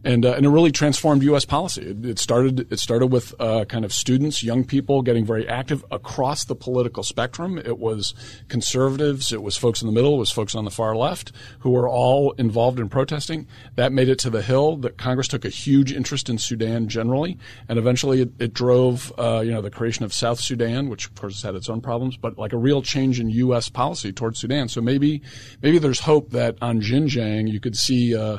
and 0.07 0.25
uh, 0.25 0.35
and 0.35 0.47
it 0.47 0.49
really 0.49 0.71
transformed 0.71 1.25
U.S. 1.25 1.45
policy. 1.45 1.83
It, 1.83 2.07
it 2.07 2.19
started 2.21 2.73
it 2.73 2.79
started 2.79 3.09
with 3.09 3.35
uh, 3.41 3.65
kind 3.65 3.85
of 3.85 3.93
students, 3.93 4.43
young 4.43 4.65
people 4.65 5.03
getting 5.03 5.27
very 5.27 5.49
active 5.49 5.85
across 5.91 6.45
the 6.45 6.55
political 6.55 7.03
spectrum. 7.03 7.59
It 7.59 7.79
was 7.79 8.15
conservatives, 8.49 9.33
it 9.33 9.43
was 9.43 9.57
folks 9.57 9.83
in 9.83 9.87
the 9.87 9.93
middle, 9.93 10.15
it 10.15 10.19
was 10.19 10.31
folks 10.31 10.55
on 10.55 10.65
the 10.65 10.71
far 10.71 10.95
left 10.95 11.33
who 11.59 11.71
were 11.71 11.89
all 11.89 12.33
involved 12.33 12.79
in 12.79 12.89
protesting. 12.89 13.49
That 13.75 13.93
made 13.93 14.09
it 14.09 14.21
to 14.21 14.31
the 14.31 14.43
Hill. 14.43 14.77
That 14.77 14.97
Congress 14.97 15.27
took 15.27 15.45
a 15.45 15.49
huge 15.49 15.93
interest 15.93 16.29
in 16.29 16.39
Sudan 16.39 16.87
generally, 16.87 17.37
and 17.69 17.77
eventually 17.77 18.23
it, 18.23 18.31
it 18.39 18.55
drove 18.55 19.13
uh, 19.19 19.41
you 19.45 19.51
know 19.51 19.61
the 19.61 19.73
creation 19.73 20.05
of 20.05 20.15
South 20.15 20.39
Sudan, 20.39 20.89
which 20.89 21.07
of 21.07 21.17
course 21.17 21.43
had 21.43 21.57
its 21.57 21.69
own 21.69 21.81
problems, 21.81 22.17
but 22.17 22.39
like 22.39 22.53
a 22.53 22.59
real 22.59 22.81
change 22.81 23.19
in 23.19 23.29
U.S. 23.31 23.69
policy 23.69 24.13
towards 24.13 24.39
Sudan. 24.39 24.69
So 24.69 24.81
maybe 24.81 25.21
maybe 25.63 25.79
there's 25.79 26.01
hope 26.01 26.31
that 26.31 26.57
on 26.63 26.81
Xinjiang 26.81 27.51
you 27.51 27.59
could 27.59 27.75
see 27.75 28.17
uh, 28.17 28.39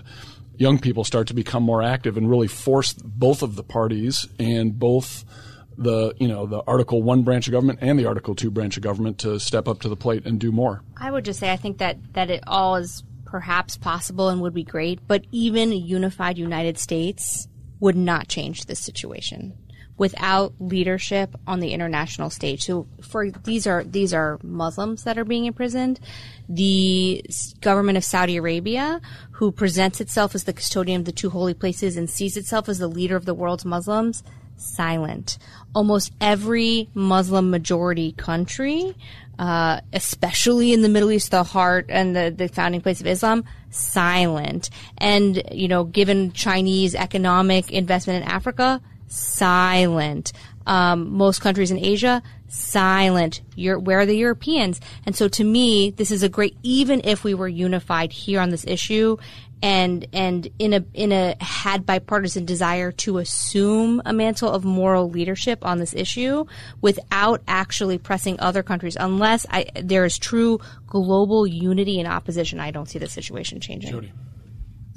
young 0.57 0.79
people 0.79 1.03
start 1.03 1.27
to 1.27 1.33
become 1.33 1.63
more 1.63 1.81
active 1.81 2.17
and 2.17 2.29
really 2.29 2.47
force 2.47 2.93
both 2.93 3.41
of 3.41 3.55
the 3.55 3.63
parties 3.63 4.27
and 4.39 4.77
both 4.77 5.23
the 5.77 6.13
you 6.19 6.27
know 6.27 6.45
the 6.45 6.61
Article 6.65 7.03
One 7.03 7.23
branch 7.23 7.47
of 7.47 7.51
government 7.51 7.79
and 7.81 7.97
the 7.99 8.05
Article 8.05 8.35
Two 8.35 8.49
branch 8.49 8.77
of 8.77 8.83
government 8.83 9.19
to 9.19 9.39
step 9.39 9.67
up 9.67 9.81
to 9.81 9.89
the 9.89 9.95
plate 9.95 10.25
and 10.25 10.39
do 10.39 10.51
more. 10.51 10.81
I 10.97 11.11
would 11.11 11.25
just 11.25 11.39
say 11.39 11.51
I 11.51 11.57
think 11.57 11.77
that 11.77 11.97
that 12.13 12.29
it 12.29 12.43
all 12.47 12.75
is 12.75 13.03
perhaps 13.25 13.77
possible 13.77 14.29
and 14.29 14.41
would 14.41 14.53
be 14.53 14.63
great, 14.63 15.07
but 15.07 15.25
even 15.31 15.71
a 15.71 15.75
unified 15.75 16.37
United 16.37 16.77
States 16.77 17.47
would 17.79 17.95
not 17.95 18.27
change 18.27 18.65
this 18.65 18.79
situation 18.79 19.53
without 19.97 20.53
leadership 20.59 21.35
on 21.47 21.59
the 21.59 21.73
international 21.73 22.29
stage. 22.29 22.63
So 22.63 22.87
for 23.01 23.31
these 23.31 23.65
are 23.65 23.83
these 23.83 24.13
are 24.13 24.39
Muslims 24.43 25.03
that 25.03 25.17
are 25.17 25.25
being 25.25 25.45
imprisoned. 25.45 25.99
The 26.47 27.25
government 27.61 27.97
of 27.97 28.03
Saudi 28.03 28.37
Arabia, 28.37 29.01
who 29.31 29.51
presents 29.51 29.99
itself 29.99 30.35
as 30.35 30.43
the 30.43 30.53
custodian 30.53 31.01
of 31.01 31.05
the 31.05 31.11
two 31.11 31.29
holy 31.29 31.53
places 31.53 31.97
and 31.97 32.09
sees 32.09 32.37
itself 32.37 32.69
as 32.69 32.79
the 32.79 32.87
leader 32.87 33.15
of 33.15 33.25
the 33.25 33.33
world's 33.33 33.65
Muslims, 33.65 34.23
silent. 34.55 35.37
Almost 35.73 36.13
every 36.21 36.89
Muslim 36.93 37.49
majority 37.49 38.13
country, 38.13 38.95
uh, 39.39 39.81
especially 39.93 40.73
in 40.73 40.81
the 40.81 40.89
Middle 40.89 41.11
East, 41.11 41.31
the 41.31 41.43
heart 41.43 41.87
and 41.89 42.15
the, 42.15 42.33
the 42.35 42.47
founding 42.47 42.81
place 42.81 43.01
of 43.01 43.07
Islam, 43.07 43.43
silent. 43.69 44.69
And, 44.97 45.43
you 45.51 45.67
know, 45.67 45.83
given 45.83 46.31
Chinese 46.33 46.95
economic 46.95 47.71
investment 47.71 48.23
in 48.23 48.29
Africa, 48.31 48.81
silent. 49.07 50.33
Um, 50.65 51.13
most 51.13 51.39
countries 51.39 51.71
in 51.71 51.77
Asia, 51.77 52.21
silent. 52.49 53.41
You're, 53.55 53.79
where 53.79 53.99
are 53.99 54.05
the 54.05 54.17
Europeans? 54.17 54.81
And 55.05 55.15
so 55.15 55.27
to 55.29 55.43
me, 55.43 55.91
this 55.91 56.11
is 56.11 56.23
a 56.23 56.29
great, 56.29 56.57
even 56.61 57.01
if 57.05 57.23
we 57.23 57.33
were 57.33 57.47
unified 57.47 58.11
here 58.11 58.41
on 58.41 58.49
this 58.49 58.65
issue 58.67 59.17
and, 59.63 60.05
and 60.13 60.47
in 60.59 60.73
a, 60.73 60.85
in 60.93 61.11
a 61.11 61.35
had 61.41 61.85
bipartisan 61.85 62.45
desire 62.45 62.91
to 62.91 63.17
assume 63.17 64.01
a 64.05 64.13
mantle 64.13 64.49
of 64.49 64.63
moral 64.65 65.09
leadership 65.09 65.65
on 65.65 65.79
this 65.79 65.93
issue 65.95 66.45
without 66.81 67.41
actually 67.47 67.97
pressing 67.97 68.39
other 68.39 68.61
countries, 68.61 68.97
unless 68.99 69.45
I, 69.49 69.65
there 69.81 70.05
is 70.05 70.17
true 70.19 70.59
global 70.85 71.47
unity 71.47 71.99
and 71.99 72.07
opposition, 72.07 72.59
I 72.59 72.71
don't 72.71 72.87
see 72.87 72.99
the 72.99 73.07
situation 73.07 73.59
changing. 73.59 73.89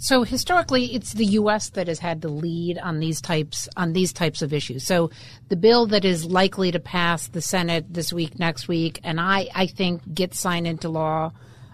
So 0.03 0.23
historically, 0.23 0.95
it's 0.95 1.13
the 1.13 1.27
U.S. 1.27 1.69
that 1.71 1.87
has 1.87 1.99
had 1.99 2.23
the 2.23 2.31
lead 2.31 2.79
on 2.79 3.01
these 3.01 3.21
types 3.21 3.69
on 3.77 3.93
these 3.93 4.15
types 4.15 4.41
of 4.41 4.55
issues. 4.55 4.87
So 4.87 5.11
the 5.51 5.57
bill 5.57 5.87
that 5.89 6.07
is 6.07 6.25
likely 6.25 6.73
to 6.73 6.81
pass 6.81 7.29
the 7.29 7.43
Senate 7.43 7.93
this 7.93 8.11
week, 8.11 8.39
next 8.39 8.67
week, 8.67 9.01
and 9.05 9.21
I, 9.21 9.49
I 9.55 9.67
think 9.67 10.15
gets 10.15 10.41
signed 10.41 10.67
into 10.67 10.89
law 10.89 11.33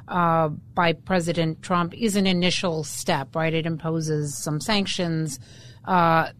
uh, 0.09 0.49
by 0.49 0.95
President 0.95 1.63
Trump 1.63 1.95
is 1.95 2.17
an 2.17 2.27
initial 2.27 2.83
step, 2.83 3.37
right? 3.37 3.55
It 3.55 3.65
imposes 3.65 4.37
some 4.37 4.61
sanctions. 4.61 5.39
Uh, 5.85 6.31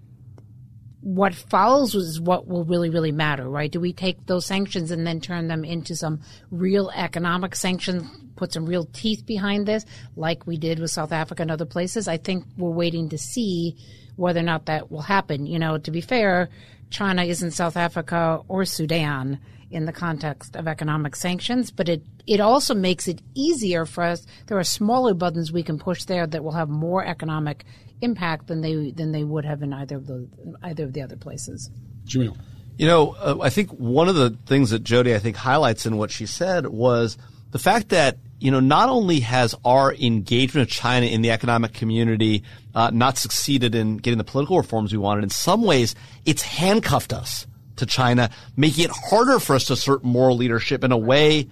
what 1.03 1.37
follows 1.37 1.95
is 1.95 2.21
what 2.21 2.49
will 2.49 2.65
really, 2.65 2.91
really 2.91 3.13
matter, 3.13 3.49
right? 3.49 3.71
Do 3.71 3.79
we 3.79 3.93
take 3.93 4.27
those 4.27 4.45
sanctions 4.45 4.91
and 4.91 5.07
then 5.07 5.21
turn 5.21 5.47
them 5.47 5.65
into 5.65 5.95
some 5.95 6.21
real 6.51 6.91
economic 6.97 7.55
sanctions, 7.55 8.11
put 8.37 8.53
some 8.53 8.67
real 8.67 8.85
teeth 8.93 9.27
behind 9.27 9.67
this, 9.67 9.85
like 10.15 10.47
we 10.47 10.57
did 10.57 10.79
with 10.79 10.91
South 10.91 11.13
Africa 11.13 11.43
and 11.43 11.51
other 11.51 11.65
places? 11.65 12.07
I 12.09 12.17
think 12.17 12.45
we're 12.57 12.71
waiting 12.71 13.09
to 13.11 13.19
see 13.19 13.77
whether 14.17 14.41
or 14.41 14.45
not 14.45 14.67
that 14.67 14.91
will 14.91 15.03
happen. 15.03 15.47
You 15.47 15.59
know, 15.59 15.79
to 15.79 15.91
be 15.91 16.01
fair, 16.01 16.49
China 16.91 17.25
isn't 17.25 17.53
South 17.53 17.77
Africa 17.77 18.41
or 18.49 18.65
Sudan 18.65 19.41
in 19.71 19.85
the 19.85 19.93
context 19.93 20.55
of 20.55 20.69
economic 20.69 21.17
sanctions, 21.17 21.71
but 21.71 21.89
it, 21.89 22.03
it 22.27 22.41
also 22.41 22.75
makes 22.75 23.09
it 23.09 23.21
easier 23.35 23.85
for 23.85 24.05
us. 24.05 24.25
There 24.47 24.59
are 24.59 24.65
smaller 24.65 25.13
buttons 25.13 25.51
we 25.51 25.63
can 25.63 25.79
push 25.79 26.05
there 26.05 26.27
that 26.27 26.45
will 26.45 26.53
have 26.53 26.69
more 26.69 27.05
economic 27.05 27.65
impact 28.01 28.47
than 28.47 28.61
they 28.61 28.91
than 28.91 29.13
they 29.13 29.25
would 29.25 29.45
have 29.45 29.63
in 29.63 29.73
either 29.73 29.97
of 29.97 30.07
the 30.07 30.29
either 30.63 30.85
of 30.85 30.93
the 30.93 31.03
other 31.03 31.17
places. 31.17 31.71
Jamil. 32.05 32.37
You 32.77 32.87
know, 32.87 33.17
uh, 33.19 33.39
I 33.41 33.49
think 33.49 33.71
one 33.71 34.09
of 34.09 34.17
the 34.17 34.37
things 34.47 34.71
that 34.71 34.85
Jodi 34.85 35.15
I 35.15 35.19
think 35.19 35.37
highlights 35.37 35.87
in 35.87 35.97
what 35.97 36.11
she 36.11 36.27
said 36.27 36.67
was 36.67 37.17
the 37.51 37.59
fact 37.59 37.89
that 37.89 38.19
you 38.39 38.51
know 38.51 38.61
not 38.61 38.89
only 38.89 39.21
has 39.21 39.55
our 39.65 39.95
engagement 39.95 40.69
of 40.69 40.75
China 40.75 41.07
in 41.07 41.23
the 41.23 41.31
economic 41.31 41.73
community 41.73 42.43
uh, 42.75 42.91
not 42.93 43.19
succeeded 43.19 43.75
in 43.75 43.97
getting 43.97 44.19
the 44.19 44.25
political 44.25 44.57
reforms 44.57 44.93
we 44.93 44.99
wanted, 44.99 45.25
in 45.25 45.31
some 45.31 45.63
ways 45.63 45.95
it's 46.25 46.43
handcuffed 46.43 47.13
us 47.13 47.47
to 47.77 47.87
China, 47.87 48.31
making 48.57 48.85
it 48.85 48.91
harder 48.91 49.39
for 49.39 49.55
us 49.55 49.67
to 49.67 49.75
assert 49.75 50.03
moral 50.05 50.37
leadership 50.37 50.85
in 50.85 50.93
a 50.93 50.99
way 50.99 51.49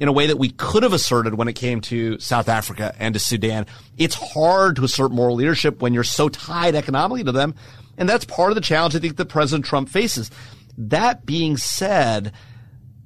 in 0.00 0.06
a 0.06 0.12
way 0.12 0.26
that 0.26 0.36
we 0.36 0.50
could 0.50 0.84
have 0.84 0.92
asserted 0.92 1.34
when 1.34 1.48
it 1.48 1.54
came 1.54 1.80
to 1.80 2.18
South 2.20 2.48
Africa 2.48 2.94
and 3.00 3.14
to 3.14 3.20
Sudan. 3.20 3.66
It's 3.96 4.14
hard 4.14 4.76
to 4.76 4.84
assert 4.84 5.10
moral 5.10 5.34
leadership 5.34 5.82
when 5.82 5.92
you're 5.92 6.04
so 6.04 6.28
tied 6.28 6.76
economically 6.76 7.24
to 7.24 7.32
them. 7.32 7.54
And 7.96 8.08
that's 8.08 8.24
part 8.24 8.52
of 8.52 8.54
the 8.54 8.60
challenge 8.60 8.94
I 8.94 9.00
think 9.00 9.16
that 9.16 9.26
President 9.26 9.64
Trump 9.64 9.88
faces. 9.88 10.30
That 10.76 11.26
being 11.26 11.56
said, 11.56 12.32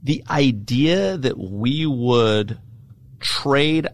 the 0.03 0.22
idea 0.28 1.16
that 1.16 1.39
we 1.39 1.87
would 1.87 2.59
trade 3.22 3.88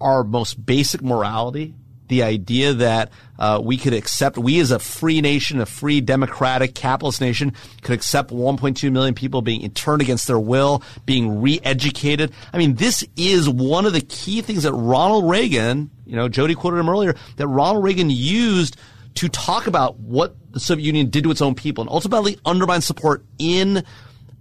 our 0.00 0.24
most 0.24 0.64
basic 0.64 1.02
morality 1.02 1.74
the 2.08 2.22
idea 2.22 2.72
that 2.74 3.10
uh, 3.38 3.60
we 3.62 3.76
could 3.76 3.92
accept, 3.92 4.38
we 4.38 4.60
as 4.60 4.70
a 4.70 4.78
free 4.78 5.20
nation, 5.20 5.60
a 5.60 5.66
free 5.66 6.00
democratic 6.00 6.74
capitalist 6.74 7.20
nation, 7.20 7.52
could 7.82 7.94
accept 7.94 8.30
1.2 8.30 8.90
million 8.92 9.14
people 9.14 9.42
being 9.42 9.60
interned 9.62 10.02
against 10.02 10.26
their 10.26 10.38
will, 10.38 10.82
being 11.04 11.40
re-educated. 11.40 12.32
I 12.52 12.58
mean, 12.58 12.76
this 12.76 13.04
is 13.16 13.48
one 13.48 13.86
of 13.86 13.92
the 13.92 14.00
key 14.00 14.40
things 14.42 14.62
that 14.62 14.72
Ronald 14.72 15.28
Reagan, 15.28 15.90
you 16.04 16.16
know, 16.16 16.28
Jodi 16.28 16.54
quoted 16.54 16.78
him 16.78 16.88
earlier, 16.88 17.16
that 17.36 17.46
Ronald 17.46 17.84
Reagan 17.84 18.10
used 18.10 18.76
to 19.16 19.28
talk 19.28 19.66
about 19.66 19.98
what 19.98 20.36
the 20.52 20.60
Soviet 20.60 20.84
Union 20.84 21.10
did 21.10 21.24
to 21.24 21.30
its 21.30 21.40
own 21.40 21.54
people 21.54 21.82
and 21.82 21.90
ultimately 21.90 22.38
undermine 22.44 22.82
support 22.82 23.24
in 23.38 23.82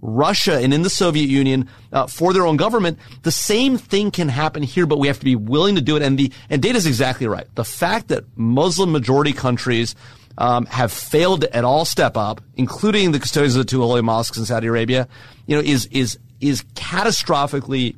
Russia 0.05 0.59
and 0.59 0.73
in 0.73 0.83
the 0.83 0.89
Soviet 0.89 1.27
Union 1.27 1.67
uh, 1.91 2.07
for 2.07 2.33
their 2.33 2.45
own 2.45 2.57
government, 2.57 2.99
the 3.23 3.31
same 3.31 3.77
thing 3.77 4.11
can 4.11 4.29
happen 4.29 4.63
here, 4.63 4.85
but 4.85 4.99
we 4.99 5.07
have 5.07 5.19
to 5.19 5.25
be 5.25 5.35
willing 5.35 5.75
to 5.75 5.81
do 5.81 5.95
it. 5.95 6.01
And 6.01 6.17
the 6.17 6.31
and 6.49 6.61
Dana 6.61 6.77
is 6.77 6.85
exactly 6.85 7.27
right. 7.27 7.47
The 7.55 7.65
fact 7.65 8.09
that 8.09 8.23
Muslim 8.35 8.91
majority 8.91 9.33
countries 9.33 9.95
um, 10.37 10.65
have 10.67 10.91
failed 10.91 11.41
to 11.41 11.55
at 11.55 11.63
all 11.63 11.85
step 11.85 12.17
up, 12.17 12.41
including 12.55 13.11
the 13.11 13.19
custodians 13.19 13.55
of 13.55 13.65
the 13.65 13.69
two 13.69 13.81
holy 13.81 14.01
mosques 14.01 14.37
in 14.37 14.45
Saudi 14.45 14.67
Arabia, 14.67 15.07
you 15.47 15.55
know, 15.55 15.61
is 15.61 15.87
is 15.87 16.19
is 16.41 16.63
catastrophically, 16.75 17.95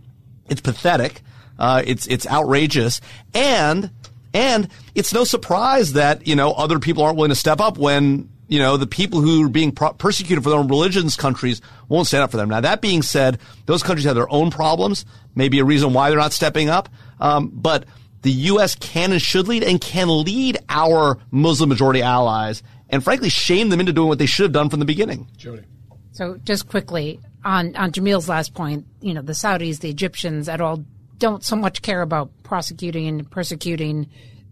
it's 0.47 0.61
pathetic, 0.61 1.21
uh, 1.59 1.81
it's 1.85 2.07
it's 2.07 2.27
outrageous, 2.27 3.01
and 3.33 3.91
and 4.33 4.69
it's 4.95 5.13
no 5.13 5.23
surprise 5.23 5.93
that 5.93 6.27
you 6.27 6.35
know 6.35 6.51
other 6.53 6.79
people 6.79 7.03
aren't 7.03 7.17
willing 7.17 7.29
to 7.29 7.35
step 7.35 7.59
up 7.59 7.77
when 7.77 8.29
you 8.47 8.59
know, 8.59 8.77
the 8.77 8.87
people 8.87 9.21
who 9.21 9.45
are 9.45 9.49
being 9.49 9.71
pro- 9.71 9.93
persecuted 9.93 10.43
for 10.43 10.49
their 10.49 10.59
own 10.59 10.67
religions 10.67 11.15
countries 11.15 11.61
won't 11.89 12.07
stand 12.07 12.23
up 12.23 12.31
for 12.31 12.37
them. 12.37 12.49
Now, 12.49 12.61
that 12.61 12.81
being 12.81 13.01
said, 13.01 13.39
those 13.65 13.83
countries 13.83 14.05
have 14.05 14.15
their 14.15 14.31
own 14.31 14.51
problems, 14.51 15.05
maybe 15.35 15.59
a 15.59 15.65
reason 15.65 15.93
why 15.93 16.09
they're 16.09 16.19
not 16.19 16.33
stepping 16.33 16.69
up. 16.69 16.89
Um, 17.19 17.51
but 17.53 17.85
the 18.21 18.31
U.S. 18.31 18.75
can 18.75 19.11
and 19.11 19.21
should 19.21 19.47
lead 19.47 19.63
and 19.63 19.79
can 19.79 20.23
lead 20.23 20.57
our 20.69 21.17
Muslim 21.31 21.69
majority 21.69 22.01
allies 22.01 22.63
and 22.89 23.03
frankly 23.03 23.29
shame 23.29 23.69
them 23.69 23.79
into 23.79 23.93
doing 23.93 24.07
what 24.07 24.19
they 24.19 24.25
should 24.25 24.43
have 24.43 24.51
done 24.51 24.69
from 24.69 24.79
the 24.79 24.85
beginning. 24.85 25.27
Jodi. 25.37 25.63
So 26.11 26.37
just 26.43 26.67
quickly 26.67 27.19
on, 27.43 27.75
on 27.75 27.91
Jamil's 27.91 28.27
last 28.27 28.53
point, 28.53 28.85
you 29.01 29.13
know, 29.13 29.21
the 29.21 29.33
Saudis, 29.33 29.79
the 29.79 29.89
Egyptians 29.89 30.49
at 30.49 30.61
all 30.61 30.83
don't 31.17 31.43
so 31.43 31.55
much 31.55 31.81
care 31.81 32.01
about 32.01 32.31
prosecuting 32.43 33.07
and 33.07 33.29
persecuting 33.29 34.09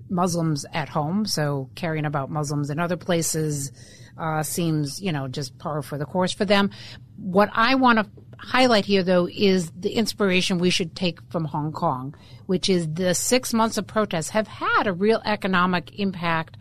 Muslims 0.10 0.66
at 0.74 0.90
home, 0.90 1.26
so 1.26 1.70
caring 1.76 2.06
about 2.06 2.30
Muslims 2.30 2.70
in 2.70 2.80
other 2.80 2.98
places 2.98 3.72
uh, 4.18 4.44
seems, 4.44 5.02
you 5.02 5.12
know, 5.12 5.28
just 5.28 5.58
par 5.58 5.82
for 5.82 5.98
the 5.98 6.06
course 6.06 6.34
for 6.34 6.46
them. 6.46 6.70
What 7.18 7.50
I 7.54 7.76
want 7.76 8.00
to 8.00 8.08
highlight 8.38 8.86
here, 8.86 9.04
though, 9.04 9.28
is 9.28 9.72
the 9.72 9.92
inspiration 9.94 10.58
we 10.58 10.70
should 10.70 10.96
take 10.96 11.20
from 11.32 11.46
Hong 11.46 11.72
Kong, 11.72 12.16
which 12.46 12.70
is 12.70 12.88
the 12.94 13.14
six 13.14 13.54
months 13.54 13.78
of 13.78 13.88
protests 13.88 14.30
have 14.30 14.48
had 14.48 14.88
a 14.88 14.94
real 14.94 15.22
economic 15.26 16.00
impact 16.00 16.58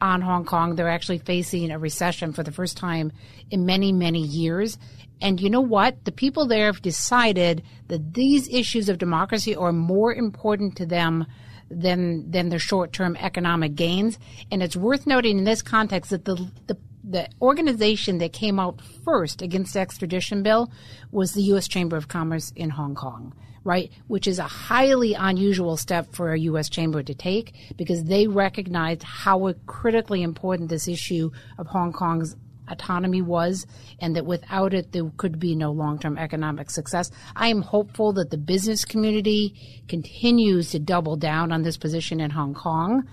on 0.00 0.20
Hong 0.20 0.44
Kong. 0.44 0.74
They're 0.74 0.88
actually 0.88 1.18
facing 1.18 1.70
a 1.70 1.78
recession 1.78 2.32
for 2.32 2.42
the 2.42 2.52
first 2.52 2.76
time 2.76 3.12
in 3.50 3.66
many, 3.66 3.92
many 3.92 4.20
years. 4.20 4.78
And 5.20 5.40
you 5.40 5.50
know 5.50 5.60
what? 5.60 6.04
The 6.04 6.12
people 6.12 6.46
there 6.46 6.66
have 6.66 6.82
decided 6.82 7.62
that 7.88 8.14
these 8.14 8.48
issues 8.48 8.88
of 8.88 8.98
democracy 8.98 9.56
are 9.56 9.72
more 9.72 10.14
important 10.14 10.76
to 10.76 10.86
them 10.86 11.26
than 11.70 12.30
than 12.30 12.48
their 12.48 12.58
short 12.58 12.92
term 12.92 13.16
economic 13.16 13.74
gains. 13.74 14.18
And 14.50 14.62
it's 14.62 14.76
worth 14.76 15.06
noting 15.06 15.38
in 15.38 15.44
this 15.44 15.62
context 15.62 16.10
that 16.10 16.24
the, 16.24 16.50
the 16.66 16.76
the 17.08 17.28
organization 17.40 18.18
that 18.18 18.32
came 18.32 18.60
out 18.60 18.80
first 19.04 19.40
against 19.40 19.72
the 19.74 19.80
extradition 19.80 20.42
bill 20.42 20.70
was 21.10 21.32
the 21.32 21.42
U.S. 21.42 21.66
Chamber 21.66 21.96
of 21.96 22.08
Commerce 22.08 22.52
in 22.54 22.70
Hong 22.70 22.94
Kong, 22.94 23.34
right? 23.64 23.90
Which 24.08 24.26
is 24.26 24.38
a 24.38 24.44
highly 24.44 25.14
unusual 25.14 25.76
step 25.78 26.12
for 26.12 26.32
a 26.32 26.38
U.S. 26.40 26.68
chamber 26.68 27.02
to 27.02 27.14
take 27.14 27.54
because 27.76 28.04
they 28.04 28.26
recognized 28.26 29.04
how 29.04 29.54
critically 29.66 30.22
important 30.22 30.68
this 30.68 30.86
issue 30.86 31.30
of 31.56 31.68
Hong 31.68 31.92
Kong's 31.92 32.36
autonomy 32.70 33.22
was, 33.22 33.66
and 34.00 34.16
that 34.16 34.26
without 34.26 34.74
it, 34.74 34.92
there 34.92 35.10
could 35.16 35.38
be 35.38 35.54
no 35.54 35.70
long 35.72 35.98
term 35.98 36.18
economic 36.18 36.70
success. 36.70 37.10
I 37.36 37.48
am 37.48 37.62
hopeful 37.62 38.12
that 38.14 38.30
the 38.30 38.38
business 38.38 38.84
community 38.84 39.54
continues 39.88 40.70
to 40.70 40.78
double 40.78 41.16
down 41.16 41.52
on 41.52 41.62
this 41.62 41.76
position 41.76 42.20
in 42.20 42.30
Hong 42.30 42.54
Kong 42.54 43.06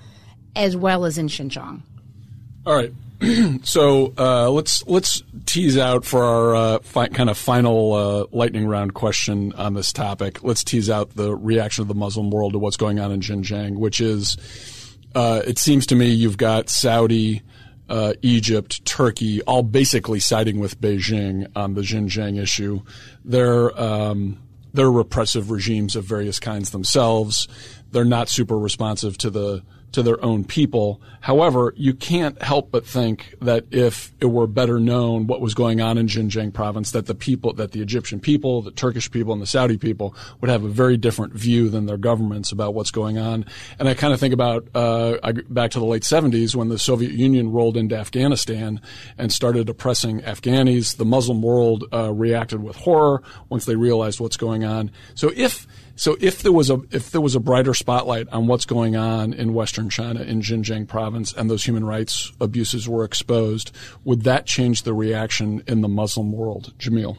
as 0.55 0.75
well 0.75 1.05
as 1.05 1.17
in 1.17 1.27
Xinjiang. 1.27 1.81
All 2.65 2.75
right. 2.75 2.93
so 3.63 4.13
uh, 4.17 4.49
let's 4.49 4.85
let's 4.87 5.23
tease 5.45 5.77
out 5.77 6.03
for 6.03 6.23
our 6.23 6.55
uh, 6.55 6.79
fi- 6.79 7.07
kind 7.07 7.29
of 7.29 7.37
final 7.37 7.93
uh, 7.93 8.25
lightning 8.31 8.67
round 8.67 8.93
question 8.93 9.53
on 9.53 9.73
this 9.73 9.93
topic. 9.93 10.43
Let's 10.43 10.63
tease 10.63 10.89
out 10.89 11.15
the 11.15 11.35
reaction 11.35 11.81
of 11.81 11.87
the 11.87 11.95
Muslim 11.95 12.29
world 12.29 12.53
to 12.53 12.59
what's 12.59 12.77
going 12.77 12.99
on 12.99 13.11
in 13.11 13.21
Xinjiang, 13.21 13.77
which 13.77 14.01
is, 14.01 14.37
uh, 15.13 15.41
it 15.47 15.57
seems 15.57 15.85
to 15.87 15.95
me, 15.95 16.07
you've 16.07 16.37
got 16.37 16.69
Saudi, 16.69 17.41
uh, 17.89 18.13
Egypt, 18.21 18.85
Turkey, 18.85 19.41
all 19.43 19.63
basically 19.63 20.19
siding 20.19 20.59
with 20.59 20.79
Beijing 20.79 21.47
on 21.55 21.73
the 21.73 21.81
Xinjiang 21.81 22.41
issue. 22.41 22.81
They're 23.23 23.79
um, 23.79 24.41
they're 24.73 24.91
repressive 24.91 25.51
regimes 25.51 25.95
of 25.95 26.03
various 26.03 26.39
kinds 26.39 26.71
themselves. 26.71 27.47
They're 27.91 28.03
not 28.03 28.29
super 28.29 28.57
responsive 28.57 29.17
to 29.19 29.29
the 29.29 29.63
to 29.95 30.03
their 30.03 30.23
own 30.23 30.43
people. 30.43 31.01
However, 31.21 31.73
you 31.77 31.93
can't 31.93 32.39
help 32.41 32.69
but 32.69 32.85
think 32.85 33.33
that 33.41 33.65
if 33.71 34.13
it 34.19 34.27
were 34.27 34.45
better 34.45 34.79
known 34.79 35.25
what 35.25 35.41
was 35.41 35.53
going 35.53 35.79
on 35.79 35.97
in 35.97 36.07
Xinjiang 36.07 36.53
province, 36.53 36.91
that 36.91 37.05
the 37.05 37.15
people, 37.15 37.53
that 37.53 37.71
the 37.71 37.81
Egyptian 37.81 38.19
people, 38.19 38.61
the 38.61 38.71
Turkish 38.71 39.09
people, 39.09 39.31
and 39.31 39.41
the 39.41 39.47
Saudi 39.47 39.77
people 39.77 40.13
would 40.41 40.49
have 40.49 40.63
a 40.63 40.69
very 40.69 40.97
different 40.97 41.33
view 41.33 41.69
than 41.69 41.85
their 41.85 41.97
governments 41.97 42.51
about 42.51 42.73
what's 42.73 42.91
going 42.91 43.17
on. 43.17 43.45
And 43.79 43.87
I 43.87 43.93
kind 43.93 44.13
of 44.13 44.19
think 44.19 44.33
about 44.33 44.67
uh, 44.75 45.17
back 45.49 45.71
to 45.71 45.79
the 45.79 45.85
late 45.85 46.03
70s 46.03 46.55
when 46.55 46.67
the 46.67 46.77
Soviet 46.77 47.13
Union 47.13 47.51
rolled 47.51 47.77
into 47.77 47.97
Afghanistan 47.97 48.81
and 49.17 49.31
started 49.31 49.69
oppressing 49.69 50.21
Afghanis. 50.21 50.97
The 50.97 51.05
Muslim 51.05 51.41
world 51.41 51.85
uh, 51.93 52.11
reacted 52.11 52.61
with 52.61 52.75
horror 52.75 53.23
once 53.47 53.63
they 53.63 53.77
realized 53.77 54.19
what's 54.19 54.37
going 54.37 54.65
on. 54.65 54.91
So 55.15 55.31
if 55.35 55.65
so 55.95 56.17
if 56.19 56.43
there 56.43 56.51
was 56.51 56.69
a 56.69 56.81
if 56.91 57.11
there 57.11 57.21
was 57.21 57.35
a 57.35 57.39
brighter 57.39 57.73
spotlight 57.73 58.27
on 58.29 58.47
what's 58.47 58.65
going 58.65 58.95
on 58.95 59.33
in 59.33 59.53
Western 59.53 59.89
China 59.89 60.21
in 60.21 60.41
Xinjiang 60.41 60.87
province 60.87 61.33
and 61.33 61.49
those 61.49 61.63
human 61.63 61.85
rights 61.85 62.31
abuses 62.41 62.87
were 62.87 63.05
exposed, 63.05 63.71
would 64.03 64.23
that 64.23 64.45
change 64.45 64.83
the 64.83 64.93
reaction 64.93 65.63
in 65.67 65.81
the 65.81 65.87
Muslim 65.87 66.33
world, 66.33 66.73
Jamil? 66.77 67.17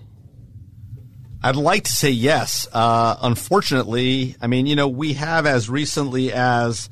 I'd 1.43 1.57
like 1.57 1.85
to 1.85 1.93
say 1.93 2.11
yes. 2.11 2.67
Uh, 2.73 3.17
unfortunately, 3.23 4.37
I 4.41 4.47
mean, 4.47 4.67
you 4.67 4.77
know, 4.77 4.89
we 4.89 5.15
have 5.15 5.47
as 5.47 5.71
recently 5.71 6.33
as 6.33 6.91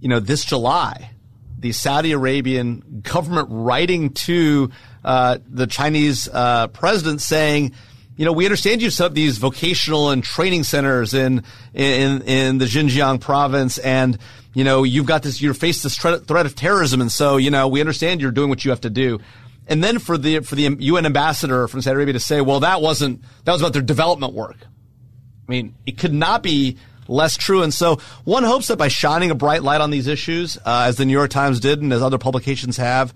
you 0.00 0.08
know 0.08 0.18
this 0.18 0.44
July, 0.44 1.10
the 1.58 1.70
Saudi 1.70 2.10
Arabian 2.10 3.02
government 3.02 3.48
writing 3.50 4.10
to 4.14 4.70
uh, 5.04 5.38
the 5.46 5.68
Chinese 5.68 6.28
uh, 6.32 6.68
president 6.68 7.20
saying 7.20 7.72
you 8.20 8.26
know, 8.26 8.34
we 8.34 8.44
understand 8.44 8.82
you 8.82 8.90
set 8.90 9.06
up 9.06 9.14
these 9.14 9.38
vocational 9.38 10.10
and 10.10 10.22
training 10.22 10.62
centers 10.62 11.14
in, 11.14 11.42
in, 11.72 12.20
in 12.20 12.58
the 12.58 12.66
Xinjiang 12.66 13.18
province 13.18 13.78
and, 13.78 14.18
you 14.52 14.62
know, 14.62 14.82
you've 14.82 15.06
got 15.06 15.22
this, 15.22 15.40
you're 15.40 15.54
faced 15.54 15.84
this 15.84 15.96
threat 15.96 16.28
of 16.28 16.54
terrorism. 16.54 17.00
And 17.00 17.10
so, 17.10 17.38
you 17.38 17.50
know, 17.50 17.66
we 17.68 17.80
understand 17.80 18.20
you're 18.20 18.30
doing 18.30 18.50
what 18.50 18.62
you 18.62 18.72
have 18.72 18.82
to 18.82 18.90
do. 18.90 19.20
And 19.68 19.82
then 19.82 19.98
for 19.98 20.18
the, 20.18 20.40
for 20.40 20.54
the 20.54 20.64
UN 20.80 21.06
ambassador 21.06 21.66
from 21.66 21.80
Saudi 21.80 21.94
Arabia 21.94 22.12
to 22.12 22.20
say, 22.20 22.42
well, 22.42 22.60
that 22.60 22.82
wasn't, 22.82 23.22
that 23.44 23.52
was 23.52 23.62
about 23.62 23.72
their 23.72 23.80
development 23.80 24.34
work. 24.34 24.58
I 24.60 25.50
mean, 25.50 25.74
it 25.86 25.96
could 25.96 26.12
not 26.12 26.42
be 26.42 26.76
less 27.08 27.38
true. 27.38 27.62
And 27.62 27.72
so 27.72 28.00
one 28.24 28.44
hopes 28.44 28.68
that 28.68 28.76
by 28.76 28.88
shining 28.88 29.30
a 29.30 29.34
bright 29.34 29.62
light 29.62 29.80
on 29.80 29.88
these 29.88 30.08
issues, 30.08 30.58
uh, 30.58 30.84
as 30.88 30.96
the 30.96 31.06
New 31.06 31.14
York 31.14 31.30
Times 31.30 31.58
did 31.58 31.80
and 31.80 31.90
as 31.90 32.02
other 32.02 32.18
publications 32.18 32.76
have, 32.76 33.14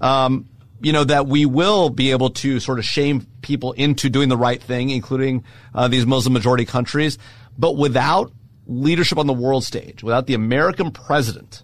um, 0.00 0.48
you 0.80 0.92
know, 0.92 1.04
that 1.04 1.26
we 1.26 1.46
will 1.46 1.90
be 1.90 2.10
able 2.10 2.30
to 2.30 2.60
sort 2.60 2.78
of 2.78 2.84
shame 2.84 3.26
people 3.42 3.72
into 3.72 4.08
doing 4.08 4.28
the 4.28 4.36
right 4.36 4.62
thing, 4.62 4.90
including 4.90 5.44
uh, 5.74 5.88
these 5.88 6.06
Muslim 6.06 6.32
majority 6.32 6.64
countries. 6.64 7.18
But 7.58 7.76
without 7.76 8.32
leadership 8.66 9.18
on 9.18 9.26
the 9.26 9.32
world 9.32 9.64
stage, 9.64 10.02
without 10.02 10.26
the 10.26 10.34
American 10.34 10.90
president, 10.90 11.62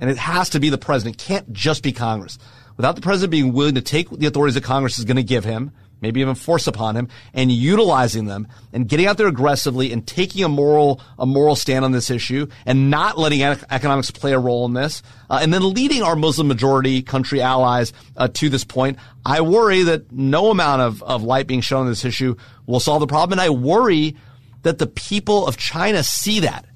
and 0.00 0.10
it 0.10 0.16
has 0.16 0.50
to 0.50 0.60
be 0.60 0.70
the 0.70 0.78
president, 0.78 1.18
can't 1.18 1.52
just 1.52 1.82
be 1.82 1.92
Congress. 1.92 2.38
Without 2.76 2.96
the 2.96 3.02
president 3.02 3.30
being 3.30 3.52
willing 3.52 3.74
to 3.76 3.82
take 3.82 4.10
the 4.10 4.26
authorities 4.26 4.54
that 4.54 4.64
Congress 4.64 4.98
is 4.98 5.04
going 5.04 5.16
to 5.16 5.22
give 5.22 5.44
him 5.44 5.70
maybe 6.02 6.20
even 6.20 6.34
force 6.34 6.66
upon 6.66 6.96
him, 6.96 7.08
and 7.32 7.50
utilizing 7.50 8.26
them 8.26 8.48
and 8.72 8.88
getting 8.88 9.06
out 9.06 9.16
there 9.16 9.28
aggressively 9.28 9.92
and 9.92 10.06
taking 10.06 10.44
a 10.44 10.48
moral 10.48 11.00
a 11.18 11.24
moral 11.24 11.56
stand 11.56 11.84
on 11.84 11.92
this 11.92 12.10
issue 12.10 12.46
and 12.66 12.90
not 12.90 13.16
letting 13.16 13.42
economics 13.42 14.10
play 14.10 14.32
a 14.32 14.38
role 14.38 14.66
in 14.66 14.74
this, 14.74 15.02
uh, 15.30 15.38
and 15.40 15.54
then 15.54 15.72
leading 15.72 16.02
our 16.02 16.16
Muslim 16.16 16.48
majority 16.48 17.00
country 17.02 17.40
allies 17.40 17.92
uh, 18.16 18.28
to 18.28 18.48
this 18.48 18.64
point. 18.64 18.98
I 19.24 19.40
worry 19.40 19.84
that 19.84 20.12
no 20.12 20.50
amount 20.50 20.82
of, 20.82 21.02
of 21.04 21.22
light 21.22 21.46
being 21.46 21.60
shown 21.60 21.82
on 21.82 21.86
this 21.86 22.04
issue 22.04 22.36
will 22.66 22.80
solve 22.80 23.00
the 23.00 23.06
problem, 23.06 23.38
and 23.38 23.40
I 23.40 23.50
worry 23.50 24.16
that 24.62 24.78
the 24.78 24.86
people 24.86 25.46
of 25.46 25.56
China 25.56 26.02
see 26.02 26.40
that 26.40 26.66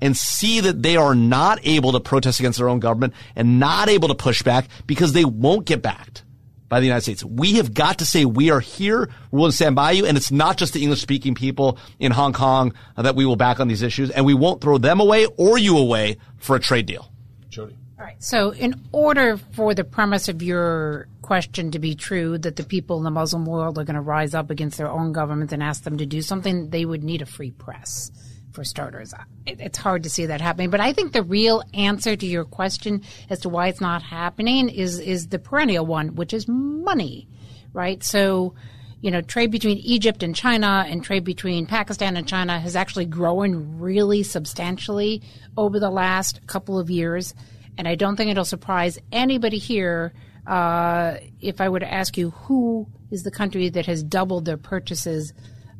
and 0.00 0.16
see 0.16 0.60
that 0.60 0.82
they 0.82 0.96
are 0.96 1.14
not 1.14 1.58
able 1.62 1.92
to 1.92 2.00
protest 2.00 2.40
against 2.40 2.58
their 2.58 2.68
own 2.68 2.80
government 2.80 3.12
and 3.36 3.60
not 3.60 3.88
able 3.88 4.08
to 4.08 4.14
push 4.14 4.42
back 4.42 4.68
because 4.86 5.12
they 5.12 5.24
won't 5.24 5.66
get 5.66 5.82
backed 5.82 6.24
by 6.70 6.80
the 6.80 6.86
United 6.86 7.02
States. 7.02 7.22
We 7.22 7.54
have 7.54 7.74
got 7.74 7.98
to 7.98 8.06
say 8.06 8.24
we 8.24 8.50
are 8.50 8.60
here, 8.60 9.10
we 9.30 9.40
will 9.40 9.52
stand 9.52 9.76
by 9.76 9.90
you, 9.90 10.06
and 10.06 10.16
it's 10.16 10.30
not 10.30 10.56
just 10.56 10.72
the 10.72 10.80
English 10.82 11.02
speaking 11.02 11.34
people 11.34 11.76
in 11.98 12.12
Hong 12.12 12.32
Kong 12.32 12.72
that 12.96 13.16
we 13.16 13.26
will 13.26 13.36
back 13.36 13.60
on 13.60 13.68
these 13.68 13.82
issues, 13.82 14.10
and 14.10 14.24
we 14.24 14.32
won't 14.32 14.62
throw 14.62 14.78
them 14.78 15.00
away 15.00 15.26
or 15.36 15.58
you 15.58 15.76
away 15.76 16.16
for 16.38 16.56
a 16.56 16.60
trade 16.60 16.86
deal. 16.86 17.12
Jodi. 17.50 17.76
All 17.98 18.06
right. 18.06 18.22
So, 18.22 18.52
in 18.52 18.80
order 18.92 19.36
for 19.36 19.74
the 19.74 19.84
premise 19.84 20.28
of 20.30 20.42
your 20.42 21.06
question 21.20 21.72
to 21.72 21.78
be 21.78 21.94
true, 21.94 22.38
that 22.38 22.56
the 22.56 22.64
people 22.64 22.96
in 22.96 23.04
the 23.04 23.10
Muslim 23.10 23.44
world 23.44 23.76
are 23.76 23.84
going 23.84 23.94
to 23.96 24.00
rise 24.00 24.34
up 24.34 24.48
against 24.48 24.78
their 24.78 24.90
own 24.90 25.12
government 25.12 25.52
and 25.52 25.62
ask 25.62 25.82
them 25.82 25.98
to 25.98 26.06
do 26.06 26.22
something, 26.22 26.70
they 26.70 26.86
would 26.86 27.04
need 27.04 27.20
a 27.20 27.26
free 27.26 27.50
press 27.50 28.10
for 28.52 28.64
starters. 28.64 29.14
it's 29.46 29.78
hard 29.78 30.02
to 30.02 30.10
see 30.10 30.26
that 30.26 30.40
happening. 30.40 30.70
But 30.70 30.80
I 30.80 30.92
think 30.92 31.12
the 31.12 31.22
real 31.22 31.62
answer 31.74 32.16
to 32.16 32.26
your 32.26 32.44
question 32.44 33.02
as 33.28 33.40
to 33.40 33.48
why 33.48 33.68
it's 33.68 33.80
not 33.80 34.02
happening 34.02 34.68
is 34.68 34.98
is 34.98 35.28
the 35.28 35.38
perennial 35.38 35.86
one, 35.86 36.14
which 36.14 36.32
is 36.32 36.46
money, 36.48 37.28
right? 37.72 38.02
So, 38.02 38.54
you 39.00 39.10
know, 39.10 39.20
trade 39.20 39.50
between 39.50 39.78
Egypt 39.78 40.22
and 40.22 40.34
China 40.34 40.84
and 40.86 41.02
trade 41.02 41.24
between 41.24 41.66
Pakistan 41.66 42.16
and 42.16 42.26
China 42.26 42.58
has 42.58 42.76
actually 42.76 43.06
grown 43.06 43.78
really 43.78 44.22
substantially 44.22 45.22
over 45.56 45.80
the 45.80 45.90
last 45.90 46.46
couple 46.46 46.78
of 46.78 46.90
years. 46.90 47.34
And 47.78 47.88
I 47.88 47.94
don't 47.94 48.16
think 48.16 48.30
it'll 48.30 48.44
surprise 48.44 48.98
anybody 49.10 49.58
here 49.58 50.12
uh, 50.46 51.16
if 51.40 51.60
I 51.60 51.68
were 51.68 51.80
to 51.80 51.92
ask 51.92 52.16
you 52.18 52.30
who 52.30 52.86
is 53.10 53.22
the 53.22 53.30
country 53.30 53.68
that 53.70 53.86
has 53.86 54.02
doubled 54.02 54.44
their 54.44 54.56
purchases 54.56 55.32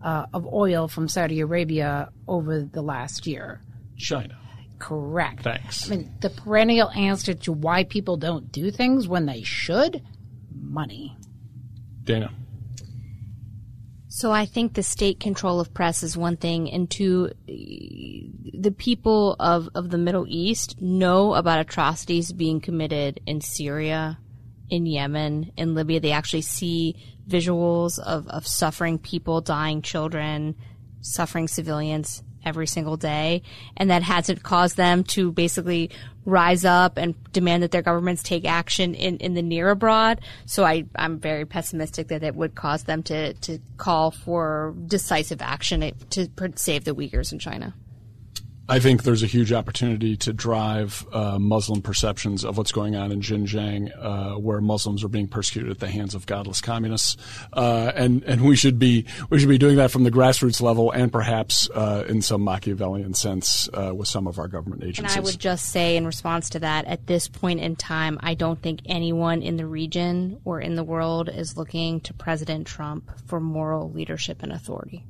uh, 0.02 0.26
of 0.32 0.46
oil 0.46 0.88
from 0.88 1.08
Saudi 1.08 1.40
Arabia 1.40 2.10
over 2.26 2.62
the 2.62 2.82
last 2.82 3.26
year. 3.26 3.60
China. 3.96 4.36
Correct. 4.78 5.42
Thanks. 5.42 5.90
I 5.90 5.96
mean, 5.96 6.14
the 6.20 6.30
perennial 6.30 6.90
answer 6.90 7.34
to 7.34 7.52
why 7.52 7.84
people 7.84 8.16
don't 8.16 8.50
do 8.50 8.70
things 8.70 9.06
when 9.06 9.26
they 9.26 9.42
should 9.42 10.02
money. 10.54 11.16
Dana. 12.04 12.32
So 14.08 14.32
I 14.32 14.44
think 14.44 14.74
the 14.74 14.82
state 14.82 15.20
control 15.20 15.60
of 15.60 15.72
press 15.72 16.02
is 16.02 16.16
one 16.16 16.36
thing, 16.36 16.70
and 16.70 16.90
two, 16.90 17.30
the 17.46 18.74
people 18.76 19.36
of, 19.38 19.68
of 19.74 19.90
the 19.90 19.98
Middle 19.98 20.26
East 20.28 20.80
know 20.80 21.34
about 21.34 21.60
atrocities 21.60 22.32
being 22.32 22.60
committed 22.60 23.20
in 23.24 23.40
Syria, 23.40 24.18
in 24.70 24.86
Yemen, 24.86 25.52
in 25.56 25.74
Libya. 25.74 26.00
They 26.00 26.12
actually 26.12 26.42
see 26.42 26.96
visuals 27.28 27.98
of, 27.98 28.26
of 28.28 28.46
suffering 28.46 28.98
people, 28.98 29.40
dying 29.40 29.82
children, 29.82 30.56
suffering 31.00 31.48
civilians 31.48 32.22
every 32.44 32.66
single 32.66 32.96
day. 32.96 33.42
And 33.76 33.90
that 33.90 34.02
hasn't 34.02 34.42
caused 34.42 34.76
them 34.76 35.04
to 35.04 35.32
basically 35.32 35.90
rise 36.24 36.64
up 36.64 36.96
and 36.96 37.14
demand 37.32 37.62
that 37.62 37.70
their 37.70 37.82
governments 37.82 38.22
take 38.22 38.44
action 38.44 38.94
in, 38.94 39.18
in 39.18 39.34
the 39.34 39.42
near 39.42 39.70
abroad. 39.70 40.20
So 40.46 40.64
I, 40.64 40.84
I'm 40.96 41.18
very 41.18 41.44
pessimistic 41.44 42.08
that 42.08 42.22
it 42.22 42.34
would 42.34 42.54
cause 42.54 42.84
them 42.84 43.02
to, 43.04 43.34
to 43.34 43.58
call 43.76 44.10
for 44.10 44.74
decisive 44.86 45.42
action 45.42 45.92
to 46.10 46.28
save 46.56 46.84
the 46.84 46.94
Uyghurs 46.94 47.32
in 47.32 47.38
China. 47.38 47.74
I 48.70 48.78
think 48.78 49.02
there's 49.02 49.24
a 49.24 49.26
huge 49.26 49.52
opportunity 49.52 50.16
to 50.18 50.32
drive 50.32 51.04
uh, 51.12 51.40
Muslim 51.40 51.82
perceptions 51.82 52.44
of 52.44 52.56
what's 52.56 52.70
going 52.70 52.94
on 52.94 53.10
in 53.10 53.20
Xinjiang, 53.20 53.90
uh, 53.98 54.38
where 54.38 54.60
Muslims 54.60 55.02
are 55.02 55.08
being 55.08 55.26
persecuted 55.26 55.72
at 55.72 55.80
the 55.80 55.88
hands 55.88 56.14
of 56.14 56.24
godless 56.24 56.60
communists, 56.60 57.16
uh, 57.52 57.90
and 57.96 58.22
and 58.22 58.42
we 58.42 58.54
should 58.54 58.78
be 58.78 59.06
we 59.28 59.40
should 59.40 59.48
be 59.48 59.58
doing 59.58 59.74
that 59.76 59.90
from 59.90 60.04
the 60.04 60.10
grassroots 60.10 60.62
level, 60.62 60.92
and 60.92 61.10
perhaps 61.10 61.68
uh, 61.70 62.04
in 62.08 62.22
some 62.22 62.42
Machiavellian 62.42 63.12
sense 63.12 63.68
uh, 63.74 63.92
with 63.92 64.06
some 64.06 64.28
of 64.28 64.38
our 64.38 64.46
government 64.46 64.84
agencies. 64.84 65.16
And 65.16 65.20
I 65.20 65.24
would 65.24 65.40
just 65.40 65.70
say, 65.70 65.96
in 65.96 66.06
response 66.06 66.48
to 66.50 66.60
that, 66.60 66.84
at 66.84 67.08
this 67.08 67.26
point 67.26 67.58
in 67.58 67.74
time, 67.74 68.20
I 68.22 68.34
don't 68.34 68.62
think 68.62 68.82
anyone 68.84 69.42
in 69.42 69.56
the 69.56 69.66
region 69.66 70.40
or 70.44 70.60
in 70.60 70.76
the 70.76 70.84
world 70.84 71.28
is 71.28 71.56
looking 71.56 72.00
to 72.02 72.14
President 72.14 72.68
Trump 72.68 73.10
for 73.26 73.40
moral 73.40 73.90
leadership 73.90 74.44
and 74.44 74.52
authority. 74.52 75.04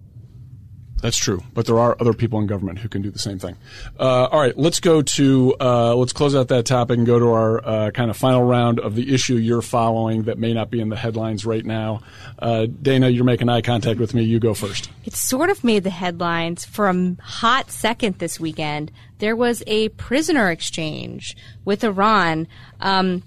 That's 1.03 1.17
true, 1.17 1.43
but 1.55 1.67
there 1.67 1.79
are 1.79 1.97
other 1.99 2.13
people 2.13 2.39
in 2.41 2.47
government 2.47 2.79
who 2.79 2.89
can 2.89 3.01
do 3.01 3.11
the 3.11 3.19
same 3.19 3.39
thing. 3.39 3.57
Uh, 3.99 4.27
all 4.27 4.41
right, 4.41 4.57
let's 4.57 4.81
go 4.81 5.01
to 5.01 5.55
uh, 5.61 5.95
let's 5.95 6.13
close 6.13 6.35
out 6.35 6.49
that 6.49 6.67
topic 6.67 6.99
and 6.99 7.07
go 7.07 7.19
to 7.19 7.29
our 7.31 7.67
uh, 7.67 7.91
kind 7.91 8.11
of 8.11 8.17
final 8.17 8.43
round 8.43 8.79
of 8.81 8.95
the 8.95 9.15
issue 9.15 9.37
you're 9.37 9.63
following 9.63 10.25
that 10.25 10.39
may 10.39 10.53
not 10.53 10.71
be 10.71 10.81
in 10.81 10.91
the 10.91 10.97
headlines 10.97 11.47
right 11.47 11.65
now. 11.65 12.03
Uh, 12.39 12.67
Dana, 12.67 13.09
you're 13.09 13.25
making 13.25 13.49
eye 13.49 13.63
contact 13.63 13.99
with 13.99 14.13
me. 14.15 14.23
You 14.23 14.39
go 14.39 14.53
first. 14.53 14.91
It 15.05 15.15
sort 15.15 15.49
of 15.49 15.65
made 15.65 15.85
the 15.85 15.91
headlines 15.91 16.65
for 16.65 16.89
a 16.89 17.17
hot 17.23 17.71
second 17.71 18.19
this 18.19 18.39
weekend. 18.39 18.93
There 19.19 19.37
was 19.37 19.63
a 19.67 19.89
prisoner 19.91 20.51
exchange 20.51 21.37
with 21.65 21.83
Iran. 21.83 22.47
Um, 22.81 23.23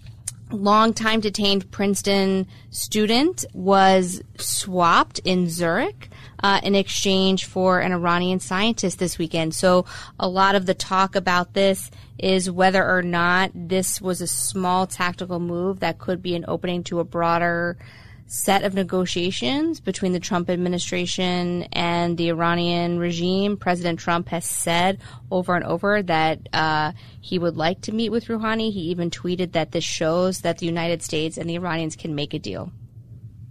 long 0.54 0.94
time 0.94 1.20
detained 1.20 1.70
Princeton 1.72 2.48
student 2.70 3.46
was 3.54 4.22
swapped 4.38 5.20
in 5.20 5.50
Zurich 5.50 6.10
uh, 6.42 6.60
in 6.64 6.76
exchange 6.76 7.46
for 7.46 7.80
an 7.80 7.92
Iranian 7.92 8.40
scientist 8.40 9.00
this 9.00 9.18
weekend. 9.18 9.56
So 9.56 9.86
a 10.20 10.28
lot 10.28 10.56
of 10.56 10.66
the 10.66 10.74
talk 10.74 11.16
about 11.16 11.54
this 11.54 11.90
is 12.20 12.52
whether 12.52 12.86
or 12.86 13.02
not 13.02 13.52
this 13.54 14.02
was 14.02 14.22
a 14.22 14.28
small 14.28 14.86
tactical 14.86 15.40
move 15.40 15.80
that 15.80 16.00
could 16.00 16.22
be 16.22 16.36
an 16.36 16.46
opening 16.48 16.84
to 16.84 17.00
a 17.00 17.04
broader 17.04 17.78
set 18.26 18.64
of 18.64 18.74
negotiations 18.74 19.80
between 19.80 20.12
the 20.12 20.20
Trump 20.20 20.50
administration 20.50 21.64
and 21.74 22.18
the 22.18 22.30
Iranian 22.30 22.98
regime. 22.98 23.58
President 23.58 24.00
Trump 24.00 24.30
has 24.30 24.46
said 24.46 25.00
over 25.30 25.56
and 25.56 25.66
over 25.66 26.02
that 26.04 26.40
uh, 26.54 26.94
he 27.22 27.38
would 27.38 27.58
like 27.58 27.82
to 27.82 27.92
meet 27.92 28.10
with 28.10 28.26
Rouhani. 28.26 28.72
He 28.72 28.82
even 28.92 29.10
tweeted 29.10 29.52
that 29.52 29.72
this 29.72 29.84
shows 29.84 30.42
that 30.42 30.58
the 30.58 30.66
United 30.66 31.04
States 31.04 31.38
and 31.38 31.50
the 31.50 31.56
Iranians 31.56 31.96
can 31.96 32.16
make 32.16 32.34
a 32.34 32.40
deal. 32.40 32.72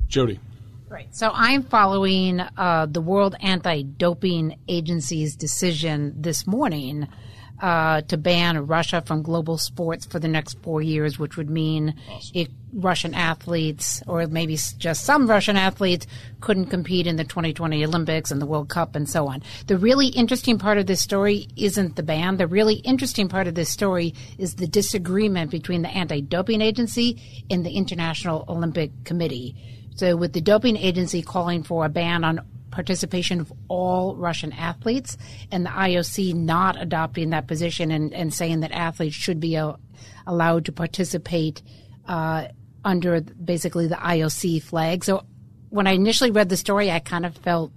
Jodi. 0.09 0.41
Right. 0.89 1.09
So 1.15 1.31
I'm 1.33 1.63
following 1.63 2.41
uh, 2.41 2.87
the 2.91 3.01
World 3.01 3.35
Anti 3.41 3.83
Doping 3.83 4.59
Agency's 4.69 5.37
decision 5.37 6.15
this 6.21 6.47
morning 6.47 7.09
uh, 7.63 8.01
to 8.03 8.17
ban 8.17 8.67
Russia 8.67 9.01
from 9.07 9.23
global 9.23 9.57
sports 9.57 10.05
for 10.05 10.19
the 10.19 10.27
next 10.27 10.59
four 10.63 10.83
years, 10.83 11.17
which 11.17 11.37
would 11.37 11.49
mean 11.49 11.95
awesome. 12.11 12.31
it, 12.35 12.51
Russian 12.73 13.15
athletes, 13.15 14.03
or 14.09 14.27
maybe 14.27 14.59
just 14.79 15.05
some 15.05 15.31
Russian 15.31 15.57
athletes, 15.57 16.07
couldn't 16.41 16.67
compete 16.67 17.07
in 17.07 17.15
the 17.17 17.25
2020 17.25 17.85
Olympics 17.85 18.33
and 18.33 18.43
the 18.43 18.47
World 18.47 18.69
Cup 18.69 18.97
and 18.97 19.09
so 19.09 19.29
on. 19.29 19.43
The 19.69 19.79
really 19.79 20.09
interesting 20.09 20.59
part 20.59 20.77
of 20.77 20.87
this 20.87 21.01
story 21.01 21.47
isn't 21.57 21.95
the 21.95 22.03
ban. 22.03 22.37
The 22.37 22.49
really 22.49 22.77
interesting 22.77 23.29
part 23.29 23.47
of 23.47 23.55
this 23.55 23.71
story 23.71 24.15
is 24.39 24.57
the 24.57 24.67
disagreement 24.67 25.53
between 25.53 25.83
the 25.83 25.89
anti 25.89 26.21
doping 26.21 26.63
agency 26.63 27.45
and 27.49 27.65
the 27.65 27.71
International 27.71 28.45
Olympic 28.49 28.91
Committee. 29.05 29.55
So, 29.95 30.17
with 30.17 30.33
the 30.33 30.41
doping 30.41 30.77
agency 30.77 31.23
calling 31.23 31.63
for 31.63 31.85
a 31.85 31.89
ban 31.91 32.25
on 32.25 32.41
participation 32.73 33.41
of 33.41 33.53
all 33.69 34.17
Russian 34.17 34.53
athletes, 34.53 35.17
and 35.53 35.65
the 35.65 35.71
IOC 35.71 36.35
not 36.35 36.81
adopting 36.81 37.31
that 37.31 37.47
position 37.47 37.93
and, 37.93 38.13
and 38.13 38.35
saying 38.35 38.61
that 38.61 38.73
athletes 38.73 39.15
should 39.15 39.39
be 39.39 39.57
uh, 39.57 39.75
allowed 40.27 40.65
to 40.65 40.73
participate 40.73 41.63
uh, 42.09 42.49
under 42.85 43.21
basically 43.21 43.87
the 43.87 43.95
IOC 43.95 44.63
flag. 44.63 45.05
So 45.05 45.25
when 45.69 45.87
I 45.87 45.93
initially 45.93 46.33
read 46.33 46.49
the 46.49 46.57
story, 46.57 46.91
I 46.91 46.99
kind 46.99 47.25
of 47.25 47.37
felt 47.37 47.73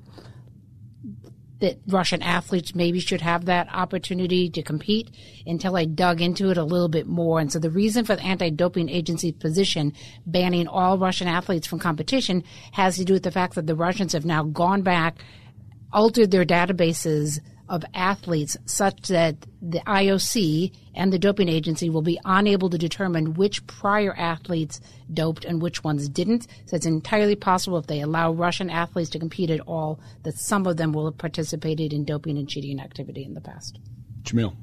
that 1.59 1.77
Russian 1.87 2.21
athletes 2.21 2.75
maybe 2.75 2.99
should 2.99 3.21
have 3.21 3.45
that 3.45 3.67
opportunity 3.73 4.49
to 4.49 4.61
compete 4.61 5.09
until 5.45 5.75
I 5.77 5.85
dug 5.85 6.21
into 6.21 6.49
it 6.49 6.57
a 6.57 6.63
little 6.63 6.89
bit 6.89 7.07
more. 7.07 7.39
And 7.39 7.51
so 7.51 7.59
the 7.59 7.69
reason 7.69 8.03
for 8.05 8.15
the 8.15 8.23
anti-doping 8.23 8.89
agency's 8.89 9.33
position 9.33 9.93
banning 10.25 10.67
all 10.67 10.97
Russian 10.97 11.27
athletes 11.27 11.67
from 11.67 11.79
competition 11.79 12.43
has 12.73 12.97
to 12.97 13.05
do 13.05 13.13
with 13.13 13.23
the 13.23 13.31
fact 13.31 13.55
that 13.55 13.67
the 13.67 13.75
Russians 13.75 14.13
have 14.13 14.25
now 14.25 14.43
gone 14.43 14.81
back, 14.81 15.19
altered 15.93 16.31
their 16.31 16.45
databases 16.45 17.39
of 17.67 17.83
athletes 17.93 18.57
such 18.65 19.07
that 19.07 19.35
the 19.61 19.79
IOC 19.79 20.71
and 20.93 21.11
the 21.11 21.19
doping 21.19 21.49
agency 21.49 21.89
will 21.89 22.01
be 22.01 22.19
unable 22.25 22.69
to 22.69 22.77
determine 22.77 23.33
which 23.33 23.65
prior 23.67 24.13
athletes 24.15 24.79
doped 25.13 25.45
and 25.45 25.61
which 25.61 25.83
ones 25.83 26.07
didn't. 26.07 26.47
So 26.65 26.75
it's 26.75 26.85
entirely 26.85 27.35
possible 27.35 27.77
if 27.77 27.87
they 27.87 28.01
allow 28.01 28.31
Russian 28.31 28.69
athletes 28.69 29.09
to 29.11 29.19
compete 29.19 29.49
at 29.49 29.61
all 29.61 29.99
that 30.23 30.37
some 30.37 30.67
of 30.67 30.77
them 30.77 30.93
will 30.93 31.05
have 31.05 31.17
participated 31.17 31.93
in 31.93 32.05
doping 32.05 32.37
and 32.37 32.47
cheating 32.47 32.79
activity 32.79 33.23
in 33.23 33.33
the 33.33 33.41
past. 33.41 33.79
Jamil 34.23 34.55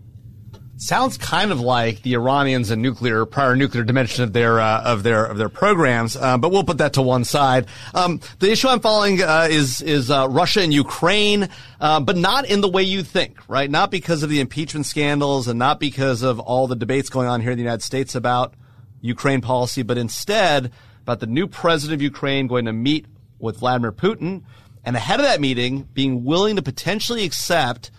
sounds 0.76 1.16
kind 1.18 1.52
of 1.52 1.60
like 1.60 2.02
the 2.02 2.14
Iranians 2.14 2.70
and 2.70 2.82
nuclear 2.82 3.24
prior 3.24 3.54
nuclear 3.54 3.84
dimension 3.84 4.24
of 4.24 4.32
their 4.32 4.60
uh, 4.60 4.82
of 4.82 5.02
their 5.02 5.24
of 5.24 5.38
their 5.38 5.48
programs, 5.48 6.16
uh, 6.16 6.38
but 6.38 6.50
we'll 6.50 6.64
put 6.64 6.78
that 6.78 6.94
to 6.94 7.02
one 7.02 7.24
side. 7.24 7.66
Um, 7.94 8.20
the 8.38 8.50
issue 8.50 8.68
I'm 8.68 8.80
following 8.80 9.22
uh, 9.22 9.48
is 9.50 9.82
is 9.82 10.10
uh, 10.10 10.26
Russia 10.30 10.60
and 10.60 10.72
Ukraine, 10.72 11.48
uh, 11.80 12.00
but 12.00 12.16
not 12.16 12.46
in 12.46 12.60
the 12.60 12.68
way 12.68 12.82
you 12.82 13.02
think, 13.02 13.38
right? 13.48 13.70
Not 13.70 13.90
because 13.90 14.22
of 14.22 14.30
the 14.30 14.40
impeachment 14.40 14.86
scandals 14.86 15.48
and 15.48 15.58
not 15.58 15.78
because 15.78 16.22
of 16.22 16.40
all 16.40 16.66
the 16.66 16.76
debates 16.76 17.08
going 17.08 17.28
on 17.28 17.40
here 17.40 17.52
in 17.52 17.58
the 17.58 17.64
United 17.64 17.82
States 17.82 18.14
about 18.14 18.54
Ukraine 19.00 19.40
policy, 19.40 19.82
but 19.82 19.98
instead 19.98 20.72
about 21.02 21.20
the 21.20 21.26
new 21.26 21.46
president 21.46 21.94
of 21.98 22.02
Ukraine 22.02 22.46
going 22.46 22.64
to 22.64 22.72
meet 22.72 23.06
with 23.38 23.58
Vladimir 23.58 23.92
Putin, 23.92 24.42
and 24.84 24.96
ahead 24.96 25.18
of 25.18 25.26
that 25.26 25.40
meeting, 25.40 25.88
being 25.92 26.24
willing 26.24 26.56
to 26.56 26.62
potentially 26.62 27.24
accept 27.24 27.90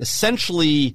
essentially 0.00 0.94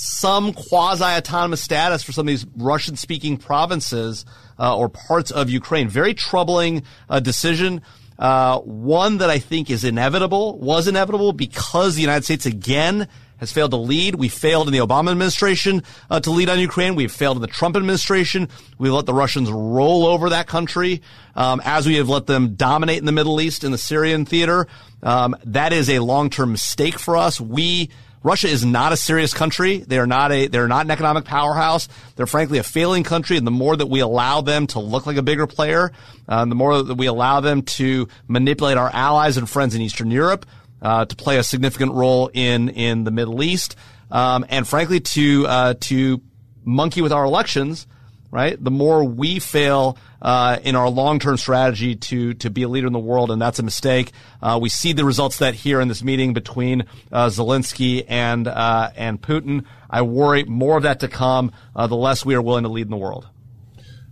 some 0.00 0.52
quasi 0.52 1.02
autonomous 1.02 1.60
status 1.60 2.04
for 2.04 2.12
some 2.12 2.22
of 2.22 2.28
these 2.28 2.46
Russian 2.56 2.94
speaking 2.94 3.36
provinces 3.36 4.24
uh, 4.56 4.76
or 4.76 4.88
parts 4.88 5.32
of 5.32 5.50
Ukraine. 5.50 5.88
Very 5.88 6.14
troubling 6.14 6.84
uh, 7.08 7.18
decision. 7.18 7.82
Uh, 8.16 8.60
one 8.60 9.18
that 9.18 9.28
I 9.28 9.40
think 9.40 9.70
is 9.70 9.82
inevitable, 9.82 10.56
was 10.60 10.86
inevitable 10.86 11.32
because 11.32 11.96
the 11.96 12.00
United 12.00 12.22
States 12.22 12.46
again 12.46 13.08
has 13.38 13.50
failed 13.50 13.72
to 13.72 13.76
lead. 13.76 14.14
We 14.14 14.28
failed 14.28 14.68
in 14.68 14.72
the 14.72 14.78
Obama 14.78 15.10
administration 15.10 15.82
uh, 16.08 16.20
to 16.20 16.30
lead 16.30 16.48
on 16.48 16.60
Ukraine. 16.60 16.94
We've 16.94 17.10
failed 17.10 17.36
in 17.36 17.40
the 17.40 17.48
Trump 17.48 17.76
administration. 17.76 18.48
We 18.78 18.90
let 18.90 19.06
the 19.06 19.14
Russians 19.14 19.50
roll 19.50 20.06
over 20.06 20.28
that 20.28 20.46
country 20.46 21.02
um, 21.34 21.60
as 21.64 21.88
we 21.88 21.96
have 21.96 22.08
let 22.08 22.26
them 22.26 22.54
dominate 22.54 22.98
in 22.98 23.04
the 23.04 23.12
Middle 23.12 23.40
East 23.40 23.64
in 23.64 23.72
the 23.72 23.78
Syrian 23.78 24.24
theater. 24.24 24.68
Um, 25.02 25.34
that 25.44 25.72
is 25.72 25.90
a 25.90 25.98
long-term 25.98 26.52
mistake 26.52 27.00
for 27.00 27.16
us. 27.16 27.40
We 27.40 27.90
Russia 28.22 28.48
is 28.48 28.64
not 28.64 28.92
a 28.92 28.96
serious 28.96 29.32
country. 29.32 29.78
They 29.78 29.98
are 29.98 30.06
not 30.06 30.32
a, 30.32 30.48
they're 30.48 30.68
not 30.68 30.84
an 30.84 30.90
economic 30.90 31.24
powerhouse. 31.24 31.88
They're 32.16 32.26
frankly 32.26 32.58
a 32.58 32.62
failing 32.62 33.04
country. 33.04 33.36
And 33.36 33.46
the 33.46 33.52
more 33.52 33.76
that 33.76 33.86
we 33.86 34.00
allow 34.00 34.40
them 34.40 34.66
to 34.68 34.80
look 34.80 35.06
like 35.06 35.16
a 35.16 35.22
bigger 35.22 35.46
player, 35.46 35.92
uh, 36.28 36.44
the 36.44 36.54
more 36.54 36.82
that 36.82 36.94
we 36.94 37.06
allow 37.06 37.40
them 37.40 37.62
to 37.62 38.08
manipulate 38.26 38.76
our 38.76 38.90
allies 38.92 39.36
and 39.36 39.48
friends 39.48 39.74
in 39.74 39.80
Eastern 39.80 40.10
Europe, 40.10 40.46
uh, 40.82 41.04
to 41.04 41.16
play 41.16 41.38
a 41.38 41.42
significant 41.42 41.92
role 41.92 42.30
in, 42.32 42.68
in 42.68 43.04
the 43.04 43.10
Middle 43.10 43.42
East, 43.42 43.76
um, 44.10 44.44
and 44.48 44.66
frankly 44.66 45.00
to, 45.00 45.46
uh, 45.46 45.74
to 45.80 46.20
monkey 46.64 47.02
with 47.02 47.12
our 47.12 47.24
elections, 47.24 47.86
right? 48.30 48.62
The 48.62 48.70
more 48.70 49.04
we 49.04 49.38
fail 49.38 49.96
uh, 50.20 50.58
in 50.62 50.74
our 50.74 50.88
long-term 50.88 51.36
strategy 51.36 51.96
to 51.96 52.34
to 52.34 52.50
be 52.50 52.62
a 52.62 52.68
leader 52.68 52.86
in 52.86 52.92
the 52.92 52.98
world, 52.98 53.30
and 53.30 53.40
that's 53.40 53.58
a 53.58 53.62
mistake. 53.62 54.12
Uh, 54.42 54.58
we 54.60 54.68
see 54.68 54.92
the 54.92 55.04
results 55.04 55.38
that 55.38 55.54
here 55.54 55.80
in 55.80 55.88
this 55.88 56.02
meeting 56.02 56.32
between 56.32 56.84
uh, 57.12 57.26
Zelensky 57.28 58.04
and 58.08 58.48
uh, 58.48 58.90
and 58.96 59.20
Putin. 59.20 59.64
I 59.88 60.02
worry 60.02 60.44
more 60.44 60.76
of 60.76 60.82
that 60.82 61.00
to 61.00 61.08
come. 61.08 61.52
Uh, 61.74 61.86
the 61.86 61.96
less 61.96 62.24
we 62.24 62.34
are 62.34 62.42
willing 62.42 62.64
to 62.64 62.68
lead 62.68 62.86
in 62.86 62.90
the 62.90 62.96
world. 62.96 63.28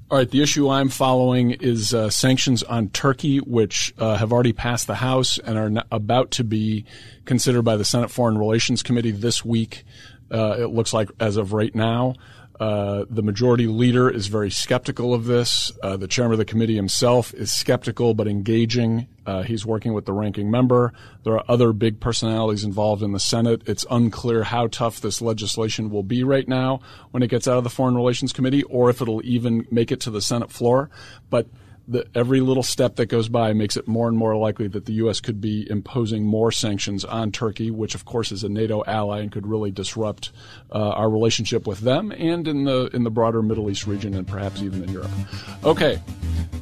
All 0.09 0.19
right, 0.19 0.31
the 0.31 0.41
issue 0.41 0.69
I'm 0.71 0.89
following 0.89 1.51
is 1.51 1.93
uh, 1.93 2.11
sanctions 2.11 2.63
on 2.63 2.91
Turkey, 2.91 3.39
which 3.39 3.93
have 3.99 4.33
already 4.33 4.53
passed 4.53 4.87
the 4.87 4.95
House 4.95 5.37
and 5.39 5.59
are 5.59 5.85
about 5.91 6.31
to 6.33 6.45
be 6.45 6.85
considered 7.25 7.63
by 7.63 7.77
the 7.77 7.85
Senate 7.85 8.13
Foreign 8.13 8.39
Relations 8.39 8.85
Committee 8.85 9.11
this 9.11 9.45
week. 9.45 9.83
it 10.31 10.71
looks 10.71 10.93
like 10.93 11.11
as 11.19 11.37
of 11.37 11.53
right 11.53 11.75
now. 11.75 12.15
Uh, 12.59 13.05
the 13.11 13.23
majority 13.23 13.67
leader 13.67 14.09
is 14.09 14.29
very 14.29 14.51
skeptical 14.51 15.13
of 15.13 15.27
this. 15.27 15.71
Uh, 15.83 15.97
the 15.97 16.09
chairman 16.09 16.33
of 16.33 16.39
the 16.39 16.45
committee 16.45 16.77
himself 16.77 17.35
is 17.35 17.53
skeptical 17.53 18.15
but 18.15 18.27
engaging. 18.27 19.07
Uh, 19.27 19.43
he's 19.43 19.67
working 19.67 19.93
with 19.93 20.07
the 20.07 20.13
ranking 20.13 20.51
member. 20.51 20.93
There 21.25 21.35
are 21.35 21.45
other 21.49 21.73
big 21.73 22.01
personalities 22.01 22.65
involved 22.65 23.03
in 23.03 23.13
the 23.13 23.21
Senate. 23.21 23.63
It's 23.67 23.85
unclear 23.91 24.45
how 24.45 24.69
tough 24.69 25.01
this 25.01 25.21
legislation 25.21 25.91
will 25.91 26.05
be 26.05 26.25
right 26.25 26.49
now 26.49 26.81
when 27.11 27.23
it 27.23 27.29
gets 27.29 27.47
out 27.47 27.59
of 27.59 27.65
the 27.65 27.71
Foreign 27.71 27.97
Relations 27.97 28.33
Committee 28.33 28.63
or 28.65 28.89
if 28.89 29.03
it'll 29.03 29.25
even 29.25 29.67
make 29.71 29.93
it 29.93 30.01
to 30.01 30.11
the 30.11 30.23
Senate 30.23 30.51
floor. 30.51 30.89
But 31.29 31.49
the, 31.89 32.07
every 32.15 32.41
little 32.41 32.63
step 32.63 32.97
that 32.97 33.07
goes 33.07 33.29
by 33.29 33.53
makes 33.53 33.77
it 33.77 33.87
more 33.87 34.09
and 34.09 34.17
more 34.17 34.37
likely 34.37 34.69
that 34.69 34.87
the 34.87 34.95
U.S. 34.95 35.21
could 35.21 35.41
be 35.41 35.69
imposing 35.71 36.25
more 36.25 36.51
sanctions 36.51 37.05
on 37.05 37.31
Turkey, 37.31 37.71
which 37.71 37.95
of 37.95 38.05
course 38.05 38.33
is 38.33 38.43
a 38.43 38.49
NATO 38.49 38.83
ally 38.87 39.21
and 39.21 39.31
could 39.31 39.47
really 39.47 39.71
disrupt 39.71 40.33
uh, 40.73 40.91
our 40.91 41.09
relationship 41.09 41.67
with 41.67 41.81
them 41.81 42.13
and 42.13 42.49
in 42.49 42.65
the 42.65 42.91
in 42.93 43.05
the 43.05 43.11
broader 43.11 43.43
Middle 43.43 43.71
East 43.71 43.87
region 43.87 44.15
and 44.15 44.27
perhaps 44.27 44.63
even 44.63 44.83
in 44.83 44.91
Europe. 44.91 45.11
Okay, 45.65 46.03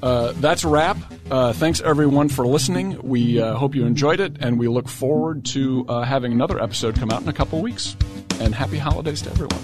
uh, 0.02 0.32
that's 0.36 0.64
a 0.64 0.68
wrap. 0.68 0.96
Uh, 1.30 1.52
thanks 1.52 1.80
everyone 1.80 2.28
for 2.28 2.46
listening. 2.46 3.00
We 3.02 3.40
uh, 3.40 3.54
hope 3.54 3.74
you 3.74 3.86
enjoyed 3.86 4.20
it, 4.20 4.36
and 4.40 4.58
we 4.58 4.68
look 4.68 4.88
forward 4.88 5.44
to 5.46 5.86
uh, 5.88 6.02
having 6.02 6.32
another 6.32 6.62
episode 6.62 6.96
come 6.96 7.10
out 7.10 7.22
in 7.22 7.28
a 7.28 7.32
couple 7.32 7.60
weeks. 7.62 7.96
And 8.40 8.52
happy 8.52 8.78
holidays 8.78 9.22
to 9.22 9.30
everyone. 9.30 9.62